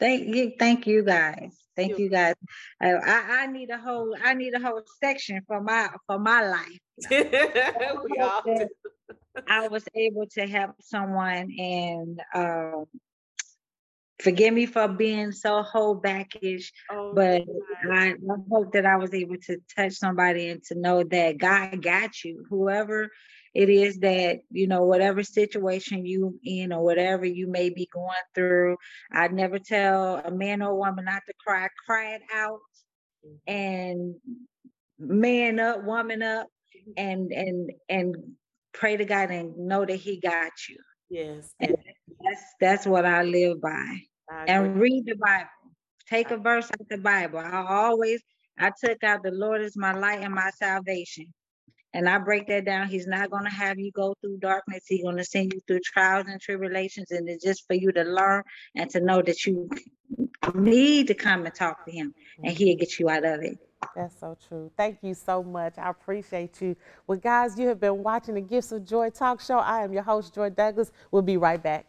Thank 0.00 0.34
you, 0.34 0.52
thank 0.58 0.86
you 0.86 1.02
guys. 1.02 1.56
Thank 1.74 1.98
you 1.98 2.08
guys. 2.08 2.34
I, 2.80 2.92
I, 2.92 3.22
I 3.42 3.46
need 3.46 3.70
a 3.70 3.78
whole 3.78 4.14
I 4.22 4.34
need 4.34 4.54
a 4.54 4.60
whole 4.60 4.82
section 5.00 5.42
for 5.46 5.60
my 5.60 5.90
for 6.06 6.18
my 6.18 6.48
life. 6.48 6.80
we 7.10 8.18
all 8.20 8.42
I 9.46 9.68
was 9.68 9.84
able 9.94 10.26
to 10.32 10.46
help 10.46 10.72
someone 10.80 11.52
and 11.58 12.20
um, 12.34 12.86
forgive 14.20 14.52
me 14.52 14.66
for 14.66 14.88
being 14.88 15.32
so 15.32 15.62
whole 15.62 15.94
backish, 15.94 16.72
oh, 16.90 17.12
but 17.14 17.42
I, 17.90 18.08
I, 18.08 18.14
hope 18.50 18.72
that 18.72 18.84
I 18.84 18.96
was 18.96 19.14
able 19.14 19.36
to 19.46 19.58
touch 19.76 19.94
somebody 19.94 20.48
and 20.48 20.62
to 20.64 20.74
know 20.74 21.04
that 21.04 21.38
God 21.38 21.82
got 21.82 22.24
you. 22.24 22.44
Whoever 22.50 23.10
it 23.54 23.68
is 23.68 23.98
that, 24.00 24.40
you 24.50 24.66
know, 24.66 24.84
whatever 24.84 25.22
situation 25.22 26.04
you 26.04 26.38
in 26.44 26.72
or 26.72 26.84
whatever 26.84 27.24
you 27.24 27.46
may 27.46 27.70
be 27.70 27.88
going 27.92 28.08
through, 28.34 28.76
I 29.12 29.28
never 29.28 29.58
tell 29.58 30.16
a 30.16 30.30
man 30.30 30.62
or 30.62 30.76
woman 30.76 31.04
not 31.04 31.22
to 31.26 31.34
cry, 31.44 31.68
cry 31.86 32.14
it 32.14 32.22
out 32.34 32.60
mm-hmm. 33.24 33.52
and 33.52 34.14
man 34.98 35.60
up, 35.60 35.84
woman 35.84 36.22
up. 36.22 36.48
Mm-hmm. 36.96 37.08
and 37.10 37.32
and 37.32 37.70
and 37.88 38.16
pray 38.72 38.96
to 38.96 39.04
God 39.04 39.30
and 39.30 39.56
know 39.56 39.84
that 39.84 39.96
he 39.96 40.20
got 40.20 40.52
you. 40.68 40.76
Yes. 41.10 41.54
And 41.60 41.76
that's 42.22 42.42
that's 42.60 42.86
what 42.86 43.04
I 43.04 43.22
live 43.22 43.60
by. 43.60 44.00
I 44.30 44.44
and 44.46 44.78
read 44.78 45.04
the 45.06 45.16
Bible. 45.16 45.48
Take 46.08 46.30
a 46.30 46.36
verse 46.36 46.70
out 46.70 46.88
the 46.88 46.98
Bible. 46.98 47.38
I 47.38 47.64
always 47.68 48.22
I 48.58 48.72
took 48.82 49.02
out 49.04 49.22
the 49.22 49.30
Lord 49.30 49.62
is 49.62 49.76
my 49.76 49.92
light 49.92 50.22
and 50.22 50.34
my 50.34 50.50
salvation. 50.50 51.32
And 51.94 52.06
I 52.08 52.18
break 52.18 52.48
that 52.48 52.66
down. 52.66 52.88
He's 52.88 53.06
not 53.06 53.30
going 53.30 53.44
to 53.44 53.50
have 53.50 53.78
you 53.78 53.90
go 53.92 54.14
through 54.20 54.38
darkness. 54.38 54.84
He's 54.86 55.02
going 55.02 55.16
to 55.16 55.24
send 55.24 55.54
you 55.54 55.60
through 55.66 55.80
trials 55.80 56.26
and 56.28 56.38
tribulations. 56.38 57.10
And 57.10 57.28
it's 57.28 57.42
just 57.42 57.66
for 57.66 57.74
you 57.74 57.92
to 57.92 58.04
learn 58.04 58.42
and 58.76 58.90
to 58.90 59.00
know 59.00 59.22
that 59.22 59.46
you 59.46 59.70
need 60.54 61.06
to 61.06 61.14
come 61.14 61.46
and 61.46 61.54
talk 61.54 61.86
to 61.86 61.90
him 61.90 62.14
and 62.42 62.52
mm-hmm. 62.52 62.56
he'll 62.62 62.76
get 62.76 62.98
you 62.98 63.08
out 63.08 63.24
of 63.24 63.42
it. 63.42 63.58
That's 63.94 64.18
so 64.18 64.36
true. 64.48 64.70
Thank 64.76 64.98
you 65.02 65.14
so 65.14 65.42
much. 65.42 65.78
I 65.78 65.90
appreciate 65.90 66.60
you. 66.60 66.76
Well, 67.06 67.18
guys, 67.18 67.58
you 67.58 67.68
have 67.68 67.80
been 67.80 68.02
watching 68.02 68.34
the 68.34 68.40
Gifts 68.40 68.72
of 68.72 68.84
Joy 68.84 69.10
talk 69.10 69.40
show. 69.40 69.58
I 69.58 69.82
am 69.82 69.92
your 69.92 70.02
host, 70.02 70.34
Joy 70.34 70.50
Douglas. 70.50 70.92
We'll 71.10 71.22
be 71.22 71.36
right 71.36 71.62
back. 71.62 71.86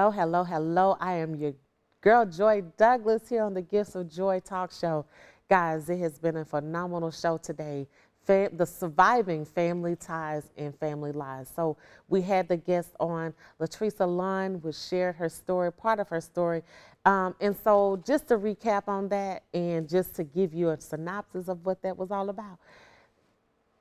Hello, 0.00 0.10
hello, 0.12 0.44
hello. 0.44 0.96
I 0.98 1.16
am 1.16 1.34
your 1.34 1.52
girl, 2.00 2.24
Joy 2.24 2.62
Douglas, 2.78 3.28
here 3.28 3.42
on 3.42 3.52
the 3.52 3.60
Gifts 3.60 3.94
of 3.94 4.10
Joy 4.10 4.40
talk 4.40 4.72
show. 4.72 5.04
Guys, 5.50 5.90
it 5.90 5.98
has 5.98 6.18
been 6.18 6.38
a 6.38 6.44
phenomenal 6.46 7.10
show 7.10 7.36
today. 7.36 7.86
Fam- 8.24 8.56
the 8.56 8.64
surviving 8.64 9.44
family 9.44 9.96
ties 9.96 10.52
and 10.56 10.74
family 10.74 11.12
lies. 11.12 11.52
So 11.54 11.76
we 12.08 12.22
had 12.22 12.48
the 12.48 12.56
guest 12.56 12.96
on, 12.98 13.34
Latresa 13.60 14.06
Lunn, 14.06 14.54
which 14.62 14.76
shared 14.76 15.16
her 15.16 15.28
story, 15.28 15.70
part 15.70 16.00
of 16.00 16.08
her 16.08 16.22
story. 16.22 16.62
Um, 17.04 17.36
and 17.38 17.54
so 17.62 18.02
just 18.06 18.28
to 18.28 18.38
recap 18.38 18.88
on 18.88 19.06
that 19.10 19.42
and 19.52 19.86
just 19.86 20.14
to 20.14 20.24
give 20.24 20.54
you 20.54 20.70
a 20.70 20.80
synopsis 20.80 21.48
of 21.48 21.66
what 21.66 21.82
that 21.82 21.98
was 21.98 22.10
all 22.10 22.30
about. 22.30 22.58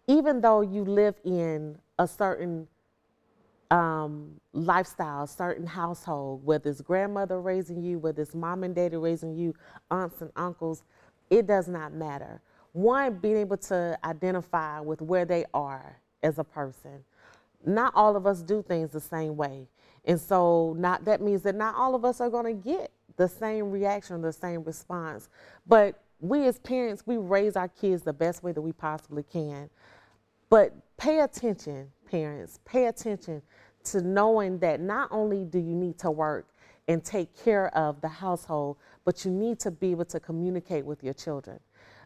even 0.08 0.42
though 0.42 0.62
you 0.62 0.84
live 0.84 1.16
in 1.24 1.78
a 2.00 2.08
certain 2.08 2.68
um, 3.72 4.32
lifestyle, 4.54 5.28
certain 5.28 5.68
household, 5.68 6.44
whether 6.44 6.70
it's 6.70 6.82
grandmother 6.82 7.40
raising 7.40 7.82
you, 7.82 8.00
whether 8.00 8.22
it's 8.22 8.34
mom 8.34 8.64
and 8.64 8.76
daddy 8.76 8.98
raising 8.98 9.36
you, 9.36 9.54
aunts 9.92 10.22
and 10.22 10.32
uncles, 10.36 10.84
it 11.30 11.46
does 11.46 11.68
not 11.68 11.94
matter. 11.94 12.42
One, 12.74 13.16
being 13.16 13.38
able 13.38 13.58
to 13.58 13.98
identify 14.04 14.80
with 14.80 15.02
where 15.02 15.26
they 15.26 15.46
are 15.54 16.00
as 16.24 16.40
a 16.40 16.44
person. 16.44 17.04
Not 17.66 17.94
all 17.96 18.16
of 18.16 18.26
us 18.26 18.42
do 18.42 18.62
things 18.62 18.92
the 18.92 19.00
same 19.00 19.36
way. 19.36 19.68
And 20.06 20.20
so 20.20 20.76
not 20.78 21.06
that 21.06 21.22
means 21.22 21.42
that 21.44 21.56
not 21.56 21.76
all 21.76 21.94
of 21.94 22.06
us 22.06 22.22
are 22.22 22.30
going 22.30 22.46
to 22.46 22.70
get 22.70 22.92
the 23.18 23.28
same 23.28 23.70
reaction, 23.70 24.22
the 24.22 24.32
same 24.32 24.64
response. 24.64 25.30
But 25.68 26.02
we 26.22 26.48
as 26.48 26.60
parents, 26.60 27.04
we 27.06 27.18
raise 27.18 27.56
our 27.56 27.68
kids 27.68 28.04
the 28.04 28.14
best 28.14 28.44
way 28.44 28.52
that 28.52 28.62
we 28.62 28.72
possibly 28.72 29.24
can. 29.24 29.70
But 30.50 30.74
pay 30.98 31.20
attention, 31.20 31.92
parents, 32.10 32.60
pay 32.66 32.88
attention 32.88 33.42
to 33.86 34.02
knowing 34.02 34.60
that 34.60 34.80
not 34.80 35.10
only 35.12 35.46
do 35.46 35.60
you 35.60 35.76
need 35.76 35.98
to 36.00 36.12
work 36.12 36.48
and 36.88 37.04
take 37.04 37.36
care 37.44 37.76
of 37.78 38.02
the 38.02 38.08
household, 38.08 38.78
but 39.06 39.24
you 39.24 39.32
need 39.32 39.60
to 39.60 39.72
be 39.72 39.92
able 39.92 40.06
to 40.06 40.20
communicate 40.20 40.86
with 40.86 41.04
your 41.04 41.14
children. 41.14 41.60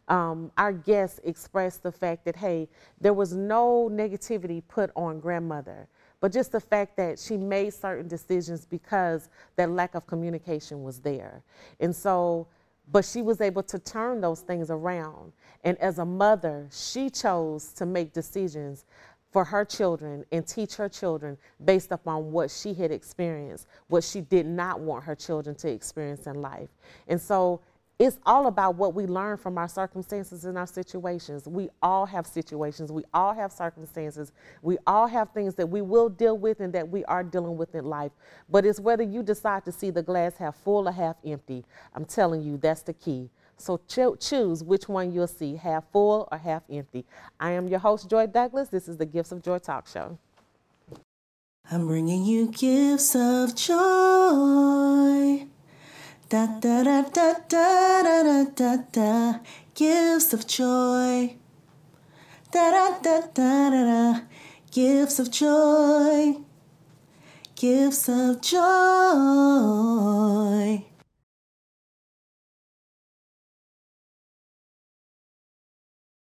Um, 0.09 0.51
our 0.57 0.73
guests 0.73 1.21
expressed 1.23 1.83
the 1.83 1.91
fact 1.91 2.25
that, 2.25 2.35
hey, 2.35 2.67
there 2.99 3.13
was 3.13 3.33
no 3.33 3.89
negativity 3.91 4.61
put 4.67 4.91
on 4.95 5.21
grandmother, 5.21 5.87
but 6.19 6.33
just 6.33 6.51
the 6.51 6.59
fact 6.59 6.97
that 6.97 7.17
she 7.17 7.37
made 7.37 7.73
certain 7.73 8.07
decisions 8.09 8.65
because 8.65 9.29
that 9.55 9.71
lack 9.71 9.95
of 9.95 10.05
communication 10.05 10.83
was 10.83 10.99
there. 10.99 11.41
And 11.79 11.95
so, 11.95 12.47
but 12.91 13.05
she 13.05 13.21
was 13.21 13.39
able 13.39 13.63
to 13.63 13.79
turn 13.79 14.19
those 14.19 14.41
things 14.41 14.69
around. 14.69 15.31
And 15.63 15.77
as 15.77 15.99
a 15.99 16.05
mother, 16.05 16.67
she 16.71 17.09
chose 17.09 17.71
to 17.73 17.85
make 17.85 18.11
decisions 18.11 18.85
for 19.33 19.43
her 19.43 19.65
children 19.65 20.23
and 20.31 20.47
teach 20.47 20.75
her 20.75 20.87
children 20.87 21.37
based 21.65 21.91
upon 21.91 22.31
what 22.31 22.51
she 22.51 22.73
had 22.73 22.91
experienced, 22.91 23.67
what 23.87 24.03
she 24.03 24.21
did 24.21 24.45
not 24.45 24.79
want 24.79 25.03
her 25.03 25.15
children 25.15 25.55
to 25.55 25.67
experience 25.67 26.27
in 26.27 26.35
life. 26.35 26.69
And 27.07 27.19
so 27.19 27.59
it's 27.97 28.19
all 28.25 28.47
about 28.47 28.75
what 28.75 28.93
we 28.93 29.05
learn 29.05 29.37
from 29.37 29.57
our 29.57 29.67
circumstances 29.67 30.45
and 30.45 30.57
our 30.57 30.67
situations. 30.67 31.47
We 31.47 31.69
all 31.81 32.05
have 32.05 32.27
situations, 32.27 32.91
we 32.91 33.03
all 33.13 33.33
have 33.33 33.51
circumstances, 33.51 34.31
we 34.61 34.77
all 34.85 35.07
have 35.07 35.29
things 35.31 35.55
that 35.55 35.67
we 35.67 35.81
will 35.81 36.09
deal 36.09 36.37
with 36.37 36.59
and 36.59 36.73
that 36.73 36.89
we 36.89 37.03
are 37.05 37.23
dealing 37.23 37.57
with 37.57 37.73
in 37.75 37.85
life. 37.85 38.11
But 38.49 38.65
it's 38.65 38.79
whether 38.79 39.03
you 39.03 39.23
decide 39.23 39.65
to 39.65 39.71
see 39.71 39.89
the 39.89 40.03
glass 40.03 40.37
half 40.37 40.55
full 40.57 40.87
or 40.87 40.91
half 40.91 41.15
empty. 41.25 41.65
I'm 41.95 42.05
telling 42.05 42.41
you, 42.41 42.57
that's 42.57 42.83
the 42.83 42.93
key. 42.93 43.29
So 43.57 43.79
cho- 43.87 44.15
choose 44.15 44.63
which 44.63 44.87
one 44.89 45.11
you'll 45.11 45.27
see, 45.27 45.55
half 45.55 45.85
full 45.91 46.27
or 46.31 46.37
half 46.37 46.63
empty. 46.69 47.05
I 47.39 47.51
am 47.51 47.67
your 47.67 47.79
host, 47.79 48.09
Joy 48.09 48.27
Douglas. 48.27 48.69
This 48.69 48.87
is 48.87 48.97
the 48.97 49.05
Gifts 49.05 49.31
of 49.31 49.41
Joy 49.41 49.59
Talk 49.59 49.87
Show. 49.87 50.17
I'm 51.71 51.87
bringing 51.87 52.25
you 52.25 52.51
gifts 52.51 53.15
of 53.15 53.55
joy. 53.55 55.47
Da 56.27 56.45
da 56.59 56.83
da 56.83 57.03
da 57.03 57.33
da 57.47 58.03
da 58.03 58.23
da 58.23 58.43
da 58.53 58.77
da. 58.91 59.39
Gifts 59.73 60.33
of 60.33 60.45
joy. 60.45 61.37
Da 62.51 62.69
da 62.71 62.99
da 63.01 63.21
da 63.33 63.69
da 63.69 63.83
da. 63.85 64.21
Gifts 64.71 65.19
of 65.19 65.31
joy. 65.31 66.35
Gifts 67.55 68.09
of 68.09 68.41
joy. 68.41 68.63